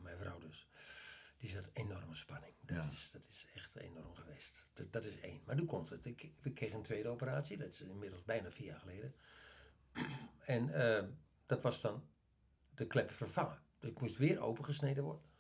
mijn 0.02 0.18
vrouw 0.18 0.40
dus. 0.40 0.68
Die 1.38 1.50
zat 1.50 1.70
enorme 1.74 2.16
spanning. 2.16 2.54
Dat, 2.62 2.84
Ja. 2.84 2.90
is, 2.90 3.10
dat 3.12 3.26
is 3.30 3.46
echt 3.54 3.76
enorm 3.76 4.16
geweest. 4.16 4.66
Dat, 4.74 4.94
dat 4.94 5.06
is 5.06 5.20
één. 5.20 5.42
Maar 5.46 5.56
nu 5.56 5.66
komt 5.66 5.90
het. 5.90 6.06
Ik, 6.06 6.30
ik 6.42 6.54
kreeg 6.56 6.74
een 6.74 6.84
tweede 6.84 7.10
operatie. 7.10 7.58
Dat 7.58 7.70
is 7.70 7.82
inmiddels 7.82 8.24
bijna 8.24 8.52
vier 8.52 8.66
jaar 8.66 8.80
geleden. 8.80 9.16
En 10.46 10.72
dat 11.46 11.62
was 11.62 11.82
dan 11.82 12.08
de 12.76 12.88
klep 12.88 13.12
vervangen. 13.12 13.62
Ik 13.80 14.00
moest 14.00 14.18
weer 14.18 14.42
opengesneden 14.42 15.04
worden. 15.04 15.33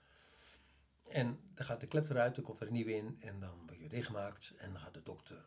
En 1.10 1.40
dan 1.54 1.66
gaat 1.66 1.80
de 1.80 1.88
klep 1.88 2.10
eruit, 2.10 2.36
dan 2.36 2.44
komt 2.44 2.60
er 2.60 2.68
een 2.68 2.74
nieuwe 2.74 2.96
in. 2.96 3.18
En 3.22 3.40
dan 3.40 3.66
word 3.66 3.80
je 3.80 3.90
dichtgemaakt. 3.90 4.54
En 4.58 4.72
dan 4.72 4.82
gaat 4.82 4.94
de 4.94 5.04
dokter 5.04 5.46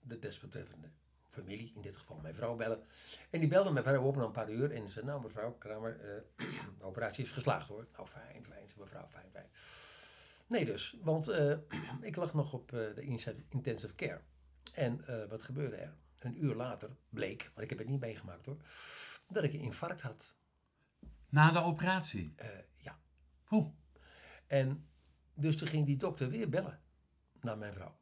de 0.00 0.18
desbetreffende 0.18 0.90
familie, 1.26 1.72
in 1.74 1.82
dit 1.82 1.96
geval 1.96 2.18
mijn 2.22 2.34
vrouw, 2.34 2.56
bellen. 2.56 2.82
En 3.30 3.40
die 3.40 3.48
belde 3.48 3.70
mijn 3.70 3.84
vrouw 3.84 4.02
op 4.02 4.16
na 4.16 4.22
een 4.22 4.30
paar 4.30 4.50
uur. 4.50 4.70
En 4.70 4.88
zei, 4.88 5.06
nou 5.06 5.22
mevrouw 5.22 5.52
Kramer, 5.52 6.00
eh, 6.00 6.46
de 6.78 6.84
operatie 6.84 7.24
is 7.24 7.30
geslaagd 7.30 7.68
hoor. 7.68 7.86
Nou 7.92 8.08
fijn, 8.08 8.44
fijn, 8.44 8.68
zei 8.68 8.80
mevrouw, 8.80 9.06
fijn, 9.08 9.30
fijn. 9.30 9.48
Nee 10.46 10.64
dus, 10.64 10.96
want 11.00 11.28
eh, 11.28 11.56
ik 12.00 12.16
lag 12.16 12.34
nog 12.34 12.52
op 12.52 12.72
eh, 12.72 12.94
de 12.94 13.02
intensive 13.48 13.94
care. 13.94 14.20
En 14.74 15.00
wat 15.28 15.42
gebeurde 15.42 15.76
er? 15.76 15.96
Een 16.18 16.44
uur 16.44 16.54
later 16.54 16.90
bleek, 17.08 17.42
want 17.42 17.60
ik 17.60 17.68
heb 17.68 17.78
het 17.78 17.88
niet 17.88 18.00
meegemaakt 18.00 18.46
hoor, 18.46 18.56
dat 19.28 19.44
ik 19.44 19.52
een 19.52 19.60
infarct 19.60 20.02
had. 20.02 20.34
Na 21.28 21.52
de 21.52 21.62
operatie. 21.62 22.34
Ja. 22.76 22.98
Oeh. 23.50 23.66
En 24.46 24.87
dus 25.38 25.56
toen 25.56 25.68
ging 25.68 25.86
die 25.86 25.96
dokter 25.96 26.28
weer 26.30 26.48
bellen 26.48 26.80
naar 27.40 27.58
mijn 27.58 27.72
vrouw. 27.72 27.96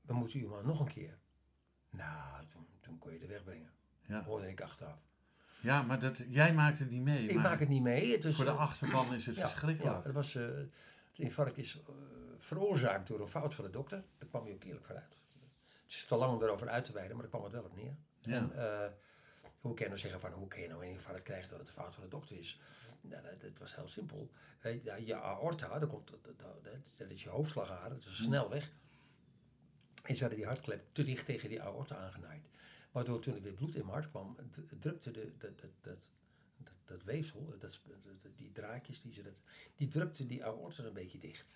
We 0.00 0.12
moeten 0.12 0.40
u 0.40 0.46
maar 0.46 0.64
nog 0.64 0.80
een 0.80 0.92
keer. 0.92 1.18
Nou, 1.90 2.46
toen, 2.46 2.66
toen 2.80 2.98
kon 2.98 3.12
je 3.12 3.18
het 3.18 3.28
wegbrengen. 3.28 3.70
Ja. 4.06 4.22
Hoorde 4.22 4.48
ik 4.48 4.60
achteraf. 4.60 4.98
ja, 5.60 5.82
maar 5.82 6.00
dat, 6.00 6.22
jij 6.28 6.54
maakt 6.54 6.78
het 6.78 6.90
niet 6.90 7.02
mee. 7.02 7.26
Ik 7.26 7.36
maak 7.36 7.60
het 7.60 7.68
niet 7.68 7.82
mee. 7.82 8.12
Het 8.12 8.34
Voor 8.34 8.44
de 8.44 8.50
eh, 8.50 8.58
achterban 8.58 9.14
is 9.14 9.26
het 9.26 9.36
ja, 9.36 9.48
verschrikkelijk. 9.48 9.94
Ja, 9.94 10.02
het, 10.02 10.14
was, 10.14 10.34
eh, 10.34 10.44
het 10.44 11.18
infarct 11.18 11.58
is 11.58 11.82
eh, 11.86 11.94
veroorzaakt 12.38 13.08
door 13.08 13.20
een 13.20 13.28
fout 13.28 13.54
van 13.54 13.64
de 13.64 13.70
dokter. 13.70 14.04
Daar 14.18 14.28
kwam 14.28 14.44
hij 14.44 14.54
ook 14.54 14.64
eerlijk 14.64 14.84
vooruit. 14.84 15.18
Het 15.82 15.98
is 15.98 16.04
te 16.04 16.16
lang 16.16 16.34
om 16.34 16.42
erover 16.42 16.68
uit 16.68 16.84
te 16.84 16.92
wijden, 16.92 17.12
maar 17.12 17.22
daar 17.22 17.30
kwam 17.30 17.42
het 17.42 17.52
wel 17.52 17.64
op 17.64 17.76
neer. 17.76 17.96
Ja. 18.20 18.34
En 18.34 18.52
hoe 19.60 19.74
kan 19.74 19.82
je 19.82 19.88
nou 19.88 19.98
zeggen 19.98 20.20
van 20.20 20.32
hoe 20.32 20.48
kun 20.48 20.60
je 20.60 20.68
nou 20.68 20.84
een 20.84 20.90
infarct 20.90 21.22
krijgen 21.22 21.48
dat 21.48 21.58
het 21.58 21.68
een 21.68 21.74
fout 21.74 21.94
van 21.94 22.02
de 22.02 22.08
dokter 22.08 22.38
is? 22.38 22.60
Nou, 23.00 23.22
dat, 23.22 23.40
dat 23.40 23.58
was 23.58 23.74
heel 23.76 23.88
simpel. 23.88 24.30
Je 25.04 25.14
aorta, 25.14 25.78
dat, 25.78 25.88
komt, 25.88 26.10
dat, 26.10 26.24
dat, 26.38 26.64
dat- 26.98 27.10
is 27.10 27.22
je 27.22 27.28
hoofdslagader, 27.28 27.98
dat 27.98 28.06
is 28.12 28.18
Hm. 28.18 28.22
snel 28.24 28.48
weg. 28.48 28.72
En 30.04 30.14
ze 30.14 30.20
hadden 30.20 30.38
die 30.38 30.46
hartklep 30.48 30.84
te 30.92 31.02
dicht 31.02 31.24
tegen 31.26 31.48
die 31.48 31.62
aorta 31.62 31.96
aangenaaid. 31.96 32.48
Waardoor 32.92 33.20
toen 33.20 33.34
er 33.34 33.42
weer 33.42 33.52
bloed 33.52 33.74
in 33.74 33.80
mijn 33.80 33.92
hart 33.92 34.10
kwam, 34.10 34.36
drukte 34.80 35.10
de, 35.10 35.32
dat, 35.38 35.58
dat, 35.60 35.70
dat, 35.80 36.08
dat, 36.56 36.72
dat 36.84 37.02
weefsel, 37.04 37.54
dat, 37.58 37.80
die 38.36 38.52
draadjes, 38.52 39.00
die, 39.00 39.12
ze 39.12 39.22
dat, 39.22 39.32
die 39.76 39.88
drukte 39.88 40.26
die 40.26 40.44
aorta 40.44 40.84
een 40.84 40.92
beetje 40.92 41.18
dicht. 41.18 41.46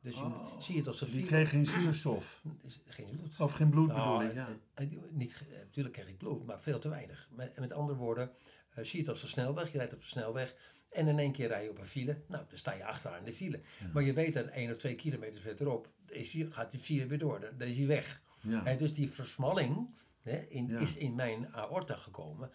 Dus 0.00 0.14
je 0.14 0.20
Oh, 0.22 0.60
zie 0.60 0.76
het 0.76 0.86
als 0.86 1.00
een 1.00 1.06
Die 1.06 1.16
vier- 1.18 1.26
kreeg 1.26 1.48
geen 1.50 1.66
zuurstof. 1.66 2.42
geen 2.86 3.10
bloed. 3.10 3.40
Of 3.40 3.52
geen 3.52 3.70
bloed 3.70 3.88
Nou, 3.88 4.18
bedoel 4.18 4.30
ik, 4.42 4.48
ja. 4.48 4.56
eh, 4.74 4.84
eh, 4.92 4.98
niet, 5.10 5.34
ge- 5.36 5.44
eh, 5.54 5.58
natuurlijk 5.58 5.94
kreeg 5.94 6.08
ik 6.08 6.18
bloed, 6.18 6.46
maar 6.46 6.60
veel 6.60 6.78
te 6.78 6.88
weinig. 6.88 7.28
Met, 7.30 7.58
met 7.58 7.72
andere 7.72 7.98
woorden, 7.98 8.30
eh, 8.74 8.84
zie 8.84 8.92
je 8.92 8.98
het 8.98 9.08
als 9.08 9.22
een 9.22 9.28
snelweg, 9.28 9.72
je 9.72 9.78
rijdt 9.78 9.92
op 9.92 10.00
de 10.00 10.06
snelweg 10.06 10.54
en 10.90 11.08
in 11.08 11.18
één 11.18 11.32
keer 11.32 11.48
rij 11.48 11.62
je 11.64 11.70
op 11.70 11.78
een 11.78 11.86
file. 11.86 12.22
Nou, 12.28 12.44
dan 12.48 12.58
sta 12.58 12.72
je 12.72 12.84
achteraan 12.84 13.18
in 13.18 13.24
de 13.24 13.32
file. 13.32 13.60
Maar 13.92 14.02
je 14.02 14.12
weet 14.12 14.34
dat 14.34 14.46
één 14.46 14.70
of 14.70 14.76
twee 14.76 14.94
kilometer 14.94 15.40
verderop 15.40 15.88
is 16.06 16.30
die, 16.30 16.52
gaat 16.52 16.70
die 16.70 16.80
file 16.80 17.06
weer 17.06 17.18
door, 17.18 17.40
dan, 17.40 17.68
is 17.68 17.76
hij 17.76 17.86
weg. 17.86 18.22
ja. 18.40 18.64
En 18.66 18.78
dus 18.78 18.94
die 18.94 19.10
versmalling 19.10 19.94
hè, 20.22 20.36
in, 20.36 20.66
Ja. 20.66 20.78
is 20.78 20.96
in 20.96 21.14
mijn 21.14 21.54
aorta 21.54 21.96
gekomen, 21.96 22.50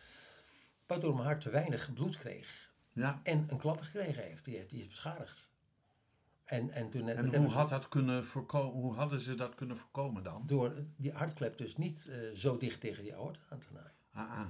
waardoor 0.87 1.13
mijn 1.13 1.25
hart 1.25 1.41
te 1.41 1.49
weinig 1.49 1.93
bloed 1.93 2.17
kreeg. 2.17 2.73
En 3.23 3.45
een 3.49 3.57
klap 3.57 3.81
gekregen 3.81 4.23
heeft, 4.23 4.45
die, 4.45 4.65
die 4.65 4.81
is 4.81 4.87
beschadigd. 4.87 5.49
En, 6.43 6.69
en, 6.69 6.89
toen, 6.89 7.07
En 7.09 7.35
hoe, 7.35 7.47
had 7.49 7.69
dat 7.69 7.87
kunnen 7.87 8.25
hoe 8.51 8.93
hadden 8.93 9.19
ze 9.19 9.35
dat 9.35 9.55
kunnen 9.55 9.77
voorkomen 9.77 10.23
dan? 10.23 10.43
door 10.45 10.73
die 10.95 11.11
hartklep 11.11 11.57
dus 11.57 11.77
niet 11.77 12.07
eh, 12.07 12.17
zo 12.33 12.57
dicht 12.57 12.79
tegen 12.79 13.03
die 13.03 13.15
aorta 13.15 13.39
aan 13.49 13.59
te 13.59 13.73
naaien. 13.73 13.93
Ah, 14.11 14.39
ah. 14.39 14.47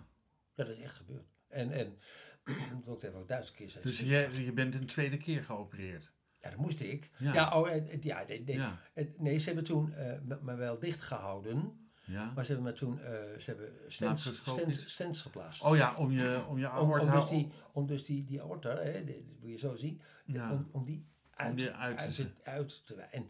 Dat 0.56 0.68
is 0.68 0.80
echt 0.80 0.96
gebeurd. 0.96 1.28
En, 1.50 1.72
en 1.72 1.98
dat 2.74 2.84
wil 2.86 2.94
ik 2.96 3.04
even 3.04 3.26
Duitse 3.26 3.54
keer 3.54 3.70
zeggen. 3.70 3.92
Dus 3.92 4.00
je, 4.00 4.44
je 4.44 4.54
bent 4.54 4.76
een 4.76 4.86
tweede 4.86 5.18
keer 5.18 5.44
geopereerd. 5.44 6.12
Ja, 6.42 6.50
dat 6.50 6.60
moest 6.60 6.80
ik. 6.80 7.10
Ja. 7.18 7.34
Ja, 7.34 7.60
oh, 7.60 7.70
het- 7.70 7.92
het- 7.92 8.04
ja, 8.04 8.24
nee, 8.28 8.44
nee, 8.44 8.56
Ja. 8.56 8.80
het- 8.94 9.20
nee, 9.20 9.38
ze 9.38 9.46
hebben 9.46 9.64
toen 9.64 9.94
eh, 9.94 10.14
me, 10.42 10.56
wel 10.56 10.80
dicht 10.80 11.02
gehouden. 11.02 11.88
Ja. 12.06 12.32
Maar 12.36 12.46
ze 12.46 12.52
hebben 12.54 12.72
me 12.72 12.78
toen 12.78 13.00
eh, 13.00 13.12
ze 13.38 13.44
hebben 13.46 13.74
stents, 13.88 14.42
stents, 14.44 14.92
stents 14.92 15.22
geplaatst. 15.22 15.64
Oh 15.64 15.76
ja, 15.76 15.96
om 15.96 16.12
je, 16.12 16.44
om 16.48 16.58
je 16.60 16.68
aorta... 16.70 17.06
om, 17.14 17.20
dus 17.20 17.30
die, 17.30 17.52
om 17.72 17.88
dus 17.88 18.06
die, 18.06 18.26
die 18.26 18.42
aorta, 18.42 18.76
hè, 18.78 19.04
dit 19.04 19.22
moet 19.40 19.50
je 19.50 19.58
zo 19.58 19.76
zien, 19.76 20.02
Ja. 20.26 20.52
om, 20.52 20.66
om 20.72 20.86
die 20.86 21.06
uit, 21.32 21.58
die 21.58 21.72
uit 21.72 21.96
te 21.98 22.02
uit, 22.04 22.14
zetten. 22.16 22.36
te, 22.44 22.50
uit 22.50 22.86
te 22.86 22.96
en, 22.96 23.30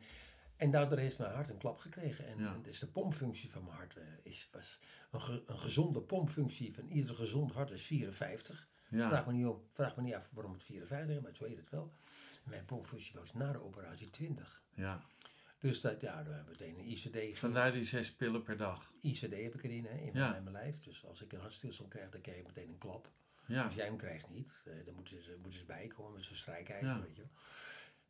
en 0.60 0.72
daardoor 0.72 0.97
heeft 0.97 1.18
mijn 1.18 1.34
hart 1.34 1.49
een 1.49 1.57
klap 1.57 1.78
gekregen. 1.78 2.28
En, 2.28 2.38
Ja. 2.38 2.53
en 2.53 2.62
dus 2.62 2.80
de 2.80 2.88
pompfunctie 2.88 3.51
van 3.51 3.64
mijn 3.64 3.76
hart 3.76 3.95
eh, 3.97 4.03
is, 4.24 4.49
was 4.51 4.80
een, 5.12 5.22
ge- 5.22 5.43
een 5.45 5.60
gezonde 5.60 6.01
pompfunctie 6.01 6.74
van 6.74 6.88
ieder 6.88 7.16
gezond 7.16 7.51
hart 7.51 7.72
is 7.72 7.84
54. 7.86 8.68
Ja. 8.89 9.07
Vraag, 9.07 9.26
me 9.26 9.34
niet 9.34 9.45
om, 9.45 9.64
vraag 9.74 9.95
me 9.95 10.01
niet 10.01 10.14
af 10.14 10.30
waarom 10.34 10.53
het 10.53 10.64
54 10.64 11.16
is, 11.16 11.22
maar 11.22 11.36
zo 11.36 11.45
heet 11.45 11.57
het 11.57 11.70
wel. 11.70 11.93
Mijn 12.43 12.66
pompfunctie 12.66 13.14
was 13.20 13.34
na 13.34 13.51
de 13.51 13.62
operatie 13.64 14.10
20. 14.10 14.62
ja. 14.74 15.01
Dus 15.60 15.82
dat, 15.82 16.01
ja, 16.01 16.24
daar 16.24 16.36
hebben 16.36 16.57
we 16.57 16.64
meteen 16.66 16.80
een 16.80 16.89
ICD. 16.89 17.39
Vandaar 17.39 17.72
die 17.72 17.84
zes 17.84 18.16
pillen 18.16 18.43
per 18.43 18.57
dag. 18.57 18.91
ICD 19.01 19.22
heb 19.22 19.55
ik 19.55 19.64
erin, 19.64 19.86
hè, 19.86 19.97
in, 19.97 20.14
Ja. 20.14 20.30
mijn, 20.30 20.43
mijn 20.43 20.55
lijf. 20.55 20.80
Dus 20.82 21.05
als 21.05 21.22
ik 21.22 21.34
een 21.34 21.39
hartstilstand 21.39 21.89
krijg, 21.89 22.10
dan 22.10 22.22
krijg 22.22 22.38
ik 22.38 22.47
meteen 22.47 22.70
een 22.70 22.78
klap. 22.78 23.12
Ja. 23.47 23.64
Als 23.64 23.74
jij 23.76 23.86
hem 23.86 23.97
krijgt 23.97 24.30
niet, 24.30 24.62
eh, 24.66 24.74
dan 24.86 24.95
moeten 24.95 25.24
ze, 25.24 25.36
moeten 25.41 25.60
ze 25.60 25.66
bijkomen 25.66 26.14
met 26.14 26.24
zo'n 26.24 26.36
strijkijzer, 26.36 27.01
weet 27.01 27.16
je 27.16 27.22
wel. 27.22 27.32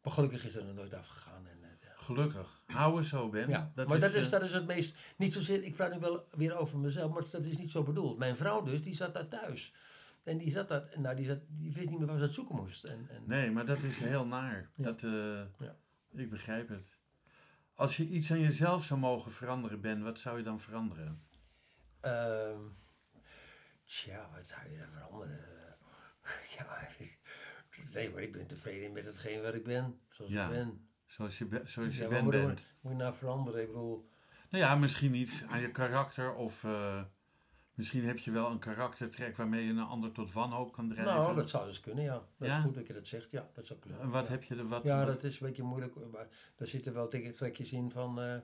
Maar 0.02 0.14
gelukkig 0.14 0.46
is 0.46 0.56
er 0.56 0.66
nog 0.66 0.76
nooit 0.76 0.94
afgegaan. 0.94 1.48
En. 1.48 1.59
Gelukkig. 2.16 2.62
Hou 2.66 2.98
er 2.98 3.06
zo, 3.06 3.30
Ben. 3.30 3.50
ja. 3.50 3.72
maar 3.76 4.00
dat, 4.00 4.14
is, 4.14 4.26
eh, 4.26 4.32
dat 4.32 4.42
is 4.42 4.54
het 4.54 4.68
meest, 4.68 4.98
niet 5.16 5.34
zozeer, 5.34 5.64
ik 5.64 5.76
praat 5.76 5.94
nu 5.94 6.00
wel 6.00 6.28
weer 6.32 6.58
over 6.58 6.80
mezelf, 6.80 7.14
maar 7.14 7.24
dat 7.32 7.44
is 7.44 7.58
niet 7.58 7.72
zo 7.72 7.84
bedoeld. 7.84 8.18
Mijn 8.18 8.36
vrouw 8.36 8.62
dus, 8.62 8.82
die 8.82 8.96
zat 8.96 9.14
daar 9.14 9.28
thuis. 9.28 9.74
En 10.24 10.38
die 10.38 10.52
zat 10.52 10.68
daar, 10.68 10.90
nou 10.96 11.16
die, 11.16 11.26
zat, 11.26 11.40
die 11.48 11.74
wist 11.74 11.90
niet 11.90 12.00
meer 12.00 12.08
waar 12.08 12.18
ze 12.18 12.24
het 12.24 12.34
zoeken 12.34 12.56
moest. 12.56 12.84
En, 12.84 13.08
en, 13.10 13.24
Nee, 13.26 13.52
maar 13.52 13.66
dat 13.66 13.84
is 13.84 14.00
heel 14.00 14.26
naar. 14.26 14.70
Ja. 14.76 14.84
Dat, 14.84 15.04
eh, 15.04 15.42
Ja. 15.60 15.76
Ik 16.12 16.30
begrijp 16.30 16.70
het. 16.70 16.98
Als 17.74 17.98
je 17.98 18.06
iets 18.06 18.32
aan 18.32 18.40
jezelf 18.40 18.84
zou 18.84 19.00
mogen 19.00 19.32
veranderen, 19.32 19.82
Ben, 19.82 20.04
wat 20.04 20.20
zou 20.20 20.38
je 20.38 20.44
dan 20.44 20.60
veranderen? 20.60 21.24
Ehm, 22.00 22.62
tja, 23.86 24.30
wat 24.36 24.48
zou 24.48 24.72
je 24.72 24.78
daar 24.78 24.90
veranderen? 24.94 25.40
ja, 26.58 26.88
nee, 27.94 28.10
maar 28.10 28.22
ik 28.22 28.32
ben 28.32 28.48
tevreden 28.48 28.92
met 28.92 29.06
hetgeen 29.06 29.42
wat 29.42 29.54
ik 29.54 29.64
ben, 29.64 30.00
zoals 30.10 30.32
Ja, 30.32 30.44
ik 30.46 30.50
ben. 30.52 30.88
Zoals 31.10 31.38
je, 31.38 31.46
be- 31.46 31.62
zoals 31.66 31.96
je 31.96 32.02
Ja, 32.04 32.08
Ben 32.10 32.24
wat 32.26 32.34
moet, 32.34 32.46
bent. 32.46 32.66
moet 32.82 32.92
je 32.92 32.98
nou 32.98 33.14
veranderen? 33.14 33.62
Ik 33.62 33.68
bedoel, 33.68 34.10
Nou 34.50 34.64
ja, 34.64 34.76
misschien 34.76 35.14
iets 35.14 35.44
aan 35.44 35.62
je 35.62 35.72
karakter 35.72 36.34
of 36.36 36.64
eh, 36.64 37.04
misschien 37.74 38.06
heb 38.06 38.18
je 38.18 38.32
wel 38.32 38.52
een 38.52 38.60
karaktertrek 38.60 39.38
waarmee 39.38 39.66
je 39.66 39.72
een 39.72 39.80
ander 39.80 40.12
tot 40.12 40.32
wanhoop 40.34 40.72
kan 40.72 40.90
drijven. 40.90 41.14
nou, 41.14 41.36
dat 41.36 41.50
zou 41.50 41.68
dus 41.68 41.80
kunnen, 41.80 42.04
ja. 42.04 42.14
Dat 42.38 42.48
Ja? 42.50 42.58
is 42.58 42.64
goed 42.64 42.76
dat 42.76 42.88
je 42.88 42.94
dat 42.94 43.08
zegt, 43.08 43.32
ja, 43.32 43.50
dat 43.54 43.66
zou 43.66 43.80
kunnen. 43.80 44.00
En 44.02 44.10
wat 44.10 44.26
ja. 44.26 44.32
heb 44.32 44.44
je 44.44 44.56
er 44.56 44.68
wat? 44.68 44.84
Ja, 44.84 44.98
wat- 44.98 45.08
dat 45.08 45.24
is 45.24 45.40
een 45.40 45.48
beetje 45.48 45.64
moeilijk, 45.64 45.96
maar 46.12 46.28
daar 46.56 46.68
zitten 46.68 46.94
wel 46.94 47.08
trekjes 47.08 47.72
in 47.72 47.92
van, 47.92 48.22
eh, 48.22 48.38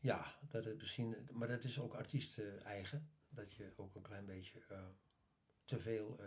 ja, 0.00 0.24
dat 0.48 0.64
het 0.64 0.76
misschien, 0.80 1.16
maar 1.32 1.48
dat 1.48 1.64
is 1.64 1.80
ook 1.80 1.94
artiest 1.94 2.40
eigen, 2.64 3.08
dat 3.28 3.54
je 3.54 3.72
ook 3.76 3.94
een 3.94 4.02
klein 4.02 4.26
beetje 4.26 4.60
eh, 4.68 4.78
te 5.64 5.78
veel, 5.78 6.16
eh, 6.20 6.26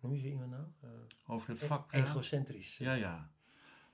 noem 0.00 0.14
je 0.14 0.20
zo 0.20 0.26
iemand 0.26 0.50
nou? 0.50 0.64
Eh, 0.80 0.88
over 1.26 1.48
het 1.48 1.58
vak 1.58 1.86
praten? 1.86 2.08
egocentrisch. 2.08 2.76
Ja, 2.78 2.92
ja. 2.92 3.30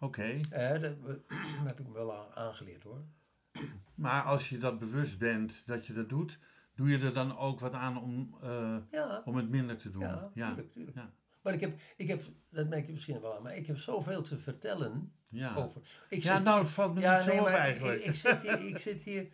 Oké. 0.04 0.40
Eh, 0.50 0.80
dat 0.80 0.96
heb 1.70 1.80
ik 1.80 1.86
me 1.86 1.92
wel 1.92 2.14
aan- 2.14 2.34
aangeleerd 2.34 2.82
hoor. 2.82 3.04
Maar 3.94 4.22
als 4.22 4.48
je 4.48 4.58
dat 4.58 4.78
bewust 4.78 5.18
bent 5.18 5.66
dat 5.66 5.86
je 5.86 5.92
dat 5.92 6.08
doet, 6.08 6.38
doe 6.74 6.88
je 6.88 6.98
er 6.98 7.12
dan 7.12 7.38
ook 7.38 7.60
wat 7.60 7.72
aan 7.72 8.02
om, 8.02 8.36
eh, 8.42 8.76
Ja, 8.90 9.22
om 9.24 9.36
het 9.36 9.48
minder 9.48 9.76
te 9.76 9.90
doen? 9.90 10.02
ja, 10.02 10.30
tuurlijk, 10.34 10.72
tuurlijk. 10.72 10.96
Ja. 10.96 11.12
Maar 11.42 11.52
ik 11.52 11.60
heb, 11.60 11.80
ik 11.96 12.08
heb, 12.08 12.22
dat 12.50 12.68
merk 12.68 12.86
je 12.86 12.92
misschien 12.92 13.20
wel 13.20 13.36
aan, 13.36 13.42
maar 13.42 13.56
ik 13.56 13.66
heb 13.66 13.78
zoveel 13.78 14.22
te 14.22 14.38
vertellen 14.38 15.12
Ja. 15.26 15.54
over. 15.54 15.80
Ik 16.08 16.22
ja, 16.22 16.34
zit- 16.34 16.44
nou, 16.44 16.60
het 16.60 16.70
valt 16.70 16.94
me 16.94 17.00
niet 17.00 17.22
zo 17.22 17.38
op 17.40 17.46
eigenlijk. 17.46 17.98
Ik, 18.00 18.04
ik, 18.06 18.14
zit 18.14 18.40
hier, 18.42 18.60
ik 18.72 18.78
zit 18.78 19.02
hier, 19.02 19.28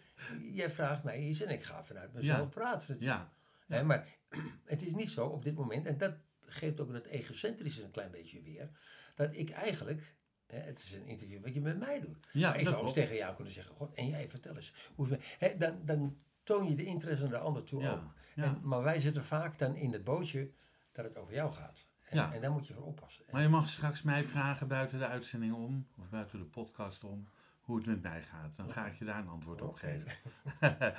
jij 0.53 0.71
vraagt 0.71 1.03
mij 1.05 1.19
iets 1.21 1.41
en 1.41 1.49
ik 1.51 1.63
ga 1.63 1.85
vanuit 1.85 2.13
mezelf 2.13 2.49
praten. 2.49 2.97
ja, 3.01 3.33
Hè, 3.67 3.83
maar 3.83 4.07
het 4.65 4.83
is 4.83 4.93
niet 4.93 5.11
zo 5.11 5.27
op 5.27 5.43
dit 5.43 5.55
moment, 5.55 5.87
en 5.87 5.99
dat 5.99 6.15
geeft 6.41 6.81
ook 6.81 6.93
dat 6.93 7.07
egocentrische 7.07 7.83
een 7.85 7.91
klein 7.91 8.11
beetje 8.11 8.43
weer, 8.43 8.71
dat 9.15 9.37
ik 9.37 9.51
eigenlijk, 9.51 10.15
het 10.51 10.79
is 10.79 10.93
een 10.93 11.07
interview 11.07 11.43
wat 11.43 11.55
je 11.55 11.61
met 11.61 11.79
mij 11.79 12.01
doet, 12.01 12.29
ja 12.33 12.49
maar 12.51 12.59
ik 12.61 12.67
zou 12.67 12.83
eens 12.83 12.93
tegen 12.93 13.17
jou 13.17 13.35
kunnen 13.35 13.53
zeggen, 13.53 13.75
God, 13.75 13.95
en 13.95 14.09
jij 14.09 14.29
vertel 14.29 14.57
eens, 14.57 14.75
hoe 14.95 15.19
hè, 15.39 15.57
dan, 15.57 15.79
dan 15.85 16.17
toon 16.43 16.69
je 16.69 16.75
de 16.75 16.85
interesse 16.85 17.23
naar 17.23 17.33
de 17.33 17.39
ander 17.39 17.65
toe 17.65 17.83
Ja, 17.83 17.93
ook. 17.93 18.01
ja. 18.35 18.45
En, 18.45 18.61
maar 18.63 18.83
wij 18.83 19.01
zitten 19.01 19.25
vaak 19.25 19.59
dan 19.59 19.77
in 19.77 19.93
het 19.93 20.05
bootje 20.05 20.51
dat 20.93 21.05
het 21.05 21.17
over 21.17 21.35
jou 21.35 21.53
gaat. 21.53 21.87
En, 22.03 22.17
Ja. 22.17 22.33
en 22.33 22.41
daar 22.41 22.51
moet 22.51 22.67
je 22.67 22.75
voor 22.75 22.85
oppassen. 22.85 23.25
Maar 23.31 23.43
je 23.43 23.49
mag 23.49 23.69
straks 23.69 24.03
mij 24.03 24.25
vragen 24.25 24.69
buiten 24.69 24.99
de 24.99 25.07
uitzending 25.07 25.55
om, 25.55 25.87
of 25.99 26.09
buiten 26.09 26.39
de 26.39 26.45
podcast 26.45 27.05
om, 27.05 27.29
hoe 27.61 27.77
het 27.77 27.87
met 27.87 28.03
mij 28.03 28.23
gaat. 28.23 28.57
Dan 28.57 28.71
ga 28.71 28.87
ik 28.87 28.95
je 28.99 29.05
daar 29.05 29.19
een 29.19 29.29
antwoord 29.29 29.63
op 29.63 29.75
geven. 29.75 30.13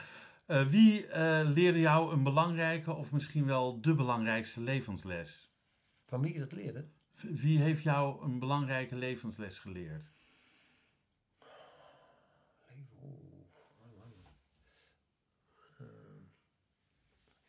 Eh, 0.45 0.67
wie 0.67 1.07
eh, 1.07 1.41
leerde 1.49 1.79
jou 1.79 2.13
een 2.13 2.23
belangrijke 2.23 2.93
of 2.93 3.11
misschien 3.11 3.45
wel 3.45 3.81
de 3.81 3.95
belangrijkste 3.95 4.61
levensles? 4.61 5.51
Van 6.05 6.21
wie 6.21 6.33
ik 6.33 6.39
dat 6.39 6.51
leren? 6.51 6.91
Wie 7.21 7.59
heeft 7.59 7.83
jou 7.83 8.23
een 8.23 8.39
belangrijke 8.39 8.95
levensles 8.95 9.59
geleerd? 9.59 10.11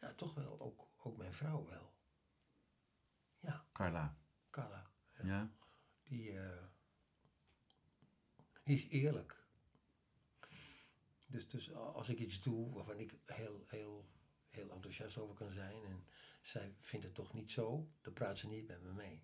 Ja, 0.01 0.14
toch 0.14 0.35
wel. 0.35 0.61
Ook, 0.61 0.89
ook 1.03 1.16
mijn 1.16 1.33
vrouw 1.33 1.66
wel. 1.66 1.93
Ja, 3.41 3.64
Carla. 3.73 4.16
Carla. 4.51 4.91
Ja. 5.16 5.27
Ja? 5.27 5.51
Die, 6.03 6.39
eh, 6.39 6.64
die 8.64 8.75
is 8.75 8.89
eerlijk. 8.89 9.41
Dus, 11.27 11.49
dus 11.49 11.73
als 11.73 12.09
ik 12.09 12.18
iets 12.18 12.43
doe 12.43 12.73
waarvan 12.73 12.99
ik 12.99 13.14
heel, 13.27 13.64
heel, 13.66 14.09
heel 14.51 14.70
enthousiast 14.70 15.18
over 15.18 15.35
kan 15.35 15.53
zijn 15.53 15.85
en 15.85 16.05
zij 16.41 16.75
vindt 16.81 17.05
het 17.05 17.14
toch 17.14 17.33
niet 17.33 17.51
zo, 17.51 17.91
dan 18.01 18.12
praat 18.12 18.39
ze 18.39 18.49
niet 18.49 18.66
met 18.66 18.83
me 18.83 18.93
mee. 18.93 19.23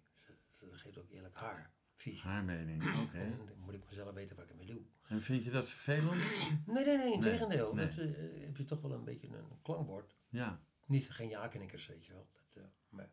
Ze, 0.59 0.69
ze 0.71 0.79
geeft 0.79 0.99
ook 0.99 1.11
eerlijk 1.11 1.35
haar 1.35 1.73
visie. 1.97 2.29
Haar 2.29 2.45
mening, 2.45 2.83
oké. 3.05 3.37
Dan 3.47 3.59
moet 3.65 3.75
ik 3.75 3.83
mezelf 3.89 4.15
weten 4.15 4.37
wat 4.37 4.45
ik 4.45 4.51
ermee 4.51 4.67
doe. 4.67 4.81
En 5.09 5.23
vind 5.23 5.45
je 5.45 5.51
dat 5.51 5.69
vervelend? 5.69 6.23
Nee, 6.67 6.85
nee, 6.85 6.97
nee, 6.97 7.13
in 7.13 7.21
tegendeel. 7.21 7.75
nee. 7.75 7.87
Dat 7.87 7.99
eh, 7.99 8.07
heb 8.41 8.57
je 8.57 8.65
toch 8.65 8.81
wel 8.81 8.93
een 8.93 9.05
beetje 9.05 9.29
een 9.29 9.63
klankbord. 9.63 10.17
Ja. 10.29 10.61
Niet, 10.87 11.11
geen 11.11 11.29
ja-knikkers, 11.29 11.87
weet 11.87 12.07
je 12.07 12.13
wel. 12.13 12.29
Dat, 12.33 12.63
eh, 12.63 12.69
maar, 12.89 13.11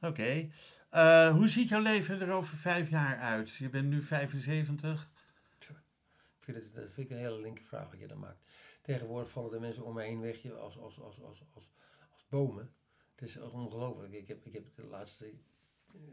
Oké. 0.00 0.50
Eh, 0.88 1.30
hoe 1.30 1.48
ziet 1.48 1.68
jouw 1.68 1.80
leven 1.80 2.20
er 2.20 2.30
over 2.30 2.56
vijf 2.56 2.90
jaar 2.90 3.18
uit? 3.18 3.54
Je 3.54 3.68
bent 3.68 3.88
nu 3.88 4.02
75. 4.02 5.10
ik 5.58 6.44
vind 6.44 6.56
het, 6.56 6.74
dat 6.74 6.90
vind 6.90 7.10
ik 7.10 7.16
een 7.16 7.22
hele 7.22 7.40
linker 7.40 7.64
vraag 7.64 7.90
wat 7.90 7.98
je 7.98 8.06
dan 8.06 8.18
maakt. 8.18 8.44
Tegenwoordig 8.82 9.30
vallen 9.30 9.50
de 9.50 9.60
mensen 9.60 9.84
om 9.84 9.94
me 9.94 10.02
heen 10.02 10.20
weg 10.20 10.50
als, 10.50 10.78
als, 10.78 11.00
als, 11.00 11.20
als, 11.20 11.44
als, 11.54 11.70
als 12.12 12.26
bomen. 12.28 12.74
Het 13.14 13.28
is 13.28 13.36
ongelooflijk. 13.36 14.12
Ik 14.12 14.28
heb, 14.28 14.46
ik 14.46 14.52
heb 14.52 14.74
de 14.74 14.84
laatste 14.84 15.26
eh, 15.26 15.32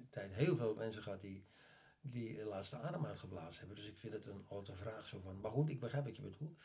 tijd 0.10 0.34
heel 0.34 0.56
veel 0.56 0.76
mensen 0.76 1.04
gehad 1.04 1.22
die, 1.22 1.46
die 2.02 2.36
de 2.36 2.46
laatste 2.46 2.78
adem 2.78 3.06
uitgeblazen 3.06 3.60
hebben. 3.60 3.76
Dus 3.76 3.88
ik 3.88 3.98
vind 3.98 4.14
het 4.14 4.26
een, 4.26 4.44
altijd 4.48 4.70
een 4.70 4.84
vraag 4.84 5.08
zo 5.08 5.20
van... 5.20 5.40
Maar 5.42 5.52
goed, 5.52 5.70
ik 5.70 5.80
begrijp 5.80 6.06
wat 6.06 6.16
je 6.16 6.22
bedoelt. 6.22 6.58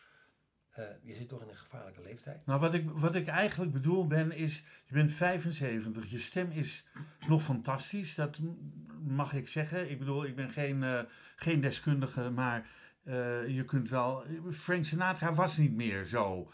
Eh, 0.70 0.84
je 1.02 1.14
zit 1.14 1.28
toch 1.28 1.42
in 1.42 1.48
een 1.48 1.56
gevaarlijke 1.56 2.02
leeftijd. 2.02 2.46
Nou, 2.46 2.60
wat 2.60 2.74
ik, 2.74 2.90
wat 2.90 3.14
ik 3.14 3.26
eigenlijk 3.26 3.72
bedoel 3.72 4.06
ben, 4.06 4.32
is, 4.32 4.64
je 4.84 4.94
bent 4.94 5.10
75, 5.10 6.10
je 6.10 6.18
stem 6.18 6.50
is 6.50 6.86
nog 7.28 7.42
fantastisch, 7.42 8.14
dat 8.14 8.38
mag 9.00 9.32
ik 9.32 9.48
zeggen. 9.48 9.90
Ik 9.90 9.98
bedoel, 9.98 10.24
ik 10.24 10.36
ben 10.36 10.50
geen, 10.50 10.82
eh, 10.82 11.00
geen 11.36 11.60
deskundige, 11.60 12.30
maar 12.30 12.70
eh, 13.04 13.48
je 13.48 13.64
kunt 13.64 13.88
wel... 13.90 14.24
Frank 14.50 14.84
Sinatra 14.84 15.34
was 15.34 15.56
niet 15.56 15.74
meer 15.74 16.04
zo 16.04 16.50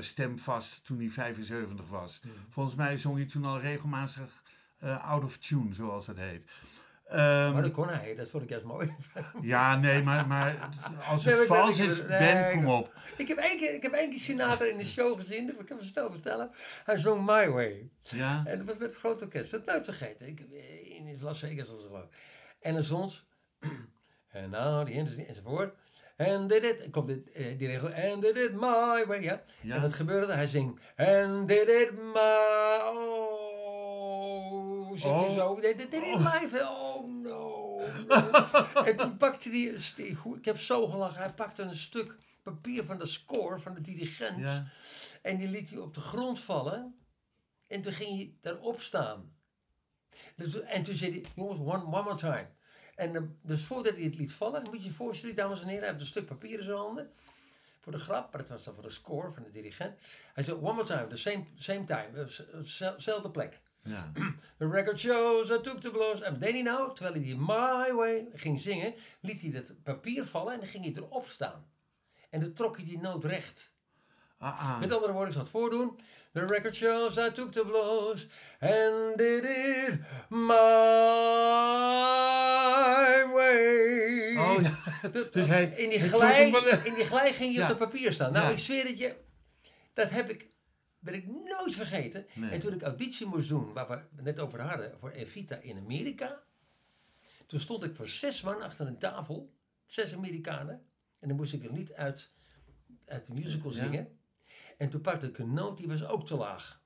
stemvast 0.00 0.84
toen 0.84 0.98
hij 0.98 1.08
75 1.08 1.88
was. 1.88 2.20
Volgens 2.48 2.74
mij 2.74 2.98
zong 2.98 3.16
hij 3.16 3.26
toen 3.26 3.44
al 3.44 3.60
regelmatig 3.60 4.42
out 4.82 5.24
of 5.24 5.36
tune, 5.38 5.74
zoals 5.74 6.06
dat 6.06 6.16
heet. 6.16 6.44
Ehm, 7.06 7.52
Maar 7.52 7.62
dat 7.62 7.72
kon 7.72 7.88
hij, 7.88 8.14
dat 8.14 8.30
vond 8.30 8.42
ik 8.42 8.48
juist 8.48 8.64
mooi. 8.64 8.94
ja, 9.42 9.76
nee, 9.76 10.02
maar, 10.02 10.26
maar 10.26 10.68
als 11.08 11.24
Nee, 11.24 11.34
het 11.34 11.48
maar 11.48 11.58
vals 11.58 11.78
is, 11.78 11.98
nee, 11.98 12.08
Ben, 12.08 12.46
ik- 12.50 12.52
kom 12.56 12.66
op. 12.68 12.94
ik, 13.16 13.28
heb 13.28 13.38
één 13.38 13.58
keer, 13.58 13.74
ik 13.74 13.82
heb 13.82 13.92
één 13.92 14.10
keer 14.10 14.18
Sinatra 14.18 14.64
in 14.66 14.78
de 14.78 14.86
show 14.86 15.16
gezien, 15.18 15.46
dat 15.46 15.64
kan 15.64 15.78
ik 15.78 15.84
snel 15.84 16.10
vertellen. 16.10 16.50
Hij 16.84 16.96
zong 16.96 17.26
My 17.26 17.50
Way. 17.50 17.90
Ja, 18.02 18.42
En 18.46 18.56
dat 18.58 18.66
was 18.66 18.76
met 18.76 18.88
het 18.90 18.98
grote 18.98 19.24
orkest. 19.24 19.50
Dat 19.50 19.64
nooit 19.64 19.84
vergeten. 19.84 20.26
Ik, 20.26 20.40
in 20.84 21.18
Las 21.20 21.38
Vegas 21.38 21.68
was 21.70 21.82
het 21.82 21.90
ik. 21.90 22.08
En 22.60 22.74
dan 22.74 22.84
zond. 22.84 23.24
En 24.28 24.50
nou, 24.50 24.84
die 24.84 25.26
enzovoort. 25.26 25.74
En 26.16 26.46
dit 26.46 26.64
it. 26.64 26.88
Komt 26.90 27.06
dit, 27.06 27.32
eh, 27.32 27.58
die 27.58 27.66
regel. 27.68 27.88
And 28.12 28.22
did 28.22 28.36
it 28.36 28.52
my 28.52 29.04
way. 29.06 29.22
Ja. 29.22 29.42
Ja. 29.60 29.74
En 29.74 29.80
wat 29.80 29.94
gebeurde? 29.94 30.32
Hij 30.32 30.46
zingt. 30.46 30.80
And 30.96 31.48
did 31.48 31.68
it 31.68 31.92
my. 31.92 32.78
Oh. 32.82 33.55
Hij 35.02 35.10
Oh. 35.12 35.34
zo. 35.34 35.60
Did 35.60 35.80
it 35.80 35.90
my 35.90 36.22
way. 36.50 36.60
Oh 36.62 37.08
no. 37.22 37.78
en 38.88 38.96
toen 38.96 39.16
pakte 39.16 39.48
hij. 39.48 40.06
Ik 40.36 40.44
heb 40.44 40.58
zo 40.58 40.86
gelachen. 40.86 41.22
Hij 41.22 41.32
pakte 41.32 41.62
een 41.62 41.74
stuk 41.76 42.14
papier 42.42 42.84
van 42.84 42.98
de 42.98 43.06
score 43.06 43.58
van 43.58 43.74
de 43.74 43.80
dirigent. 43.80 44.50
ja. 44.50 44.66
En 45.22 45.36
die 45.36 45.48
liet 45.48 45.70
hij 45.70 45.78
op 45.78 45.94
de 45.94 46.00
grond 46.00 46.40
vallen. 46.40 46.98
En 47.66 47.82
toen 47.82 47.92
ging 47.92 48.08
hij 48.10 48.34
daarop 48.40 48.80
staan. 48.80 49.34
Dus, 50.36 50.60
en 50.60 50.82
toen 50.82 50.94
zei 50.94 51.10
hij, 51.10 51.24
jongens, 51.34 51.60
one, 51.60 51.84
one 51.84 52.02
more 52.02 52.14
time. 52.14 52.46
En 52.94 53.16
eh, 53.16 53.22
dus 53.42 53.62
voordat 53.64 53.94
hij 53.94 54.02
het 54.04 54.16
liet 54.16 54.32
vallen, 54.32 54.62
moet 54.62 54.78
je 54.78 54.84
je 54.84 54.90
voorstellen, 54.92 55.36
dames 55.36 55.60
en 55.60 55.66
heren, 55.66 55.80
hij 55.82 55.88
heeft 55.88 56.00
een 56.00 56.06
stuk 56.10 56.26
papier 56.26 56.58
in 56.58 56.64
zijn 56.64 56.76
handen. 56.76 57.10
Voor 57.80 57.92
de 57.92 57.98
grap, 57.98 58.32
maar 58.32 58.40
dat 58.40 58.50
was 58.50 58.64
dan 58.64 58.74
voor 58.74 58.82
de 58.82 58.90
score 58.90 59.32
van 59.32 59.42
de 59.42 59.50
dirigent. 59.50 59.98
Hij 60.34 60.44
zei, 60.44 60.56
one 60.56 60.72
more 60.72 60.84
time, 60.86 61.06
the 61.06 61.16
same, 61.16 61.44
same 61.56 61.84
time, 61.84 62.08
eh, 62.14 62.26
z- 62.26 62.40
z- 62.62 62.96
zelfde 62.96 63.30
plek. 63.30 63.60
Ja. 63.86 64.12
The 64.58 64.68
record 64.68 64.98
shows, 64.98 65.50
I 65.50 65.60
took 65.60 65.80
the 65.80 65.90
blows. 65.90 66.20
En 66.20 66.30
wat 66.32 66.40
deed 66.40 66.52
hij 66.52 66.62
nou? 66.62 66.94
Terwijl 66.94 67.14
hij 67.14 67.24
die 67.24 67.36
My 67.36 67.92
Way 67.92 68.26
ging 68.34 68.60
zingen, 68.60 68.94
liet 69.20 69.40
hij 69.40 69.50
dat 69.50 69.82
papier 69.82 70.24
vallen 70.24 70.52
en 70.52 70.58
dan 70.58 70.68
ging 70.68 70.84
hij 70.84 70.92
erop 70.96 71.26
staan. 71.28 71.66
En 72.30 72.40
dan 72.40 72.52
trok 72.52 72.76
hij 72.76 72.84
die 72.84 72.98
noot 73.00 73.24
recht. 73.24 73.74
Ah, 74.38 74.60
ah. 74.60 74.80
Met 74.80 74.92
andere 74.92 75.12
woorden, 75.12 75.28
ik 75.28 75.32
zal 75.34 75.42
het 75.42 75.50
voordoen. 75.50 75.98
The 76.32 76.46
record 76.46 76.74
shows, 76.74 77.16
I 77.16 77.32
took 77.32 77.52
the 77.52 77.64
blows. 77.66 78.26
And 78.60 79.18
did 79.18 79.44
it 79.44 79.98
my 80.28 80.56
way. 83.32 84.36
Oh 84.36 84.62
ja. 84.62 84.74
Dus 85.32 85.46
hij- 85.46 85.72
in, 85.76 85.88
die 85.88 85.98
glij, 86.00 86.48
in 86.84 86.94
die 86.94 87.04
glij 87.04 87.32
ging 87.32 87.52
je 87.52 87.58
Ja. 87.58 87.62
op 87.70 87.78
het 87.78 87.78
papier 87.90 88.12
staan. 88.12 88.32
Nou, 88.32 88.44
Ja. 88.46 88.52
ik 88.52 88.58
zweer 88.58 88.84
het 88.84 88.98
je. 88.98 89.14
Dat 89.94 90.10
heb 90.10 90.30
ik, 90.30 90.46
ben 91.06 91.14
ik 91.14 91.26
nooit 91.26 91.74
vergeten. 91.74 92.26
Nee. 92.34 92.50
En 92.50 92.60
toen 92.60 92.72
ik 92.72 92.82
auditie 92.82 93.26
moest 93.26 93.48
doen, 93.48 93.72
waar 93.72 93.88
we 93.88 94.22
net 94.22 94.38
over 94.40 94.60
hadden, 94.60 94.98
voor 94.98 95.10
Evita 95.10 95.56
in 95.56 95.76
Amerika. 95.78 96.42
Toen 97.46 97.60
stond 97.60 97.84
ik 97.84 97.96
voor 97.96 98.08
zes 98.08 98.42
man 98.42 98.62
achter 98.62 98.86
een 98.86 98.98
tafel. 98.98 99.54
Zes 99.84 100.14
Amerikanen. 100.14 100.86
En 101.18 101.28
dan 101.28 101.36
moest 101.36 101.52
ik 101.52 101.64
een 101.64 101.72
lied 101.74 101.92
uit, 101.92 102.32
uit 103.04 103.26
de 103.26 103.32
musical 103.32 103.70
Ja. 103.72 103.76
zingen. 103.76 104.18
En 104.78 104.90
toen 104.90 105.00
pakte 105.00 105.26
ik 105.26 105.38
een 105.38 105.52
noot, 105.52 105.76
die 105.76 105.88
was 105.88 106.04
ook 106.04 106.26
te 106.26 106.36
laag. 106.36 106.82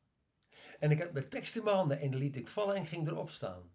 En 0.78 0.90
ik 0.90 1.02
had 1.02 1.12
mijn 1.12 1.28
tekst 1.28 1.56
in 1.56 1.64
mijn 1.64 1.76
handen 1.76 1.98
en 2.00 2.10
die 2.10 2.20
liet 2.20 2.36
ik 2.36 2.48
vallen 2.48 2.74
en 2.74 2.86
ging 2.86 3.08
erop 3.08 3.30
staan. 3.30 3.70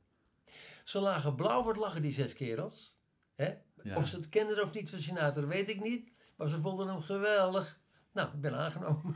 Ze 0.83 0.99
lagen 0.99 1.35
blauw 1.35 1.61
voor 1.61 1.71
het 1.71 1.81
lachen, 1.81 2.01
die 2.01 2.13
zes 2.13 2.33
kerels. 2.33 2.97
Hè? 3.35 3.53
Ja. 3.83 3.95
Of 3.97 4.07
ze 4.07 4.15
het 4.15 4.29
kenden 4.29 4.63
of 4.63 4.73
niet 4.73 4.89
van 4.89 4.99
Sinatra, 4.99 5.45
weet 5.45 5.69
ik 5.69 5.81
niet. 5.81 6.11
Maar 6.35 6.47
ze 6.47 6.61
vonden 6.61 6.87
hem 6.87 6.99
geweldig. 7.01 7.79
Nou, 8.15 8.29
ik 8.33 8.41
ben 8.41 8.57
aangenomen. 8.57 9.15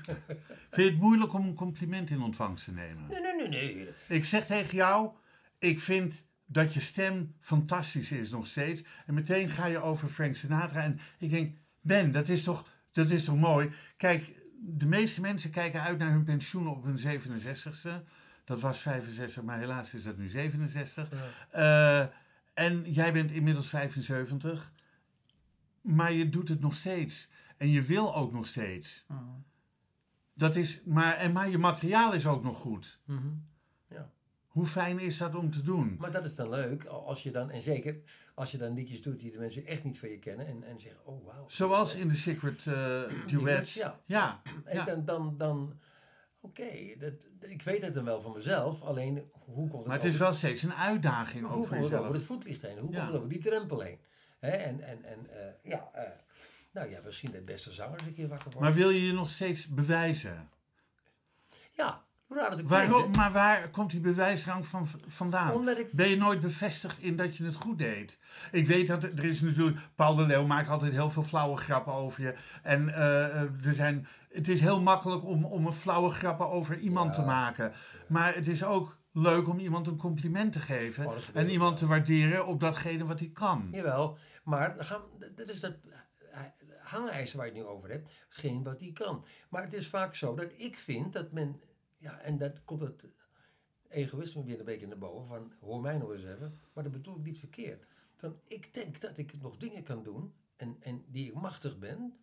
Vind 0.70 0.76
je 0.76 0.84
het 0.84 1.00
moeilijk 1.00 1.34
om 1.34 1.48
een 1.48 1.56
compliment 1.56 2.10
in 2.10 2.22
ontvangst 2.22 2.66
te 2.66 2.72
nemen? 2.72 3.08
Nee, 3.10 3.22
nee, 3.22 3.48
nee, 3.48 3.76
nee. 3.76 3.90
Ik 4.08 4.26
zeg 4.26 4.46
tegen 4.46 4.76
jou, 4.76 5.12
ik 5.58 5.80
vind 5.80 6.24
dat 6.46 6.74
je 6.74 6.80
stem 6.80 7.34
fantastisch 7.40 8.12
is 8.12 8.30
nog 8.30 8.48
steeds. 8.48 8.84
En 9.06 9.14
meteen 9.14 9.50
ga 9.50 9.66
je 9.66 9.82
over 9.82 10.08
Frank 10.08 10.36
Sinatra. 10.36 10.84
En 10.84 11.00
ik 11.18 11.30
denk, 11.30 11.56
Ben, 11.82 12.12
dat 12.12 12.28
is 12.28 12.44
toch, 12.44 12.70
dat 12.92 13.10
is 13.10 13.24
toch 13.24 13.38
mooi? 13.38 13.72
Kijk, 13.98 14.36
de 14.62 14.86
meeste 14.86 15.22
mensen 15.22 15.50
kijken 15.50 15.82
uit 15.82 15.98
naar 15.98 16.12
hun 16.12 16.24
pensioen 16.24 16.68
op 16.68 16.84
hun 16.84 17.22
67ste. 17.22 18.04
Dat 18.44 18.60
was 18.60 18.80
65, 18.80 19.44
maar 19.44 19.60
helaas 19.60 19.94
is 19.94 20.04
dat 20.04 20.18
nu 20.18 20.30
67. 20.30 21.10
Eh, 21.52 22.06
en 22.54 22.92
jij 22.92 23.14
bent 23.14 23.32
inmiddels 23.32 23.68
75. 23.68 24.72
Maar 25.82 26.12
je 26.12 26.30
doet 26.30 26.50
het 26.50 26.60
nog 26.60 26.76
steeds. 26.76 27.30
En 27.60 27.70
je 27.70 27.82
wil 27.82 28.16
ook 28.16 28.32
nog 28.32 28.48
steeds. 28.48 29.06
Dat 30.34 30.56
is, 30.56 30.82
maar, 30.86 31.16
en, 31.16 31.32
maar 31.32 31.50
je 31.50 31.58
materiaal 31.58 32.14
is 32.14 32.26
ook 32.28 32.44
nog 32.44 32.58
goed. 32.58 33.00
Mhm. 33.06 33.28
Ja. 33.88 34.12
Hoe 34.48 34.66
fijn 34.66 35.00
is 35.00 35.18
dat 35.18 35.36
om 35.36 35.52
te 35.52 35.62
doen? 35.62 35.96
Maar 36.00 36.12
dat 36.12 36.26
is 36.26 36.36
dan 36.36 36.50
leuk, 36.50 36.86
als 36.86 37.24
je 37.24 37.32
dan, 37.32 37.50
en 37.52 37.62
zeker 37.62 37.96
als 38.36 38.52
je 38.52 38.58
dan 38.58 38.74
liedjes 38.74 39.02
doet 39.02 39.20
die 39.20 39.32
de 39.32 39.38
mensen 39.40 39.66
echt 39.66 39.84
niet 39.84 40.00
van 40.00 40.10
je 40.10 40.20
kennen 40.20 40.48
en, 40.48 40.64
en 40.64 40.80
zeggen, 40.80 41.06
oh 41.06 41.26
wauw. 41.26 41.46
Zoals 41.50 41.96
in 41.96 42.08
de 42.08 42.16
Secret 42.16 42.66
eh, 42.68 43.02
Duets. 43.28 43.74
ja. 43.74 44.00
Ja. 44.06 44.42
En 44.66 44.76
ja. 44.76 44.84
dan, 44.84 45.06
dan, 45.06 45.38
dan 45.38 45.80
oké, 46.40 46.68
dat- 46.98 47.30
ik 47.40 47.62
weet 47.62 47.82
het 47.82 47.94
dan 47.94 48.04
wel 48.04 48.22
van 48.22 48.32
mezelf, 48.34 48.82
alleen 48.82 49.30
hoe 49.32 49.56
komt 49.68 49.72
het 49.74 49.86
Maar 49.88 49.96
het 49.98 50.06
is 50.14 50.18
wel 50.18 50.34
steeds 50.34 50.64
een 50.64 50.74
uitdaging 50.74 51.42
hoe 51.46 51.52
ook 51.52 51.58
voor 51.58 51.68
komt 51.68 51.80
het 51.80 51.84
jezelf. 51.90 52.02
over 52.04 52.16
het 52.16 52.26
voetlicht 52.26 52.62
heen? 52.62 52.78
Hoe 52.78 52.92
Ja. 52.92 52.98
komt 52.98 53.08
het 53.08 53.18
over 53.18 53.30
die 53.30 53.42
drempel 53.42 53.80
heen? 53.80 54.00
Hè, 54.40 54.50
en 54.50 54.80
en, 54.82 55.04
en 55.04 55.20
eh, 55.30 55.54
ja, 55.72 55.90
eh, 55.94 56.10
nou 56.72 56.90
ja, 56.90 57.00
misschien 57.06 57.32
de 57.32 57.42
beste 57.42 57.72
zangers 57.72 58.04
een 58.04 58.14
keer 58.14 58.28
wakker 58.28 58.52
worden. 58.52 58.62
Maar 58.70 58.80
wil 58.80 58.90
je 58.90 59.06
je 59.06 59.14
nog 59.14 59.30
steeds 59.30 59.68
bewijzen? 59.68 60.50
ja, 61.72 62.04
hoe 62.30 62.38
het 62.50 62.62
Waarom, 62.62 63.12
maar 63.12 63.32
waar 63.32 63.70
komt 63.70 63.92
die 63.92 64.00
bewijsdrang 64.00 64.66
van 64.66 64.88
vandaan? 65.08 65.54
Omdat 65.54 65.78
ik- 65.78 65.92
Ben 65.92 66.10
je 66.10 66.18
nooit 66.18 66.42
bevestigd 66.42 67.00
in 67.00 67.16
dat 67.16 67.38
je 67.38 67.44
het 67.46 67.56
goed 67.56 67.78
deed? 67.78 68.18
Ik 68.52 68.68
weet 68.68 68.88
dat 68.88 69.04
er 69.04 69.14
er 69.18 69.26
is 69.26 69.42
natuurlijk. 69.42 69.78
Paul 69.96 70.16
de 70.16 70.26
Leeuw 70.26 70.46
maakt 70.46 70.70
altijd 70.70 70.92
heel 70.92 71.10
veel 71.10 71.24
flauwe 71.24 71.58
grappen 71.58 71.94
over 71.94 72.24
je. 72.24 72.36
En 72.64 72.90
eh, 72.90 73.26
eh, 73.26 73.66
er 73.66 73.74
zijn, 73.74 74.08
het 74.30 74.48
is 74.48 74.60
heel 74.60 74.82
makkelijk 74.82 75.26
om, 75.26 75.46
om 75.46 75.66
een 75.66 75.74
flauwe 75.74 76.10
grappen 76.10 76.50
over 76.50 76.78
iemand 76.78 77.14
te 77.14 77.22
maken. 77.22 77.74
Maar 78.08 78.36
het 78.36 78.48
is 78.48 78.64
ook 78.64 78.98
leuk 79.14 79.48
om 79.48 79.60
iemand 79.60 79.88
een 79.88 79.98
compliment 79.98 80.52
te 80.52 80.60
geven. 80.60 81.06
Oh, 81.06 81.16
en 81.34 81.50
iemand 81.50 81.70
wel. 81.70 81.80
te 81.80 81.88
waarderen 81.96 82.46
op 82.46 82.60
datgene 82.60 83.06
wat 83.06 83.20
hij 83.20 83.30
kan. 83.34 83.70
Jawel, 83.72 84.18
maar 84.44 84.76
dat 85.36 85.50
is 85.50 85.60
dat 85.60 85.76
hangijzer 86.90 87.38
waar 87.38 87.46
je 87.48 87.54
het 87.54 87.62
nu 87.62 87.68
over 87.68 87.90
hebt. 87.90 88.10
Hetgeen 88.28 88.64
wat 88.64 88.80
die 88.80 88.94
kan. 88.94 89.26
Maar 89.50 89.64
het 89.64 89.74
is 89.74 89.88
vaak 89.88 90.16
zo 90.16 90.36
dat 90.36 90.60
ik 90.60 90.78
vind 90.78 91.14
dat 91.14 91.32
men, 91.32 91.62
ja, 91.98 92.20
en 92.20 92.38
dat 92.38 92.64
komt 92.64 92.82
het 92.82 93.08
egoïsme 93.88 94.44
weer 94.44 94.60
een 94.60 94.66
beetje 94.66 94.88
naar 94.88 94.98
boven, 94.98 95.28
van 95.28 95.54
hoor 95.60 95.82
mij 95.82 95.98
nog 95.98 96.12
eens 96.12 96.24
even, 96.24 96.60
maar 96.74 96.84
dat 96.84 96.94
bedoel 96.94 97.18
ik 97.18 97.24
niet 97.24 97.40
verkeerd. 97.40 97.86
Van, 98.16 98.40
ik 98.44 98.74
denk 98.74 99.02
dat 99.02 99.18
ik 99.18 99.42
nog 99.42 99.58
dingen 99.58 99.84
kan 99.84 100.04
doen 100.04 100.34
en, 100.56 100.78
en 100.80 101.06
die 101.08 101.28
ik 101.28 101.34
machtig 101.34 101.80
ben, 101.80 102.18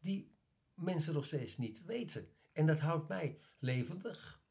die 0.00 0.32
mensen 0.74 1.14
nog 1.14 1.24
steeds 1.24 1.56
niet 1.56 1.84
weten. 1.84 2.28
En 2.52 2.66
dat 2.66 2.78
houdt 2.78 3.08
mij 3.08 3.38
levendig. 3.58 4.42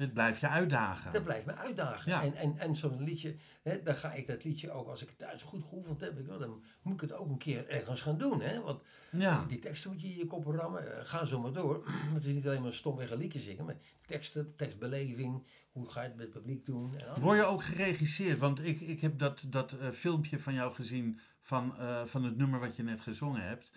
Het 0.00 0.12
blijft 0.12 0.40
je 0.40 0.48
uitdagen. 0.48 1.12
Dat 1.12 1.24
blijft 1.24 1.46
me 1.46 1.52
uitdagen. 1.54 2.10
Ja. 2.10 2.22
En, 2.22 2.34
en, 2.34 2.58
en 2.58 2.74
zo'n 2.76 3.02
liedje, 3.02 3.36
hè, 3.62 3.82
dan 3.82 3.94
ga 3.96 4.12
ik 4.12 4.26
dat 4.26 4.44
liedje 4.44 4.70
ook, 4.70 4.88
als 4.88 5.02
ik 5.02 5.08
het 5.08 5.18
thuis 5.18 5.42
goed 5.42 5.64
geoefend 5.68 6.00
heb, 6.00 6.26
dan 6.26 6.62
moet 6.82 6.94
ik 6.94 7.00
het 7.00 7.12
ook 7.12 7.28
een 7.28 7.38
keer 7.38 7.68
ergens 7.68 8.00
gaan 8.00 8.18
doen. 8.18 8.40
Hè? 8.40 8.60
Want 8.60 8.82
Ja. 9.10 9.44
die 9.48 9.58
teksten 9.58 9.90
moet 9.90 10.00
je 10.00 10.08
in 10.08 10.16
je 10.16 10.26
kop 10.26 10.46
rammen. 10.46 10.98
Eh, 10.98 11.04
Ga 11.04 11.24
zo 11.24 11.40
maar 11.40 11.52
door. 11.52 11.84
het 12.14 12.24
is 12.24 12.34
niet 12.34 12.46
alleen 12.46 12.62
maar 12.62 12.72
stomweg 12.72 13.10
een 13.10 13.18
liedje 13.18 13.38
zingen, 13.38 13.64
maar 13.64 13.76
teksten, 14.06 14.56
tekstbeleving, 14.56 15.46
hoe 15.72 15.90
ga 15.90 16.02
je 16.02 16.08
het 16.08 16.16
met 16.16 16.24
het 16.26 16.34
publiek 16.34 16.66
doen. 16.66 16.94
En. 16.98 17.20
Word 17.20 17.36
je 17.36 17.44
ook 17.44 17.62
geregisseerd? 17.62 18.38
Want 18.38 18.64
ik, 18.66 18.80
ik 18.80 19.00
heb 19.00 19.18
dat, 19.18 19.44
dat 19.48 19.72
eh, 19.72 19.90
filmpje 19.90 20.38
van 20.38 20.54
jou 20.54 20.72
gezien 20.72 21.20
van, 21.40 21.78
eh, 21.78 22.04
van 22.04 22.24
het 22.24 22.36
nummer 22.36 22.60
wat 22.60 22.76
je 22.76 22.82
net 22.82 23.00
gezongen 23.00 23.42
hebt. 23.42 23.70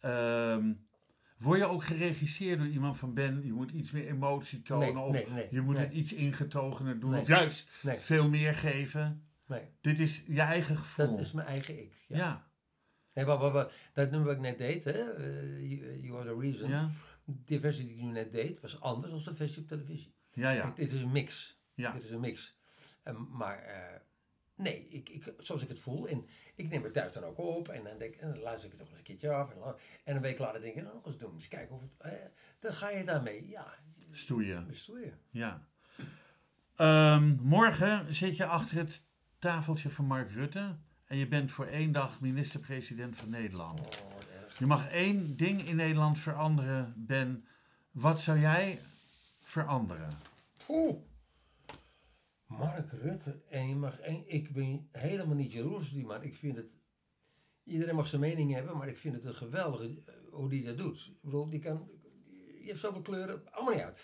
Ehm, 0.00 0.72
word 1.38 1.58
je 1.58 1.64
ook 1.64 1.84
geregisseerd 1.84 2.58
door 2.58 2.68
iemand 2.68 2.96
van 2.96 3.14
Ben? 3.14 3.44
Je 3.44 3.52
moet 3.52 3.70
iets 3.70 3.90
meer 3.90 4.06
emotie 4.06 4.62
tonen 4.62 4.94
Nee, 4.94 5.02
of 5.02 5.12
nee, 5.12 5.26
nee, 5.28 5.48
je 5.50 5.60
moet 5.60 5.78
het 5.78 5.92
iets 5.92 6.12
ingetogener 6.12 7.00
doen 7.00 7.14
of 7.18 7.26
juist 7.26 7.68
veel 7.82 8.28
meer 8.28 8.54
geven. 8.54 9.26
Nee, 9.46 9.62
Dit 9.80 9.98
is 9.98 10.22
je 10.26 10.40
eigen 10.40 10.76
gevoel. 10.76 11.10
dat 11.10 11.20
is 11.20 11.32
mijn 11.32 11.46
eigen 11.46 11.78
ik. 11.78 12.04
Ja. 12.08 12.16
ja. 12.16 12.48
Nee, 13.12 13.24
dat 13.92 14.10
nummer 14.10 14.24
wat 14.24 14.34
ik 14.36 14.40
net 14.40 14.58
deed, 14.58 14.84
hè, 14.84 15.12
eh, 15.12 16.02
you, 16.02 16.18
Are 16.18 16.24
The 16.34 16.40
Reason, 16.40 16.68
Ja. 16.68 16.90
die 17.24 17.60
versie 17.60 17.86
die 17.86 17.96
ik 17.96 18.02
nu 18.02 18.10
net 18.10 18.32
deed, 18.32 18.60
was 18.60 18.80
anders 18.80 19.10
dan 19.10 19.22
de 19.24 19.34
versie 19.34 19.62
op 19.62 19.68
televisie. 19.68 20.14
Ja, 20.32 20.50
ja. 20.50 20.72
Dit 20.74 20.90
is 20.92 21.00
een 21.00 21.12
mix. 21.12 21.58
Ja. 21.74 21.92
Dit 21.92 22.04
is 22.04 22.10
een 22.10 22.20
mix. 22.20 22.58
Ehm, 23.02 23.22
maar 23.30 23.58
eh, 23.62 24.00
nee, 24.64 24.86
ik, 24.88 25.08
ik, 25.08 25.32
zoals 25.38 25.62
ik 25.62 25.68
het 25.68 25.78
voel. 25.78 26.08
En 26.08 26.26
ik 26.54 26.68
neem 26.68 26.82
het 26.82 26.92
thuis 26.92 27.12
dan 27.12 27.24
ook 27.24 27.38
op. 27.38 27.68
En 27.68 27.84
dan, 27.84 27.98
denk, 27.98 28.14
en 28.14 28.28
dan 28.28 28.38
luister 28.38 28.64
ik 28.64 28.70
het 28.70 28.80
nog 28.80 28.88
eens 28.88 28.98
een 28.98 29.04
keertje 29.04 29.30
af. 29.30 29.50
En, 29.50 29.58
dan- 29.58 29.76
en 30.04 30.16
een 30.16 30.22
week 30.22 30.38
later 30.38 30.60
denk 30.60 30.74
ik, 30.74 30.82
nou, 30.82 30.94
nog 30.94 31.06
eens 31.06 31.18
doen. 31.18 31.34
Eens 31.34 31.48
kijken 31.48 31.74
of 31.74 31.80
het... 31.82 31.90
eh, 31.98 32.12
dan 32.60 32.72
ga 32.72 32.90
je 32.90 33.04
daarmee, 33.04 33.48
ja, 33.48 33.74
Stoeien. 34.10 34.66
bestoeien. 34.66 35.18
Ja. 35.30 35.66
Ehm, 36.76 37.36
morgen 37.40 38.14
zit 38.14 38.36
je 38.36 38.46
achter 38.46 38.76
het 38.76 39.02
tafeltje 39.38 39.90
van 39.90 40.04
Mark 40.04 40.30
Rutte. 40.32 40.76
En 41.04 41.16
je 41.16 41.28
bent 41.28 41.50
voor 41.50 41.66
één 41.66 41.92
dag 41.92 42.20
minister-president 42.20 43.16
van 43.16 43.28
Nederland. 43.30 43.80
Oh. 43.80 44.12
Je 44.58 44.66
mag 44.66 44.88
één 44.90 45.36
ding 45.36 45.66
in 45.68 45.76
Nederland 45.76 46.18
veranderen, 46.18 46.94
Ben. 46.96 47.46
Wat 47.90 48.20
zou 48.20 48.38
jij 48.40 48.80
veranderen? 49.42 50.10
Oeh. 50.68 50.96
Mark 52.58 52.92
Rutte. 52.92 53.40
En 53.48 53.68
je 53.68 53.74
mag... 53.74 53.98
En 54.00 54.22
ik 54.26 54.52
ben 54.52 54.88
helemaal 54.92 55.34
niet 55.36 55.52
jaloers 55.52 55.88
op 55.88 55.94
die 55.94 56.04
man. 56.04 56.22
Ik 56.22 56.34
vind 56.36 56.56
het... 56.56 56.66
Iedereen 57.64 57.94
mag 57.94 58.06
zijn 58.06 58.20
mening 58.20 58.52
hebben, 58.52 58.76
maar 58.76 58.88
ik 58.88 58.98
vind 58.98 59.14
het 59.14 59.24
een 59.24 59.34
geweldige 59.34 60.02
eh, 60.06 60.14
hoe 60.30 60.48
die 60.48 60.64
dat 60.64 60.76
doet. 60.76 61.06
Ik 61.06 61.22
bedoel, 61.22 61.48
die 61.48 61.60
kan... 61.60 61.90
Je 62.60 62.66
hebt 62.70 62.78
zoveel 62.78 63.02
kleuren, 63.02 63.52
allemaal 63.52 63.74
niet 63.74 63.82
uit. 63.82 64.00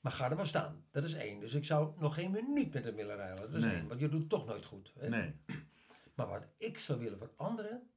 Maar 0.00 0.12
ga 0.12 0.30
er 0.30 0.36
maar 0.36 0.46
staan. 0.46 0.84
Dat 0.90 1.04
is 1.04 1.12
één. 1.14 1.40
Dus 1.40 1.54
ik 1.54 1.64
zou 1.64 2.00
nog 2.00 2.14
geen 2.14 2.30
minuut 2.30 2.72
met 2.72 2.84
hem 2.84 2.94
willen 2.94 3.16
ruilen. 3.16 3.50
Dat 3.50 3.54
is 3.54 3.64
Nee. 3.64 3.74
één. 3.74 3.88
Want 3.88 4.00
je 4.00 4.08
doet 4.08 4.28
toch 4.28 4.46
nooit 4.46 4.64
goed. 4.64 4.92
Hè? 4.98 5.08
Nee. 5.08 5.34
Maar 6.14 6.28
wat 6.28 6.46
ik 6.58 6.78
zou 6.78 6.98
willen 6.98 7.18
veranderen. 7.18 7.90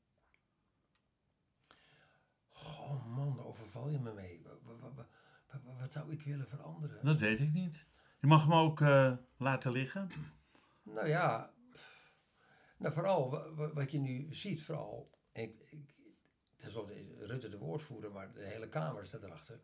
Goh 2.50 3.06
man, 3.16 3.36
daar 3.36 3.46
overval 3.46 3.90
je 3.90 4.00
me 4.00 4.14
mee. 4.14 4.42
Wat, 4.44 4.60
wat, 4.64 4.80
wat, 4.82 5.08
wat, 5.52 5.78
wat 5.80 5.92
zou 5.92 6.12
ik 6.12 6.22
willen 6.22 6.48
veranderen? 6.48 7.06
Dat 7.06 7.20
weet 7.20 7.40
ik 7.40 7.54
niet. 7.54 7.86
Je 8.20 8.28
mag 8.28 8.42
hem 8.44 8.54
ook 8.54 8.82
eh, 8.82 9.12
laten 9.38 9.72
liggen. 9.72 10.10
Nou 10.84 11.08
ja, 11.08 11.54
nou 12.78 12.94
vooral 12.94 13.30
wa- 13.30 13.54
wa- 13.54 13.74
wat 13.74 13.92
je 13.92 13.98
nu 14.00 14.28
ziet, 14.34 14.64
vooral. 14.64 15.10
Ik, 15.34 15.62
ik, 15.70 15.94
tenslotte 16.56 17.00
is 17.00 17.06
Rutte 17.20 17.50
de 17.50 17.58
woordvoerder, 17.58 18.12
maar 18.12 18.34
de 18.34 18.44
hele 18.46 18.70
Kamer 18.70 19.06
staat 19.06 19.24
erachter. 19.24 19.60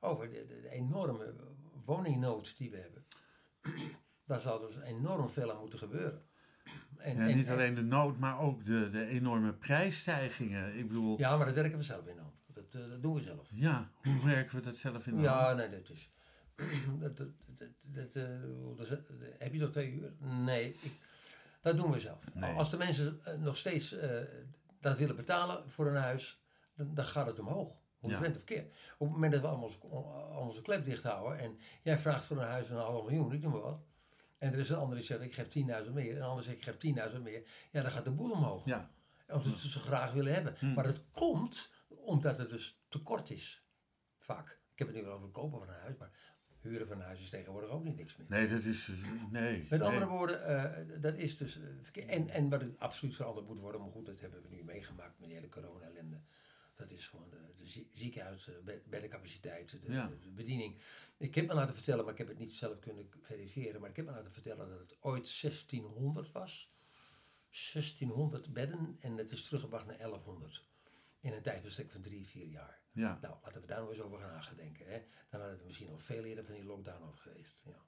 over 0.00 0.28
de, 0.30 0.46
de- 0.46 0.60
de 0.60 0.68
enorme 0.70 1.34
woningnood 1.84 2.56
die 2.56 2.70
we 2.70 2.76
hebben. 2.76 3.04
Daar 4.26 4.40
zal 4.40 4.58
dus 4.60 4.76
enorm 4.80 5.30
veel 5.30 5.52
aan 5.52 5.58
moeten 5.60 5.78
gebeuren. 5.78 6.22
En, 6.96 7.16
Ja, 7.16 7.28
en- 7.28 7.36
niet 7.36 7.46
en- 7.46 7.52
alleen 7.52 7.74
de 7.74 7.82
nood, 7.82 8.18
maar 8.18 8.38
ook 8.40 8.64
de, 8.64 8.90
de 8.90 9.06
enorme 9.06 9.52
prijsstijgingen. 9.52 10.76
Ik 10.78 10.88
bedoel, 10.88 11.18
ja. 11.18 11.28
Ja, 11.30 11.36
maar 11.36 11.46
dat 11.46 11.54
werken 11.54 11.78
we 11.78 11.84
zelf 11.84 12.06
in 12.06 12.16
dan. 12.16 12.32
Dat, 12.46 12.74
eh, 12.74 12.88
dat 12.88 13.02
doen 13.02 13.14
we 13.14 13.20
zelf. 13.20 13.48
hoe 14.02 14.24
werken 14.24 14.56
we 14.56 14.62
dat 14.62 14.76
zelf 14.76 15.06
in 15.06 15.16
de 15.20 15.28
hand? 15.28 15.40
Ja, 15.40 15.52
nee, 15.52 15.68
dat 15.68 15.90
is. 15.90 16.11
Dat, 17.00 17.16
dat, 17.16 17.28
dat, 17.46 17.68
dat, 17.82 18.14
eh, 18.14 18.40
dat 18.76 18.88
heb 19.38 19.52
je 19.52 19.58
nog 19.60 19.70
twee 19.70 19.92
uur? 19.92 20.12
Nee, 20.18 20.68
ik, 20.68 20.92
dat 21.60 21.76
doen 21.76 21.90
we 21.90 22.00
zelf. 22.00 22.34
Nee. 22.34 22.54
Als 22.54 22.70
de 22.70 22.76
mensen 22.76 23.20
eh, 23.24 23.34
nog 23.38 23.56
steeds 23.56 23.92
eh, 23.92 24.20
dat 24.80 24.96
willen 24.98 25.16
betalen 25.16 25.70
voor 25.70 25.86
een 25.86 25.96
huis, 26.02 26.42
dan, 26.74 26.94
dan 26.94 27.04
gaat 27.04 27.26
het 27.26 27.38
omhoog. 27.38 27.80
Hoe 27.98 28.10
Ja. 28.10 28.20
of 28.28 28.44
keer. 28.44 28.64
Op 28.98 29.06
het 29.06 29.10
moment 29.10 29.32
dat 29.32 29.40
we 29.40 29.46
allemaal, 29.46 29.66
onze- 29.66 29.78
allemaal 29.90 30.46
onze 30.46 30.62
klep 30.62 30.84
dicht 30.84 31.02
houden 31.02 31.38
en 31.38 31.58
jij 31.82 31.98
vraagt 31.98 32.24
voor 32.24 32.36
een 32.36 32.46
huis 32.48 32.68
een 32.70 32.76
half 32.76 33.02
miljoen, 33.04 33.32
ik 33.32 33.42
noem 33.42 33.52
maar 33.52 33.60
wat. 33.60 33.80
En 34.38 34.52
er 34.52 34.58
is 34.58 34.68
een 34.70 34.76
ander 34.76 34.96
die 34.96 35.04
zegt 35.06 35.20
ik 35.20 35.34
geef 35.34 35.48
10.000 35.48 35.92
meer 35.92 36.10
en 36.10 36.16
een 36.16 36.22
ander 36.28 36.44
zegt 36.44 36.56
ik 36.56 36.62
geef 36.64 36.76
10.000 37.12 37.22
meer. 37.22 37.42
Ja, 37.72 37.82
dan 37.82 37.92
gaat 37.92 38.04
de 38.04 38.10
boel 38.10 38.30
omhoog. 38.30 38.64
Ja, 38.64 38.90
Omdat 39.28 39.58
ze 39.58 39.68
ze 39.68 39.78
graag 39.78 40.12
willen 40.12 40.34
hebben. 40.34 40.54
Hmm. 40.58 40.74
Maar 40.74 40.84
het 40.84 41.00
komt 41.12 41.70
omdat 41.88 42.38
het 42.38 42.48
dus 42.50 42.80
tekort 42.88 43.30
is. 43.30 43.62
Vaak. 44.18 44.60
Ik 44.72 44.78
heb 44.78 44.86
het 44.86 44.96
nu 44.96 45.02
wel 45.02 45.12
over 45.12 45.24
het 45.24 45.34
kopen 45.34 45.58
van 45.58 45.68
een 45.68 45.80
huis, 45.80 45.96
maar 45.96 46.10
huren 46.62 46.86
van 46.86 47.00
huis 47.00 47.20
is 47.20 47.30
tegenwoordig 47.30 47.70
ook 47.70 47.84
niet 47.84 47.96
niks 47.96 48.16
meer. 48.16 48.26
nee, 48.28 48.48
dat 48.48 48.62
is. 48.64 48.90
Nee. 49.30 49.58
Met 49.70 49.80
nee. 49.80 49.88
andere 49.88 50.06
woorden, 50.06 50.44
eh, 50.46 51.00
dat 51.02 51.18
is 51.18 51.36
dus 51.36 51.58
eh. 51.92 52.14
En, 52.14 52.28
en 52.28 52.48
wat 52.48 52.62
absoluut 52.78 53.14
veranderd 53.16 53.46
moet 53.46 53.58
worden, 53.58 53.80
maar 53.80 53.90
goed, 53.90 54.06
dat 54.06 54.20
hebben 54.20 54.42
we 54.42 54.48
nu 54.48 54.64
meegemaakt 54.64 55.18
met 55.18 55.28
die 55.28 55.36
hele 55.36 55.48
corona-ellende. 55.48 56.20
Dat 56.74 56.90
is 56.90 57.06
gewoon 57.08 57.28
de, 57.30 57.36
de 57.58 57.66
zie- 57.66 57.90
ziekenhuis, 57.94 58.48
eh, 58.48 58.54
de, 58.64 58.82
Ja. 59.92 60.06
de, 60.06 60.18
de 60.18 60.30
bediening. 60.30 60.80
Ik 61.16 61.34
heb 61.34 61.46
me 61.46 61.54
laten 61.54 61.74
vertellen, 61.74 62.04
maar 62.04 62.12
ik 62.12 62.18
heb 62.18 62.28
het 62.28 62.38
niet 62.38 62.52
zelf 62.52 62.78
kunnen 62.78 63.08
verifiëren, 63.20 63.80
maar 63.80 63.90
ik 63.90 63.96
heb 63.96 64.04
me 64.04 64.12
laten 64.12 64.32
vertellen 64.32 64.68
dat 64.68 64.78
het 64.78 64.96
ooit 65.00 65.40
1600 65.40 66.32
was. 66.32 66.72
1600 67.72 68.52
bedden 68.52 68.96
en 69.00 69.16
het 69.16 69.32
is 69.32 69.44
teruggebracht 69.44 69.86
naar 69.86 69.98
1100. 69.98 70.64
In 71.22 71.32
een 71.32 71.42
tijdbestek 71.42 71.90
van 71.90 72.00
drie, 72.00 72.26
vier 72.26 72.46
jaar. 72.46 72.80
Ja, 72.92 73.18
Nou, 73.20 73.36
laten 73.42 73.60
we 73.60 73.66
daar 73.66 73.80
nog 73.80 73.90
eens 73.90 74.00
over 74.00 74.18
gaan 74.18 74.32
nagedenken. 74.32 74.86
Hè? 74.86 74.98
Dan 75.30 75.40
hadden 75.40 75.58
we 75.58 75.64
misschien 75.64 75.90
nog 75.90 76.02
veel 76.02 76.24
eerder 76.24 76.44
van 76.44 76.54
die 76.54 76.64
lockdown 76.64 77.02
af 77.02 77.18
geweest. 77.18 77.62
Ja. 77.64 77.84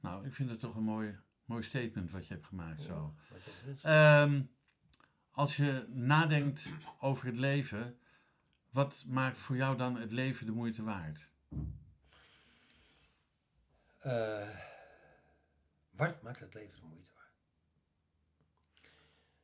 nou, 0.00 0.26
ik 0.26 0.34
vind 0.34 0.50
het 0.50 0.60
toch 0.60 0.76
een 0.76 0.84
mooi, 0.84 1.18
mooi 1.44 1.62
statement 1.62 2.10
wat 2.10 2.26
je 2.26 2.34
hebt 2.34 2.46
gemaakt 2.46 2.82
zo. 2.82 3.14
Ja. 3.82 4.22
Ehm, 4.22 4.42
als 5.30 5.56
je 5.56 5.86
nadenkt 5.88 6.68
over 7.00 7.26
het 7.26 7.38
leven, 7.38 7.98
wat 8.70 9.04
maakt 9.06 9.38
voor 9.38 9.56
jou 9.56 9.76
dan 9.76 9.96
het 9.96 10.12
leven 10.12 10.46
de 10.46 10.52
moeite 10.52 10.82
waard? 10.82 11.30
Eh, 13.98 14.48
wat 15.90 16.22
maakt 16.22 16.40
het 16.40 16.54
leven 16.54 16.80
de 16.80 16.86
moeite 16.86 17.12
waard? 17.14 17.32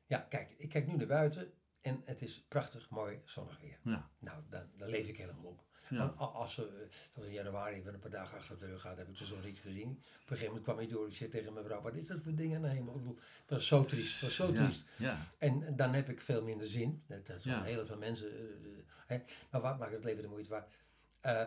Ja, 0.07 0.19
kijk, 0.19 0.55
ik 0.57 0.69
kijk 0.69 0.87
nu 0.87 0.97
naar 0.97 1.07
buiten 1.07 1.53
en 1.81 2.03
het 2.05 2.23
is 2.23 2.45
prachtig, 2.49 2.91
mooi, 2.91 3.21
zonnig 3.25 3.61
weer. 3.61 3.79
Ja, 3.83 4.11
Nou, 4.19 4.43
dan, 4.51 4.63
dan 4.77 4.89
leef 4.89 5.09
ik 5.09 5.17
helemaal 5.17 5.45
op. 5.45 5.67
Ja. 5.91 6.05
Als 6.07 6.57
we, 6.57 6.63
eh, 6.63 6.97
zoals 7.15 7.29
in 7.29 7.35
januari, 7.35 7.77
ik 7.77 7.85
ben 7.85 7.95
een 7.95 8.01
paar 8.01 8.11
dagen 8.11 8.39
achter 8.39 8.59
de 8.59 8.67
rug 8.67 8.81
gehad, 8.81 8.97
heb 8.97 9.09
ik 9.09 9.17
de 9.19 9.25
zon 9.25 9.39
niet 9.45 9.59
gezien. 9.59 9.89
Op 9.91 9.97
een 9.97 10.23
gegeven 10.27 10.47
moment 10.47 10.65
kwam 10.65 10.79
ik 10.81 10.91
door, 10.91 11.07
ik 11.07 11.15
zei 11.15 11.31
tegen 11.31 11.53
mijn 11.53 11.65
vrouw, 11.65 11.81
wat 11.83 11.95
is 11.95 12.07
dat 12.07 12.21
voor 12.23 12.35
dingen? 12.35 12.61
Nee, 12.61 12.81
maar 12.83 12.95
ik 12.95 13.01
bedoel, 13.01 13.19
het 13.41 13.51
was 13.51 13.67
zo 13.67 13.85
triest, 13.85 14.13
het 14.13 14.21
was 14.21 14.35
zo 14.35 14.53
triest. 14.53 14.85
ja, 14.97 15.17
En 15.39 15.77
dan 15.77 15.93
heb 15.95 16.09
ik 16.09 16.21
veel 16.21 16.43
minder 16.43 16.67
zin. 16.67 17.03
Dat, 17.07 17.27
dat 17.27 17.43
zijn 17.43 17.55
heel 17.65 17.87
veel 17.87 17.97
mensen. 17.99 18.31
eh, 18.33 18.39
de- 18.63 18.85
hè. 19.07 19.19
Maar 19.51 19.61
wat 19.61 19.79
maakt 19.79 19.93
het 19.93 20.05
leven 20.05 20.23
de 20.23 20.29
moeite 20.29 20.49
waard? 20.51 20.73
Eh, 21.21 21.45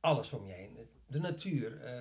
alles 0.00 0.32
om 0.32 0.46
je 0.46 0.52
heen. 0.52 0.88
De 1.06 1.18
natuur. 1.18 1.80
eh, 1.82 2.00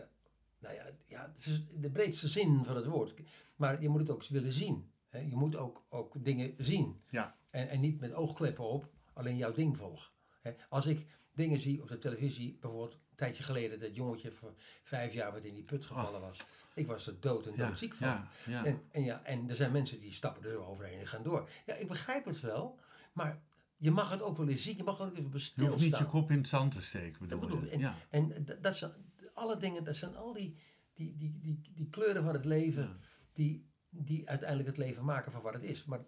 nou 0.60 0.76
ja, 0.76 0.86
ja, 1.08 1.32
het 1.36 1.46
is 1.46 1.64
de 1.74 1.90
breedste 1.90 2.28
zin 2.28 2.64
van 2.66 2.76
het 2.76 2.86
woord. 2.86 3.14
Maar 3.56 3.82
je 3.82 3.90
moet 3.90 4.00
het 4.00 4.10
ook 4.10 4.24
willen 4.28 4.54
zien. 4.54 4.92
Hè. 5.10 5.20
Je 5.20 5.36
moet 5.36 5.56
ook, 5.56 5.84
ook 5.90 6.14
dingen 6.26 6.54
zien. 6.58 7.02
ja, 7.10 7.36
En, 7.52 7.70
en 7.70 7.80
niet 7.80 8.00
met 8.00 8.14
oogkleppen 8.14 8.64
op, 8.64 8.90
alleen 9.14 9.38
jouw 9.38 9.52
ding 9.52 9.78
volgen. 9.78 10.12
Hè. 10.42 10.52
Als 10.70 10.86
ik 10.86 11.06
dingen 11.34 11.60
zie 11.60 11.82
op 11.82 11.88
de 11.88 11.98
televisie, 11.98 12.58
bijvoorbeeld 12.62 12.94
een 12.94 13.16
tijdje 13.16 13.44
geleden 13.44 13.80
dat 13.80 13.96
jongetje 13.96 14.32
van 14.32 14.54
vijf 14.84 15.14
jaar 15.14 15.32
wat 15.32 15.44
in 15.44 15.54
die 15.54 15.64
put 15.64 15.86
gevallen 15.86 16.22
was. 16.22 16.38
Ik 16.76 16.88
was 16.88 17.08
er 17.08 17.20
dood 17.20 17.46
en 17.48 17.54
ja, 17.56 17.68
doodziek 17.68 17.94
van. 17.94 18.08
ja, 18.08 18.28
ja. 18.46 18.66
En, 18.66 18.82
en, 18.92 19.04
ja, 19.04 19.24
en 19.24 19.50
er 19.50 19.56
zijn 19.56 19.72
mensen 19.72 20.00
die 20.00 20.12
stappen 20.12 20.44
er 20.52 20.66
overheen 20.68 21.00
en 21.00 21.08
gaan 21.08 21.24
door. 21.24 21.50
Ja, 21.66 21.74
ik 21.76 21.88
begrijp 21.88 22.26
het 22.26 22.40
wel, 22.40 22.80
maar 23.14 23.42
je 23.78 23.92
mag 23.92 24.10
het 24.10 24.22
ook 24.22 24.38
wel 24.38 24.48
eens 24.48 24.64
zien. 24.64 24.78
Je 24.78 24.84
mag 24.84 25.00
er 25.00 25.06
ook 25.06 25.12
even 25.12 25.24
Je 25.24 25.30
hoeft 25.32 25.46
stilstaan. 25.46 25.80
niet 25.80 25.98
je 25.98 26.06
kop 26.06 26.32
in 26.32 26.38
het 26.38 26.48
zand 26.48 26.72
te 26.72 26.82
steken, 26.82 27.28
Dat 27.28 27.40
bedoel 27.40 27.56
bedoel 27.60 27.70
je? 27.70 27.76
ik. 27.76 27.80
Ja, 27.80 27.96
En 28.10 28.44
dat, 28.46 28.64
dat 28.64 28.76
zijn 28.78 28.92
alle 29.34 29.58
dingen, 29.58 29.84
dat 29.84 29.96
zijn 29.96 30.16
al 30.16 30.34
die, 30.34 30.58
die, 30.94 31.16
die, 31.18 31.38
die, 31.40 31.62
die 31.74 31.90
kleuren 31.90 32.24
van 32.24 32.34
het 32.34 32.46
leven 32.46 32.84
Ja. 32.84 32.98
die, 33.34 33.70
die 33.90 34.30
uiteindelijk 34.30 34.70
het 34.70 34.78
leven 34.78 35.06
maken 35.06 35.32
van 35.32 35.42
wat 35.42 35.54
het 35.54 35.64
is. 35.64 35.86
Maar 35.86 36.06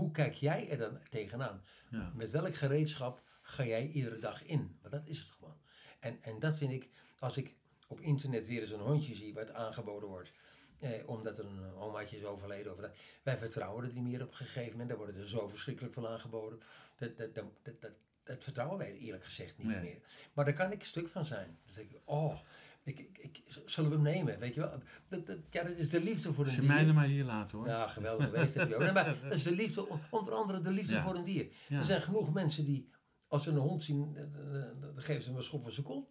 hoe 0.00 0.10
kijk 0.10 0.34
jij 0.34 0.70
er 0.70 0.78
dan 0.78 0.98
tegenaan? 1.10 1.62
ja, 1.90 2.12
Met 2.14 2.30
welk 2.32 2.54
gereedschap 2.54 3.22
ga 3.42 3.64
jij 3.64 3.86
iedere 3.86 4.18
dag 4.18 4.44
in? 4.44 4.78
Want 4.80 4.92
dat 4.94 5.06
is 5.06 5.18
het 5.18 5.28
gewoon. 5.30 5.56
En, 6.00 6.22
en 6.22 6.38
dat 6.40 6.56
vind 6.56 6.72
ik, 6.72 6.88
als 7.18 7.36
ik 7.36 7.54
op 7.88 8.00
internet 8.00 8.46
weer 8.46 8.60
eens 8.60 8.70
een 8.70 8.80
hondje 8.80 9.14
zie 9.14 9.34
wat 9.34 9.52
aangeboden 9.52 10.08
wordt. 10.08 10.32
Eh, 10.78 11.08
omdat 11.08 11.38
een 11.38 11.74
omaatje 11.74 12.16
is 12.16 12.24
overleden. 12.24 12.72
Of 12.72 12.78
dat, 12.78 12.90
wij 13.22 13.38
vertrouwen 13.38 13.84
er 13.84 13.92
niet 13.92 14.02
meer 14.04 14.22
op 14.22 14.28
een 14.28 14.34
gegeven 14.34 14.70
moment. 14.70 14.88
Daar 14.88 14.98
worden 14.98 15.16
er 15.20 15.28
zo 15.28 15.48
verschrikkelijk 15.48 15.94
veel 15.94 16.08
aangeboden. 16.08 16.60
Dat, 16.98 17.16
dat, 17.16 17.34
dat, 17.34 17.44
dat, 17.62 17.80
dat, 17.80 17.92
dat 18.22 18.44
vertrouwen 18.44 18.78
wij 18.78 18.96
eerlijk 18.96 19.24
gezegd 19.24 19.58
niet 19.58 19.66
Nee. 19.66 19.80
meer. 19.80 19.98
Maar 20.32 20.44
daar 20.44 20.54
kan 20.54 20.72
ik 20.72 20.80
een 20.80 20.86
stuk 20.86 21.08
van 21.08 21.24
zijn. 21.24 21.58
Dan 21.64 21.74
denk 21.74 21.90
ik, 21.90 22.00
oh, 22.04 22.38
ik, 22.82 22.98
ik, 22.98 23.18
ik, 23.18 23.42
zullen 23.66 23.90
we 23.90 23.96
hem 23.96 24.04
nemen? 24.04 24.38
Weet 24.38 24.54
je 24.54 24.60
wel? 24.60 24.82
Dat, 25.08 25.26
dat, 25.26 25.38
ja, 25.50 25.62
dat 25.62 25.76
is 25.76 25.88
de 25.88 26.00
liefde 26.00 26.32
voor 26.32 26.46
een 26.46 26.60
dier. 26.60 26.70
er 26.70 26.94
maar 26.94 27.06
hier 27.06 27.24
laten 27.24 27.58
hoor. 27.58 27.66
Ja, 27.66 27.86
geweldig 27.86 28.26
geweest 28.26 28.54
heb 28.54 28.68
je 28.68 28.74
ook. 28.74 28.80
Nee, 28.80 28.92
maar 28.92 29.18
dat 29.22 29.34
is 29.34 29.42
de 29.42 29.54
liefde, 29.54 29.86
onder 30.10 30.32
andere 30.34 30.60
de 30.60 30.70
liefde 30.70 30.94
Ja. 30.94 31.02
voor 31.02 31.14
een 31.14 31.24
dier. 31.24 31.52
Ja. 31.68 31.78
Er 31.78 31.84
zijn 31.84 32.02
genoeg 32.02 32.32
mensen 32.32 32.64
die, 32.64 32.90
als 33.28 33.42
ze 33.42 33.50
een 33.50 33.56
hond 33.56 33.82
zien, 33.82 34.16
eh, 34.16 34.22
eh, 34.22 34.80
dan 34.80 35.02
geven 35.02 35.22
ze 35.22 35.28
hem 35.28 35.38
een 35.38 35.44
schop 35.44 35.62
van 35.62 35.72
zijn 35.72 35.86
kont. 35.86 36.08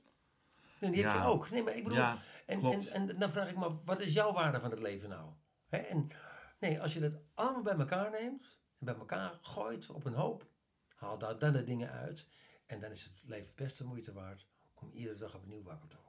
En 0.80 0.92
die 0.92 1.06
heb 1.06 1.16
je 1.16 1.28
ook. 1.28 1.50
Nee, 1.50 1.64
maar 1.64 1.76
ik 1.76 1.84
bedoel, 1.84 2.04
en, 2.46 2.64
en, 2.64 2.88
en 2.88 3.20
dan 3.20 3.32
vraag 3.32 3.50
ik 3.50 3.58
me, 3.58 3.76
wat 3.86 4.02
is 4.02 4.14
jouw 4.14 4.34
waarde 4.34 4.60
van 4.60 4.72
het 4.72 4.80
leven 4.80 5.10
nou? 5.10 5.30
Hè? 5.68 5.78
En, 5.78 6.08
nee, 6.60 6.82
als 6.82 6.94
je 6.94 7.00
dat 7.00 7.14
allemaal 7.34 7.62
bij 7.62 7.76
elkaar 7.78 8.12
neemt, 8.12 8.60
en 8.80 8.86
bij 8.86 8.96
elkaar 8.96 9.38
gooit 9.42 9.90
op 9.90 10.06
een 10.06 10.14
hoop, 10.14 10.48
haal 10.96 11.18
daar 11.18 11.40
dan 11.40 11.54
de 11.54 11.64
dingen 11.64 11.92
uit. 11.92 12.28
En 12.66 12.80
dan 12.80 12.92
is 12.92 13.04
het 13.04 13.24
leven 13.26 13.52
best 13.56 13.78
de 13.78 13.84
moeite 13.84 14.14
waard 14.14 14.48
om 14.74 14.92
iedere 14.92 15.16
dag 15.16 15.36
opnieuw 15.36 15.64
wakker 15.64 15.90
te 15.90 15.96
worden. 15.96 16.09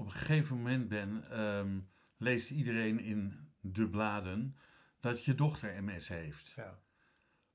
Op 0.00 0.06
een 0.06 0.12
gegeven 0.12 0.56
moment, 0.56 0.88
Ben, 0.88 1.24
ehm, 1.30 1.78
leest 2.16 2.50
iedereen 2.50 3.00
in 3.00 3.48
de 3.60 3.88
bladen 3.88 4.56
dat 5.00 5.24
je 5.24 5.34
dochter 5.34 5.82
MS 5.84 6.08
heeft. 6.08 6.48
Ja. 6.56 6.78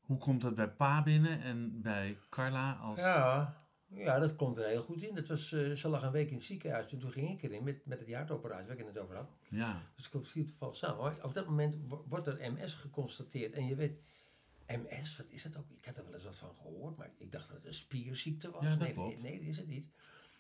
Hoe 0.02 0.18
komt 0.18 0.42
dat 0.42 0.56
bij 0.56 0.70
pa 0.70 1.04
binnen 1.04 1.42
en 1.42 1.82
bij 1.82 2.18
Carla 2.30 2.74
als... 2.74 3.00
Ja, 3.00 3.58
ja, 3.88 4.20
dat 4.20 4.36
komt 4.36 4.58
er 4.58 4.66
heel 4.68 4.84
goed 4.84 5.02
in. 5.02 5.16
Dat 5.16 5.28
was, 5.28 5.52
eh, 5.52 5.72
ze 5.72 5.88
lag 5.88 6.04
een 6.04 6.12
week 6.12 6.28
in 6.30 6.36
het 6.36 6.44
ziekenhuis 6.44 6.92
en 6.92 7.00
toen 7.00 7.12
ging 7.12 7.30
ik 7.30 7.42
erin 7.44 7.64
met, 7.64 7.86
met 7.86 8.06
die 8.06 8.16
hartoperatie 8.16 8.68
waar 8.68 8.78
ik 8.78 8.86
het 8.86 8.98
over 8.98 9.16
had. 9.16 9.30
Ja, 9.50 9.82
Dus 9.96 10.06
ik 10.06 10.12
kom 10.12 10.26
vier 10.26 10.46
toevallig 10.46 10.76
samen. 10.76 11.04
Maar 11.04 11.24
op 11.24 11.34
dat 11.34 11.46
moment 11.46 11.78
wo- 11.88 12.06
wordt 12.10 12.28
er 12.28 12.52
MS 12.54 12.74
geconstateerd. 12.74 13.54
En 13.54 13.66
je 13.66 13.76
weet, 13.76 14.00
MS, 14.68 15.18
wat 15.18 15.26
is 15.30 15.44
dat 15.44 15.58
ook? 15.58 15.70
Ik 15.70 15.86
had 15.86 15.98
er 15.98 16.04
wel 16.06 16.14
eens 16.14 16.24
wat 16.24 16.36
van 16.36 16.56
gehoord, 16.56 16.98
maar 16.98 17.10
ik 17.18 17.32
dacht 17.32 17.48
dat 17.48 17.58
het 17.58 17.66
een 17.66 17.74
spierziekte 17.74 18.52
was. 18.52 18.64
Ja, 18.64 18.70
dat 18.70 18.80
nee, 18.80 18.96
nee, 18.96 19.18
nee, 19.18 19.38
dat 19.40 19.48
is 19.48 19.58
het 19.58 19.68
niet. 19.68 19.90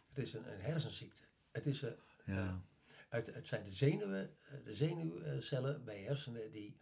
Het 0.09 0.17
is 0.17 0.33
een, 0.33 0.51
een 0.53 0.61
hersenziekte. 0.61 1.23
Het, 1.55 1.65
is, 1.65 1.83
eh, 1.83 1.91
ja. 2.25 2.61
het, 3.09 3.33
het 3.33 3.47
zijn 3.47 3.63
de 3.63 3.71
zenuwen, 3.71 4.37
eh, 4.41 4.63
de 4.63 4.73
zenuwcellen 4.73 5.83
bij 5.83 6.01
hersenen 6.01 6.51
die... 6.51 6.77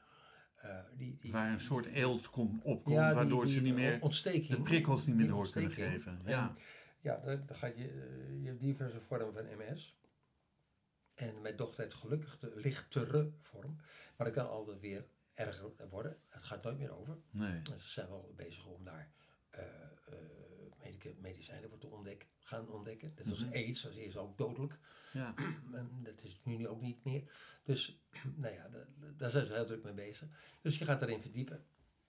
eh, 0.55 0.80
die, 0.93 1.17
die 1.19 1.32
Waar 1.32 1.51
een 1.51 1.59
soort 1.59 1.86
eelt 1.86 2.30
komt, 2.30 2.63
opkomt, 2.63 2.95
ja, 2.95 3.05
die- 3.07 3.15
waardoor 3.15 3.47
ze 3.47 3.61
niet 3.61 3.74
meer 3.74 3.99
de 4.47 4.61
prikkels 4.63 5.05
niet 5.05 5.15
meer 5.15 5.28
door 5.28 5.51
kunnen 5.51 5.71
geven. 5.71 6.11
En 6.24 6.30
Ja, 6.32 6.55
ja, 7.01 7.17
dan, 7.17 7.45
dan 7.45 7.55
gaat 7.57 7.78
je, 7.78 7.84
je 8.41 8.47
hebt 8.47 8.59
diverse 8.59 9.01
vormen 9.01 9.34
van 9.34 9.45
MS. 9.57 9.97
En 11.13 11.41
mijn 11.41 11.55
dochter 11.55 11.82
heeft 11.84 11.95
gelukkig 11.95 12.38
de 12.39 12.51
lichtere 12.55 13.32
vorm. 13.41 13.76
Maar 14.17 14.28
dat 14.28 14.36
kan 14.36 14.49
altijd 14.49 14.80
weer 14.80 15.05
erger 15.34 15.71
worden. 15.89 16.17
Het 16.30 16.43
gaat 16.43 16.63
nooit 16.63 16.78
meer 16.78 16.97
over. 16.99 17.17
nee. 17.32 17.61
En 17.71 17.82
ze 17.82 17.89
zijn 17.89 18.07
wel 18.07 18.34
bezig 18.36 18.65
om 18.65 18.84
daar 18.84 19.11
medicijnen 21.21 21.69
voor 21.69 21.78
te 21.80 21.88
ontdekken, 21.88 22.28
gaan 22.43 22.69
ontdekken. 22.69 23.15
Dat 23.15 23.25
was 23.25 23.43
Mhm. 23.45 23.53
AIDS, 23.53 23.81
dat 23.81 23.91
is 23.91 23.97
eerst 23.97 24.17
ook 24.17 24.37
dodelijk. 24.37 24.79
Ja, 25.13 25.33
dat 26.03 26.21
is 26.21 26.41
nu 26.43 26.67
ook 26.67 26.81
niet 26.81 27.03
meer. 27.03 27.31
Dus 27.63 28.03
nou 28.35 28.53
ja, 28.53 28.67
da- 28.69 28.87
da- 28.99 29.11
daar 29.17 29.29
zijn 29.29 29.45
ze 29.45 29.53
heel 29.53 29.65
druk 29.65 29.83
mee 29.83 29.93
bezig. 29.93 30.57
Dus 30.61 30.77
je 30.77 30.85
gaat 30.85 31.01
erin 31.01 31.21
verdiepen. 31.21 31.65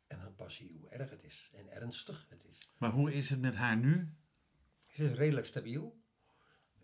En 0.06 0.18
dan 0.20 0.34
pas 0.34 0.54
zie 0.54 0.72
je 0.72 0.78
hoe 0.78 0.88
erg 0.90 1.10
het 1.10 1.24
is. 1.24 1.50
En 1.54 1.68
ernstig 1.72 2.26
het 2.28 2.44
is. 2.44 2.68
maar 2.78 2.90
hoe 2.90 3.12
is 3.12 3.30
het 3.30 3.40
met 3.40 3.54
haar 3.54 3.76
nu? 3.76 4.14
Ze 4.86 5.04
is 5.04 5.16
redelijk 5.16 5.46
stabiel. 5.46 6.02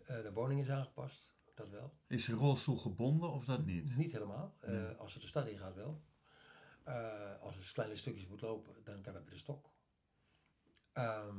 Eh, 0.05 0.21
de 0.21 0.31
woning 0.33 0.61
is 0.61 0.69
aangepast, 0.69 1.35
dat 1.55 1.69
wel. 1.69 1.93
Is 2.07 2.23
ze 2.23 2.33
rolstoel 2.33 2.77
gebonden 2.77 3.29
of 3.31 3.45
dat 3.45 3.65
niet? 3.65 3.95
Niet 3.97 4.11
helemaal. 4.11 4.55
Eh, 4.59 4.69
Nee. 4.71 4.85
Als 4.93 5.13
ze 5.13 5.19
de 5.19 5.27
stad 5.27 5.47
in 5.47 5.57
gaat 5.57 5.75
wel. 5.75 6.03
Eh, 6.83 7.39
als 7.39 7.67
ze 7.67 7.73
kleine 7.73 7.95
stukjes 7.95 8.27
moet 8.27 8.41
lopen, 8.41 8.83
dan 8.83 9.01
kan 9.01 9.13
het 9.15 9.23
met 9.23 9.33
de 9.33 9.39
stok. 9.39 9.69
Ehm, 10.93 11.35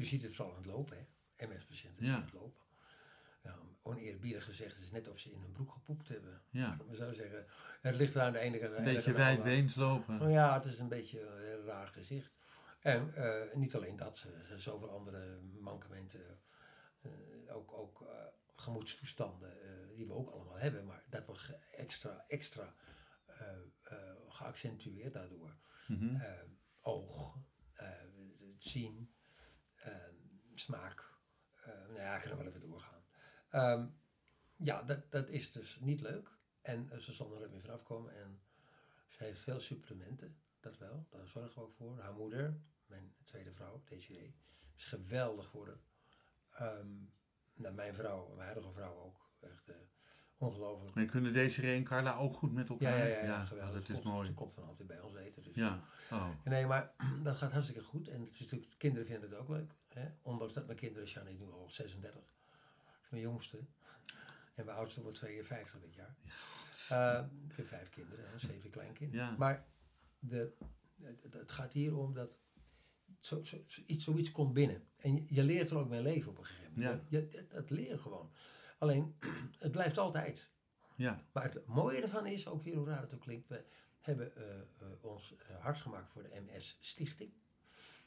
Je 0.00 0.06
ziet 0.06 0.22
het 0.22 0.34
vooral 0.34 0.54
aan 0.54 0.62
het 0.62 0.70
lopen, 0.70 0.96
hè. 1.36 1.46
MS-patiënten 1.46 2.06
Ja. 2.06 2.12
zien 2.12 2.22
het 2.22 2.32
lopen. 2.32 2.62
Ja, 3.42 3.58
oneerbiedig 3.82 4.44
gezegd, 4.44 4.74
het 4.74 4.84
is 4.84 4.90
net 4.90 5.08
of 5.08 5.18
ze 5.18 5.32
in 5.32 5.40
hun 5.40 5.52
broek 5.52 5.72
gepoept 5.72 6.08
hebben. 6.08 6.42
Ja. 6.50 6.78
Ik 6.90 6.96
zou 6.96 7.14
zeggen, 7.14 7.46
het 7.80 7.94
ligt 7.94 8.14
er 8.14 8.22
aan 8.22 8.32
de 8.32 8.38
ene 8.38 8.58
kant. 8.58 8.76
Een 8.76 8.84
beetje 8.84 9.12
wijdbeens 9.12 9.74
lopen. 9.74 10.18
Nou 10.18 10.30
ja, 10.30 10.54
het 10.54 10.64
is 10.64 10.78
een 10.78 10.88
beetje 10.88 11.20
een 11.20 11.64
raar 11.64 11.86
gezicht. 11.88 12.38
En 12.80 13.12
eh, 13.14 13.54
niet 13.54 13.74
alleen 13.74 13.96
dat, 13.96 14.18
ze, 14.18 14.44
ze 14.48 14.58
zoveel 14.58 14.90
andere 14.90 15.40
mankementen, 15.40 16.40
eh, 17.00 17.10
ook, 17.56 17.72
ook 17.72 18.02
eh, 18.02 18.26
gemoedstoestanden, 18.54 19.56
die 19.94 20.06
we 20.06 20.12
ook 20.12 20.30
allemaal 20.30 20.58
hebben, 20.58 20.84
maar 20.86 21.04
dat 21.08 21.26
wordt 21.26 21.52
extra, 21.70 22.24
extra 22.26 22.74
geaccentueerd 24.28 25.12
daardoor. 25.12 25.56
Mhm. 25.88 26.16
Eh, 26.16 26.42
oog, 26.80 27.38
het 27.72 28.62
zien, 28.62 29.14
smaak, 30.60 31.10
eh, 31.60 31.66
nou 31.66 31.94
ja, 32.00 32.16
ik 32.16 32.22
kan 32.22 32.30
er 32.30 32.36
wel 32.36 32.46
even 32.46 32.60
doorgaan. 32.60 33.02
Ehm, 33.48 33.86
ja, 34.56 34.82
dat, 34.82 35.10
dat 35.10 35.28
is 35.28 35.52
dus 35.52 35.78
niet 35.80 36.00
leuk. 36.00 36.28
En 36.62 36.90
eh, 36.90 36.98
ze 36.98 37.12
zal 37.12 37.32
er 37.32 37.38
nooit 37.38 37.50
meer 37.50 37.60
vanaf 37.60 37.82
komen. 37.82 38.14
En 38.16 38.40
ze 39.08 39.24
heeft 39.24 39.40
veel 39.40 39.60
supplementen, 39.60 40.36
dat 40.60 40.78
wel. 40.78 41.06
Daar 41.10 41.26
zorgen 41.26 41.54
we 41.54 41.66
ook 41.66 41.74
voor. 41.74 42.00
Haar 42.00 42.14
moeder, 42.14 42.60
mijn 42.86 43.14
tweede 43.24 43.52
vrouw, 43.52 43.82
Desiree, 43.84 44.34
is 44.76 44.84
geweldig 44.84 45.48
voor. 45.48 45.78
Ehm, 46.50 46.88
nou, 47.54 47.74
mijn 47.74 47.94
vrouw, 47.94 48.26
mijn 48.28 48.40
huidige 48.48 48.72
vrouw 48.72 48.94
ook. 48.96 49.28
Echt 49.40 49.68
eh, 49.68 49.76
ongelooflijk. 50.36 50.96
En 50.96 51.06
kunnen 51.06 51.32
Desiree 51.32 51.76
en 51.76 51.84
Carla 51.84 52.16
ook 52.16 52.36
goed 52.36 52.52
met 52.52 52.68
elkaar? 52.68 52.98
ja, 52.98 53.04
ja, 53.16 53.24
ja, 53.24 53.44
geweldig. 53.44 53.74
dat 53.74 53.86
Ze 53.86 53.92
is 53.92 53.98
komt- 54.00 54.14
mooi. 54.14 54.26
Ze 54.26 54.34
komt 54.34 54.54
vanavond 54.54 54.78
weer 54.78 54.86
bij 54.86 55.00
ons 55.00 55.14
eten. 55.14 55.42
Dus 55.42 55.54
Ja, 55.54 55.84
oh. 56.10 56.28
Nee, 56.44 56.66
maar 56.66 56.94
dat 57.22 57.36
gaat 57.36 57.52
hartstikke 57.52 57.82
goed. 57.82 58.08
En 58.08 58.20
natuurlijk, 58.20 58.74
kinderen 58.78 59.06
vinden 59.06 59.30
het 59.30 59.38
ook 59.38 59.48
leuk. 59.48 59.72
Hè? 59.94 60.08
Ondanks 60.22 60.54
dat 60.54 60.66
mijn 60.66 60.78
kinderen, 60.78 61.08
Sjan 61.08 61.28
is 61.28 61.38
nu 61.38 61.50
al 61.50 61.68
36. 61.70 62.20
Dat 62.20 63.02
is 63.02 63.10
mijn 63.10 63.22
jongste. 63.22 63.58
En 64.54 64.64
mijn 64.64 64.76
oudste 64.76 65.02
wordt 65.02 65.18
52 65.18 65.80
dit 65.80 65.94
jaar. 65.94 66.16
Eh, 66.88 67.24
ik 67.48 67.56
heb 67.56 67.66
vijf 67.66 67.90
kinderen 67.90 68.32
en 68.32 68.40
zeven 68.40 68.70
kleinkinderen. 68.70 69.26
Ja. 69.26 69.36
Maar 69.36 69.66
de, 70.18 70.52
het, 71.30 71.50
gaat 71.50 71.72
hier 71.72 71.96
om 71.96 72.14
dat 72.14 72.38
zo, 73.18 73.42
iets, 73.86 74.04
zoiets 74.04 74.32
komt 74.32 74.52
binnen. 74.52 74.84
En 74.96 75.14
je, 75.14 75.34
je 75.34 75.44
leert 75.44 75.70
er 75.70 75.76
ook 75.76 75.88
mee 75.88 76.02
leven 76.02 76.30
op 76.30 76.38
een 76.38 76.44
gegeven 76.44 76.72
moment. 76.74 77.02
Je, 77.08 77.46
dat, 77.48 77.70
leer 77.70 77.88
je 77.88 77.98
gewoon. 77.98 78.30
Alleen, 78.78 79.14
het 79.58 79.72
blijft 79.72 79.98
altijd. 79.98 80.50
ja. 80.96 81.24
Maar 81.32 81.42
het 81.42 81.66
mooie 81.66 82.02
ervan 82.02 82.26
is, 82.26 82.46
ook 82.46 82.62
weer 82.62 82.76
hoe 82.76 82.86
raar 82.86 83.00
het 83.00 83.14
ook 83.14 83.20
klinkt, 83.20 83.48
we 83.48 83.64
hebben 84.00 84.36
eh, 84.36 84.58
eh, 84.60 84.64
ons 85.00 85.34
hard 85.60 85.78
gemaakt 85.78 86.10
voor 86.10 86.22
de 86.22 86.42
MS 86.46 86.76
Stichting. 86.80 87.32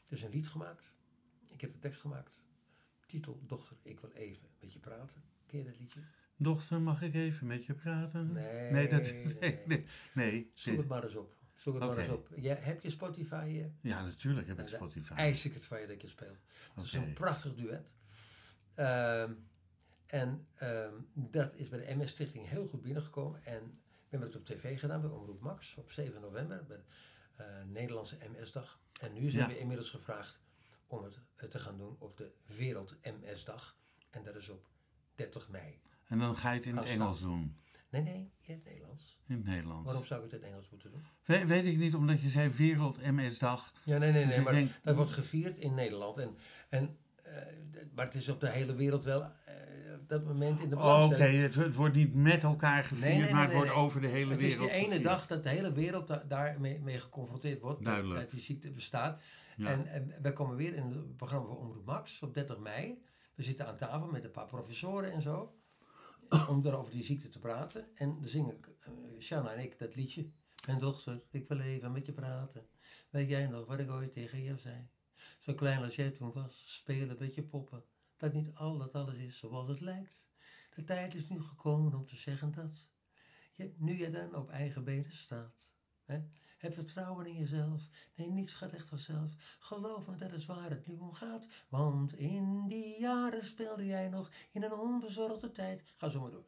Dus 0.08 0.22
een 0.22 0.30
lied 0.30 0.48
gemaakt. 0.48 0.94
Ik 1.54 1.62
heb 1.62 1.74
de 1.74 1.80
tekst 1.80 2.02
gemaakt. 2.02 2.42
Titel, 3.06 3.40
dochter, 3.46 3.78
ik 3.82 4.00
wil 4.00 4.12
even 4.12 4.48
met 4.60 4.74
je 4.74 4.80
praten. 4.80 5.24
Ken 5.46 5.58
je 5.60 5.66
dat 5.66 5.80
liedje? 5.80 6.00
Dochter, 6.36 6.82
mag 6.82 7.02
ik 7.02 7.14
even 7.14 7.48
met 7.48 7.66
je 7.66 7.74
praten? 7.74 8.32
Nee, 8.32 8.72
Nee, 8.72 8.88
dat, 8.88 9.02
nee. 9.02 9.24
nee, 9.40 9.60
nee. 9.68 9.86
nee, 10.14 10.52
Zoek 10.54 10.78
het 10.78 10.88
maar 10.88 11.04
eens 11.04 11.16
op. 11.16 11.36
Zoek 11.56 11.74
het 11.74 11.84
maar 11.84 11.98
eens 11.98 12.10
op. 12.10 12.30
Ja, 12.36 12.56
heb 12.56 12.82
je 12.82 12.90
Spotify? 12.90 13.62
eh? 13.64 13.92
Ja, 13.92 14.04
natuurlijk 14.06 14.48
heb 14.48 14.60
ik 14.60 14.66
Nou, 14.66 14.76
Spotify. 14.76 15.14
eis 15.14 15.46
ik 15.46 15.54
het 15.54 15.66
van 15.66 15.82
je 15.82 15.88
dat 15.88 16.02
je 16.02 16.08
speelt. 16.08 16.38
Het 16.76 16.86
is 16.86 16.94
een 16.94 17.14
prachtig 17.14 17.56
duet. 17.56 17.92
Ehm, 18.76 19.34
en 20.08 20.48
ehm, 20.56 20.94
dat 21.14 21.56
is 21.56 21.70
bij 21.70 21.80
de 21.86 21.96
MS 21.96 22.10
Stichting 22.12 22.48
heel 22.50 22.68
goed 22.68 22.82
binnengekomen. 22.82 23.46
En 23.46 23.60
we 23.64 24.10
hebben 24.10 24.28
het 24.30 24.38
op 24.38 24.46
tv 24.46 24.80
gedaan 24.80 25.02
bij 25.02 25.10
Omroep 25.10 25.42
Max 25.42 25.76
op 25.78 25.92
7 25.92 26.22
november. 26.22 26.66
Bij 26.68 26.78
de 26.78 26.84
eh, 27.44 27.46
Nederlandse 27.66 28.18
MS-dag. 28.38 28.80
En 29.02 29.14
nu 29.14 29.30
zijn 29.30 29.42
Ja. 29.50 29.54
we 29.54 29.60
inmiddels 29.60 29.90
gevraagd 29.90 30.40
om 30.88 31.04
het 31.04 31.20
te 31.54 31.60
gaan 31.60 31.78
doen 31.78 31.96
op 32.00 32.18
de 32.18 32.32
Wereld 32.58 32.96
MS-dag. 33.02 33.78
En 34.10 34.24
dat 34.24 34.36
is 34.36 34.50
op 34.50 34.68
30 35.16 35.50
mei. 35.50 35.82
En 36.08 36.20
dan 36.20 36.36
ga 36.38 36.52
je 36.52 36.58
het 36.58 36.66
in 36.66 36.78
het. 36.78 36.86
Engels 36.86 37.20
doen. 37.22 37.58
Nee, 37.90 38.02
nee, 38.02 38.32
in 38.42 38.54
het 38.54 38.64
Nederlands. 38.66 39.20
In 39.28 39.36
het 39.36 39.46
Nederlands. 39.46 39.86
Waarom 39.86 40.06
zou 40.06 40.24
ik 40.26 40.32
het 40.32 40.36
in 40.40 40.46
het 40.46 40.54
Engels 40.56 40.70
moeten 40.70 40.92
doen? 40.92 41.04
We- 41.26 41.46
weet 41.46 41.66
ik 41.66 41.78
niet, 41.78 41.96
omdat 41.96 42.22
je 42.22 42.30
zei 42.30 42.50
Wereld 42.50 43.02
MS-dag. 43.02 43.74
Ja, 43.84 43.98
nee, 43.98 44.12
nee, 44.12 44.26
Dus 44.26 44.36
nee. 44.36 44.44
Maar 44.44 44.54
denk- 44.54 44.72
dat 44.84 44.96
wordt 44.96 45.12
gevierd 45.12 45.58
in 45.60 45.74
Nederland. 45.74 46.18
En, 46.18 46.38
en, 46.70 46.98
eh, 47.16 47.34
maar 47.96 48.06
het 48.06 48.16
is 48.16 48.30
op 48.30 48.40
de 48.40 48.50
hele 48.50 48.76
wereld 48.76 49.04
wel 49.04 49.22
eh, 49.24 49.30
op 50.02 50.08
dat 50.10 50.24
moment 50.26 50.60
in 50.60 50.70
de 50.70 50.76
Oh, 50.76 50.82
belangstelling. 50.82 51.30
Oké, 51.36 51.42
het, 51.44 51.56
het 51.56 51.76
wordt 51.76 51.96
niet 51.96 52.14
met 52.14 52.44
elkaar 52.44 52.84
gevierd, 52.84 53.02
Nee, 53.10 53.14
nee, 53.18 53.24
nee, 53.24 53.34
maar 53.34 53.44
het 53.44 53.54
wordt 53.54 53.72
over 53.72 54.02
de 54.02 54.08
hele 54.08 54.32
Het 54.32 54.42
is 54.42 54.52
wereld 54.52 54.68
die 54.70 54.78
ene 54.78 54.86
gevierd. 54.86 55.04
dag 55.04 55.28
dat 55.28 55.44
de 55.44 55.50
hele 55.50 55.72
wereld 55.74 56.08
da- 56.08 56.24
daarmee 56.28 56.80
mee 56.80 57.00
geconfronteerd 57.00 57.60
wordt. 57.62 57.78
dat- 57.78 57.86
Duidelijk. 57.88 58.20
Dat, 58.22 58.30
die 58.32 58.40
ziekte 58.42 58.72
bestaat. 58.72 59.22
En, 59.58 59.88
en 59.88 60.22
wij 60.22 60.34
komen 60.34 60.56
weer 60.56 60.74
in 60.74 60.92
het 60.92 61.18
programma 61.18 61.48
van 61.48 61.58
Omroep 61.58 61.86
Max 61.86 62.22
op 62.22 62.34
30 62.34 62.58
mei. 62.58 63.04
We 63.36 63.44
zitten 63.44 63.68
aan 63.68 63.78
tafel 63.78 64.08
met 64.08 64.24
een 64.24 64.32
paar 64.32 64.46
professoren 64.46 65.12
en 65.12 65.22
zo. 65.22 65.56
om 66.50 66.62
daar 66.62 66.74
over 66.74 66.92
die 66.92 67.04
ziekte 67.04 67.30
te 67.30 67.40
praten. 67.40 67.88
En 67.96 68.16
dan 68.20 68.28
zingen 68.28 68.60
uh, 68.66 69.20
Shanna 69.20 69.54
en 69.54 69.64
ik 69.64 69.80
dat 69.80 69.96
liedje. 69.96 70.32
Mijn 70.66 70.80
dochter, 70.80 71.22
ik 71.30 71.48
wil 71.48 71.60
even 71.60 71.92
met 71.92 72.06
je 72.06 72.12
praten. 72.12 72.68
Weet 73.10 73.30
jij 73.30 73.48
nog 73.48 73.66
wat 73.66 73.80
ik 73.80 73.90
ooit 73.90 74.14
tegen 74.14 74.44
je 74.44 74.58
zei? 74.58 74.88
Zo 75.40 75.54
klein 75.54 75.84
als 75.84 75.96
jij 75.96 76.12
toen 76.12 76.32
was, 76.32 76.64
spelen 76.66 77.16
met 77.20 77.36
je 77.36 77.44
poppen. 77.44 77.84
Dat 78.18 78.34
niet 78.34 78.54
al 78.54 78.78
dat 78.78 78.96
alles 78.96 79.18
is 79.18 79.38
zoals 79.38 79.68
het 79.68 79.80
lijkt. 79.80 80.22
De 80.76 80.84
tijd 80.84 81.16
is 81.16 81.30
nu 81.30 81.42
gekomen 81.42 81.94
om 81.94 82.06
te 82.06 82.16
zeggen 82.16 82.52
dat. 82.52 82.88
Je, 83.52 83.74
nu 83.78 83.98
je 83.98 84.10
dan 84.10 84.36
op 84.36 84.50
eigen 84.50 84.84
benen 84.84 85.12
staat. 85.12 85.72
Hè? 86.06 86.22
Heb 86.64 86.74
vertrouwen 86.74 87.26
in 87.26 87.36
jezelf. 87.36 87.82
Nee, 88.16 88.28
niets 88.30 88.54
gaat 88.54 88.74
echt 88.74 88.88
vanzelf. 88.88 89.32
Geloof 89.60 90.08
me, 90.08 90.16
dat 90.16 90.32
is 90.32 90.46
waar 90.46 90.70
het 90.70 90.88
nu 90.88 90.98
om 90.98 91.12
gaat. 91.14 91.46
Want 91.70 92.18
in 92.18 92.68
die 92.68 93.00
jaren 93.00 93.46
speelde 93.46 93.86
jij 93.86 94.10
nog 94.10 94.32
in 94.52 94.64
een 94.64 94.74
onbezorgde 94.74 95.52
tijd. 95.52 95.84
Ga 95.98 96.10
zo 96.10 96.22
maar 96.22 96.32
door. 96.32 96.44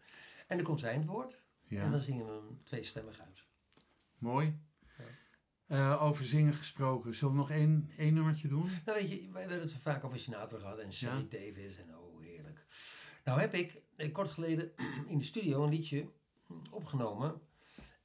En 0.48 0.58
dan 0.58 0.66
komt 0.66 0.80
zijn 0.80 0.98
het 1.00 1.08
woord. 1.08 1.34
En 1.68 1.76
Ja, 1.76 1.90
dan 1.90 2.00
zingen 2.00 2.26
we 2.26 2.32
hem 2.32 2.60
tweestemmig 2.64 3.20
uit. 3.20 3.44
mooi. 4.18 4.60
Ja. 4.98 5.04
Eh, 5.94 6.04
over 6.04 6.26
zingen 6.26 6.54
gesproken. 6.54 7.16
Zullen 7.16 7.34
we 7.34 7.40
nog 7.40 7.50
één, 7.52 7.90
één 7.98 8.14
nummertje 8.14 8.48
doen? 8.48 8.70
Nou 8.86 9.00
weet 9.00 9.10
je, 9.10 9.30
wij 9.32 9.42
hebben 9.42 9.62
het 9.62 9.72
vaak 9.74 10.04
over 10.04 10.20
Sinatra 10.20 10.60
gehad 10.60 10.78
en 10.78 10.94
Sammy 10.94 11.28
Ja. 11.30 11.40
Davis 11.40 11.78
en 11.78 11.98
oh 11.98 12.22
heerlijk. 12.22 12.66
Nou 13.24 13.40
heb 13.40 13.54
ik 13.54 13.82
eh, 13.96 14.12
kort 14.14 14.30
geleden 14.30 14.72
in 15.12 15.18
de 15.18 15.24
studio 15.24 15.64
een 15.64 15.70
liedje 15.70 16.10
opgenomen. 16.70 17.42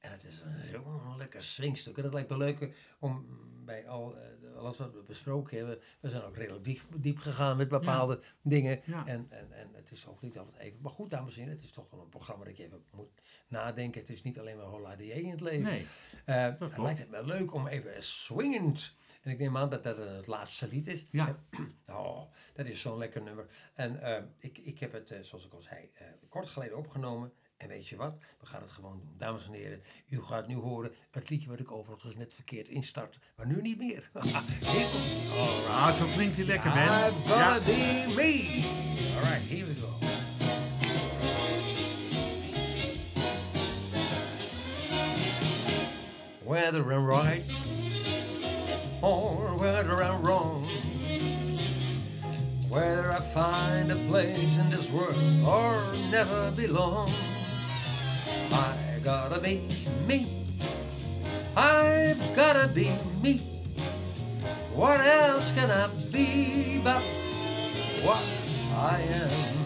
En 0.01 0.11
het 0.11 0.23
is 0.23 0.41
een 0.41 0.83
zo'n 0.83 1.17
lekker 1.17 1.43
swingstuk. 1.43 1.97
En 1.97 2.03
dat 2.03 2.13
lijkt 2.13 2.29
me 2.29 2.37
leuk 2.37 2.75
om 2.99 3.25
bij 3.65 3.87
al, 3.87 4.17
eh, 4.17 4.57
alles 4.57 4.77
wat 4.77 4.93
we 4.93 5.03
besproken 5.03 5.57
hebben. 5.57 5.79
We 5.99 6.09
zijn 6.09 6.23
ook 6.23 6.37
redelijk 6.37 6.63
diep, 6.63 6.81
diep 6.95 7.17
gegaan 7.17 7.57
met 7.57 7.67
bepaalde 7.67 8.19
dingen. 8.41 8.81
Ja. 8.85 9.05
En, 9.07 9.27
en, 9.29 9.51
en 9.51 9.69
het 9.73 9.91
is 9.91 10.07
ook 10.07 10.21
niet 10.21 10.37
altijd 10.37 10.57
even. 10.57 10.79
Maar 10.81 10.91
goed, 10.91 11.09
dames 11.09 11.33
en 11.33 11.39
heren, 11.39 11.55
het 11.55 11.63
is 11.63 11.71
toch 11.71 11.89
wel 11.89 12.01
een 12.01 12.09
programma 12.09 12.45
dat 12.45 12.57
je 12.57 12.63
even 12.63 12.83
moet 12.91 13.09
nadenken. 13.47 14.01
Het 14.01 14.09
is 14.09 14.23
niet 14.23 14.39
alleen 14.39 14.57
maar 14.57 14.65
holla 14.65 14.95
die 14.95 15.11
in 15.11 15.31
het 15.31 15.41
leven. 15.41 15.63
Nee. 15.63 15.87
Eh, 16.25 16.53
het 16.59 16.77
lijkt 16.77 16.99
het 16.99 17.09
me 17.09 17.25
leuk 17.25 17.53
om 17.53 17.67
even 17.67 18.03
swingend. 18.03 18.95
En 19.21 19.31
ik 19.31 19.37
neem 19.37 19.57
aan 19.57 19.69
dat 19.69 19.83
dat 19.83 19.97
het 19.97 20.27
laatste 20.27 20.67
lied 20.67 20.87
is. 20.87 21.07
Ja. 21.11 21.35
Oh, 21.87 22.31
dat 22.53 22.65
is 22.65 22.81
zo'n 22.81 22.97
lekker 22.97 23.21
nummer. 23.21 23.45
En 23.73 24.01
eh, 24.01 24.23
ik, 24.37 24.57
ik 24.57 24.79
heb 24.79 24.91
het, 24.91 25.17
zoals 25.21 25.45
ik 25.45 25.53
al 25.53 25.61
zei, 25.61 25.91
kort 26.29 26.47
geleden 26.47 26.77
opgenomen. 26.77 27.33
En 27.61 27.67
weet 27.67 27.87
je 27.87 27.95
wat? 27.95 28.17
We 28.39 28.45
gaan 28.45 28.61
het 28.61 28.71
gewoon 28.71 28.91
doen. 28.99 29.13
Dames 29.17 29.45
en 29.45 29.53
heren, 29.53 29.81
u 30.09 30.21
gaat 30.21 30.47
nu 30.47 30.55
horen 30.55 30.91
het 31.11 31.29
liedje 31.29 31.49
wat 31.49 31.59
ik 31.59 31.71
overigens 31.71 32.15
net 32.15 32.33
verkeerd 32.33 32.67
instart. 32.67 33.17
Maar 33.35 33.47
nu 33.47 33.61
niet 33.61 33.77
meer. 33.77 34.09
Hier 34.71 34.87
komt 34.91 35.03
right. 35.03 35.67
Ah, 35.67 35.93
zo 35.93 36.05
klinkt 36.05 36.35
hij 36.35 36.45
lekker, 36.45 36.73
Ben. 36.73 36.83
I've 36.83 37.11
gotta 37.27 37.53
Ja. 37.55 37.59
be 37.63 38.13
me. 38.15 38.63
All 39.15 39.21
right, 39.31 39.49
here 39.49 39.65
we 39.65 39.75
go. 39.75 39.89
Whether 46.43 46.91
I'm 46.91 47.05
right 47.05 47.43
or 49.01 49.55
whether 49.57 50.03
I'm 50.03 50.21
wrong, 50.21 50.67
whether 52.69 53.11
I 53.11 53.19
find 53.21 53.91
a 53.91 53.95
place 54.07 54.57
in 54.57 54.69
this 54.69 54.89
world 54.89 55.17
or 55.45 55.93
never 56.09 56.51
belong, 56.51 57.11
I 58.51 58.99
gotta 59.03 59.39
be 59.39 59.61
me. 60.05 60.47
I've 61.55 62.35
gotta 62.35 62.67
be 62.67 62.91
me. 63.21 63.37
What 64.73 64.99
else 64.99 65.51
can 65.51 65.71
I 65.71 65.87
be 66.11 66.81
but 66.83 67.01
what 68.03 68.23
I 68.75 69.01
am? 69.01 69.57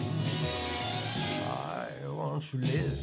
I 1.48 2.08
want 2.08 2.42
to 2.50 2.56
live, 2.58 2.98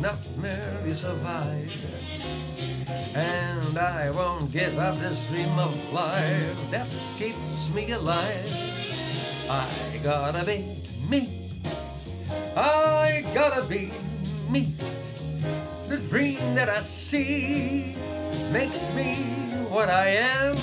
not 0.00 0.18
merely 0.36 0.94
survive. 0.94 1.72
And 3.14 3.78
I 3.78 4.10
won't 4.10 4.50
give 4.50 4.78
up 4.78 4.98
this 5.00 5.26
dream 5.28 5.58
of 5.58 5.74
life 5.92 6.56
that 6.70 6.90
keeps 7.18 7.70
me 7.70 7.92
alive. 7.92 8.48
I 9.48 10.00
gotta 10.02 10.44
be 10.44 10.82
me. 11.08 11.50
I 12.56 13.24
gotta 13.34 13.64
be 13.64 13.92
me. 14.54 14.76
The 15.88 15.98
dream 15.98 16.54
that 16.54 16.68
I 16.68 16.80
see 16.80 17.96
makes 18.52 18.88
me 18.90 19.16
what 19.68 19.90
I 19.90 20.06
am. 20.10 20.54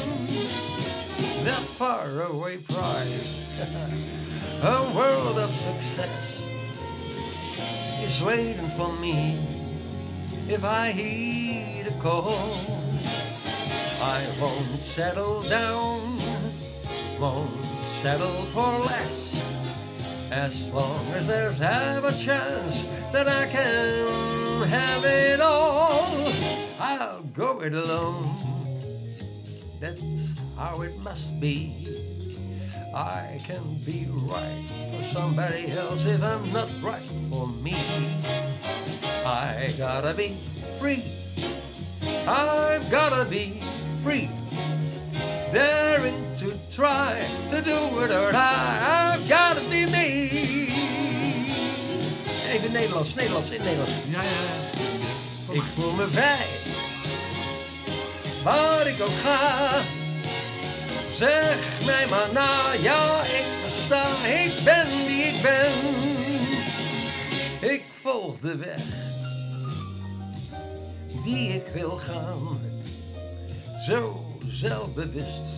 The 1.44 1.60
faraway 1.78 2.58
prize. 2.58 3.30
A 4.64 4.94
world 4.96 5.40
of 5.40 5.52
success 5.54 6.46
is 8.00 8.22
waiting 8.22 8.70
for 8.78 8.94
me 8.94 9.40
if 10.48 10.64
I 10.64 10.92
heed 10.92 11.88
a 11.88 11.96
call. 12.00 12.62
I 14.00 14.22
won't 14.40 14.80
settle 14.80 15.44
down, 15.44 16.22
won't 17.20 17.84
settle 17.84 18.46
for 18.54 18.80
less. 18.80 19.42
As 20.32 20.70
long 20.72 21.08
as 21.08 21.28
there's 21.28 21.60
ever 21.60 22.08
a 22.08 22.16
chance 22.16 22.84
that 23.12 23.28
I 23.28 23.48
can 23.48 24.62
have 24.64 25.04
it 25.04 25.42
all, 25.42 26.32
I'll 26.80 27.22
go 27.24 27.62
it 27.62 27.74
alone. 27.74 28.38
That's 29.82 30.24
how 30.56 30.84
it 30.84 30.98
must 31.04 31.38
be. 31.42 32.08
I 32.96 33.42
can 33.44 33.84
be 33.84 34.08
right 34.10 34.66
for 34.96 35.02
somebody 35.02 35.70
else 35.70 36.06
if 36.06 36.24
I'm 36.24 36.54
not 36.54 36.70
right 36.82 37.12
for 37.30 37.50
me. 37.50 37.76
I 39.26 39.74
gotta 39.78 40.14
be 40.14 40.38
free. 40.80 41.12
I've 42.26 42.90
gotta 42.90 43.26
be 43.26 43.62
free. 44.02 44.30
Daring 45.54 46.36
to 46.38 46.54
try 46.70 47.28
to 47.50 47.62
do 47.62 48.00
it 48.04 48.12
or 48.12 48.32
die. 48.32 49.14
I've 49.14 49.28
gotta 49.28 49.62
be 49.70 49.86
me. 49.86 50.30
Even 52.54 52.72
Nederlands, 52.72 53.16
Nederlands, 53.16 53.50
in 53.50 53.62
Nederlands. 53.64 53.96
Ja, 54.10 54.24
ja. 54.24 55.54
Ik 55.54 55.64
voel 55.76 55.92
me 55.92 56.08
vrij. 56.08 56.48
Waar 58.44 58.88
ik 58.88 59.02
ook 59.02 59.18
ga. 59.24 59.82
Zeg 61.12 61.86
mij 61.86 62.08
maar 62.08 62.30
na, 62.34 62.72
ja, 62.72 63.22
ik 63.24 63.46
besta, 63.64 64.26
ik 64.26 64.64
ben 64.64 64.88
wie 65.06 65.24
ik 65.24 65.42
ben. 65.42 65.72
Ik 67.72 67.84
volg 67.92 68.40
de 68.40 68.56
weg 68.56 68.84
die 71.24 71.50
ik 71.50 71.68
wil 71.74 71.98
gaan. 71.98 72.60
Zo 73.88 74.21
zelfbewust, 74.52 75.54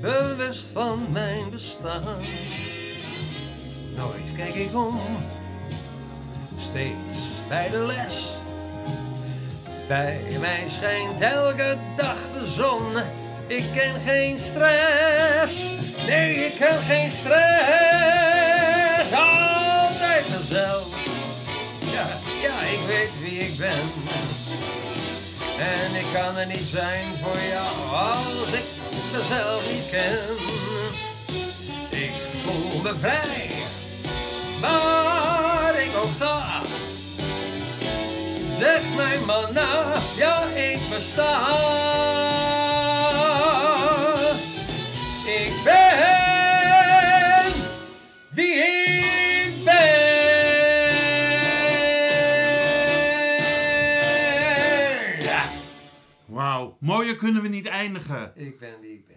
bewust 0.00 0.66
van 0.72 1.06
mijn 1.12 1.50
bestaan. 1.50 2.16
Nooit 3.96 4.32
kijk 4.36 4.54
ik 4.54 4.74
om, 4.74 5.00
steeds 6.58 7.16
bij 7.48 7.70
de 7.70 7.78
les. 7.78 8.32
Bij 9.88 10.36
mij 10.40 10.64
schijnt 10.66 11.20
elke 11.20 11.78
dag 11.96 12.16
de 12.32 12.46
zon. 12.46 12.96
Ik 13.46 13.64
ken 13.72 14.00
geen 14.00 14.38
stress. 14.38 15.70
Nee, 16.06 16.34
ik 16.34 16.54
ken 16.54 16.82
geen 16.82 17.10
stress. 17.10 19.12
Altijd 19.12 20.28
mezelf. 20.38 20.86
Ja, 21.92 22.06
ja, 22.42 22.60
ik 22.60 22.80
weet 22.86 23.10
wie 23.20 23.38
ik 23.38 23.56
ben. 23.56 23.80
En 25.58 25.94
ik 25.94 26.06
kan 26.12 26.36
er 26.36 26.46
niet 26.46 26.68
zijn 26.68 27.14
voor 27.22 27.40
jou 27.50 27.90
als 27.90 28.52
ik 28.52 28.64
mezelf 29.12 29.62
niet 29.72 29.90
ken. 29.90 30.36
Ik 31.90 32.12
voel 32.44 32.80
me 32.82 32.94
vrij, 33.00 33.50
waar 34.60 35.80
ik 35.80 35.96
ook 35.96 36.10
ga. 36.18 36.62
Zeg 38.58 38.82
mij 38.96 39.18
maar 39.18 39.52
na, 39.52 39.94
ja 40.16 40.42
ik 40.42 40.78
besta. 40.90 42.63
Mooier 56.84 57.16
kunnen 57.16 57.42
we 57.42 57.48
niet 57.48 57.66
eindigen. 57.66 58.32
ik 58.34 58.58
ben 58.58 58.80
wie 58.80 58.92
ik 58.92 59.06
ben. 59.06 59.16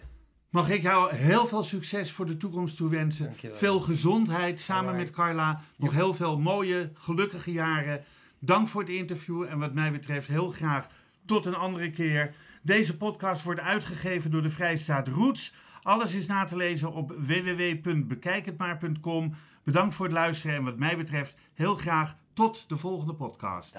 Mag 0.49 0.69
ik 0.69 0.81
jou 0.81 1.15
heel 1.15 1.47
veel 1.47 1.63
succes 1.63 2.11
voor 2.11 2.25
de 2.25 2.37
toekomst 2.37 2.77
toewensen. 2.77 3.25
Dankjewel. 3.25 3.57
Veel 3.57 3.79
gezondheid 3.79 4.59
samen 4.59 4.89
Alright. 4.89 5.05
met 5.05 5.15
Carla. 5.15 5.61
Nog 5.77 5.93
heel 5.93 6.13
veel 6.13 6.39
mooie, 6.39 6.91
gelukkige 6.93 7.51
jaren. 7.51 8.03
Dank 8.39 8.67
voor 8.67 8.81
het 8.81 8.89
interview 8.89 9.43
en 9.43 9.59
wat 9.59 9.73
mij 9.73 9.91
betreft 9.91 10.27
heel 10.27 10.49
graag 10.49 10.87
tot 11.25 11.45
een 11.45 11.55
andere 11.55 11.89
keer. 11.89 12.35
Deze 12.61 12.97
podcast 12.97 13.43
wordt 13.43 13.59
uitgegeven 13.59 14.31
door 14.31 14.41
de 14.41 14.49
Vrijstaat 14.49 15.07
Roots. 15.07 15.53
Alles 15.81 16.13
is 16.13 16.27
na 16.27 16.43
te 16.43 16.55
lezen 16.55 16.93
op 16.93 17.15
www.bekijkhetmaar.com. 17.17 19.35
Bedankt 19.63 19.95
voor 19.95 20.05
het 20.05 20.15
luisteren 20.15 20.55
en 20.55 20.63
wat 20.63 20.77
mij 20.77 20.97
betreft 20.97 21.37
heel 21.53 21.75
graag 21.75 22.15
tot 22.33 22.69
de 22.69 22.77
volgende 22.77 23.13
podcast. 23.13 23.75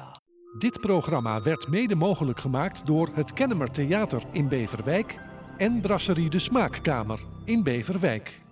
Dit 0.53 0.81
programma 0.81 1.43
werd 1.43 1.69
mede 1.69 1.95
mogelijk 1.95 2.41
gemaakt 2.41 2.87
door 2.87 3.09
het 3.13 3.33
Kennemer 3.33 3.71
Theater 3.71 4.23
in 4.33 4.49
Beverwijk 4.49 5.19
en 5.57 5.81
Brasserie 5.81 6.31
de 6.31 6.39
Smaakkamer 6.39 7.21
in 7.45 7.63
Beverwijk. 7.63 8.43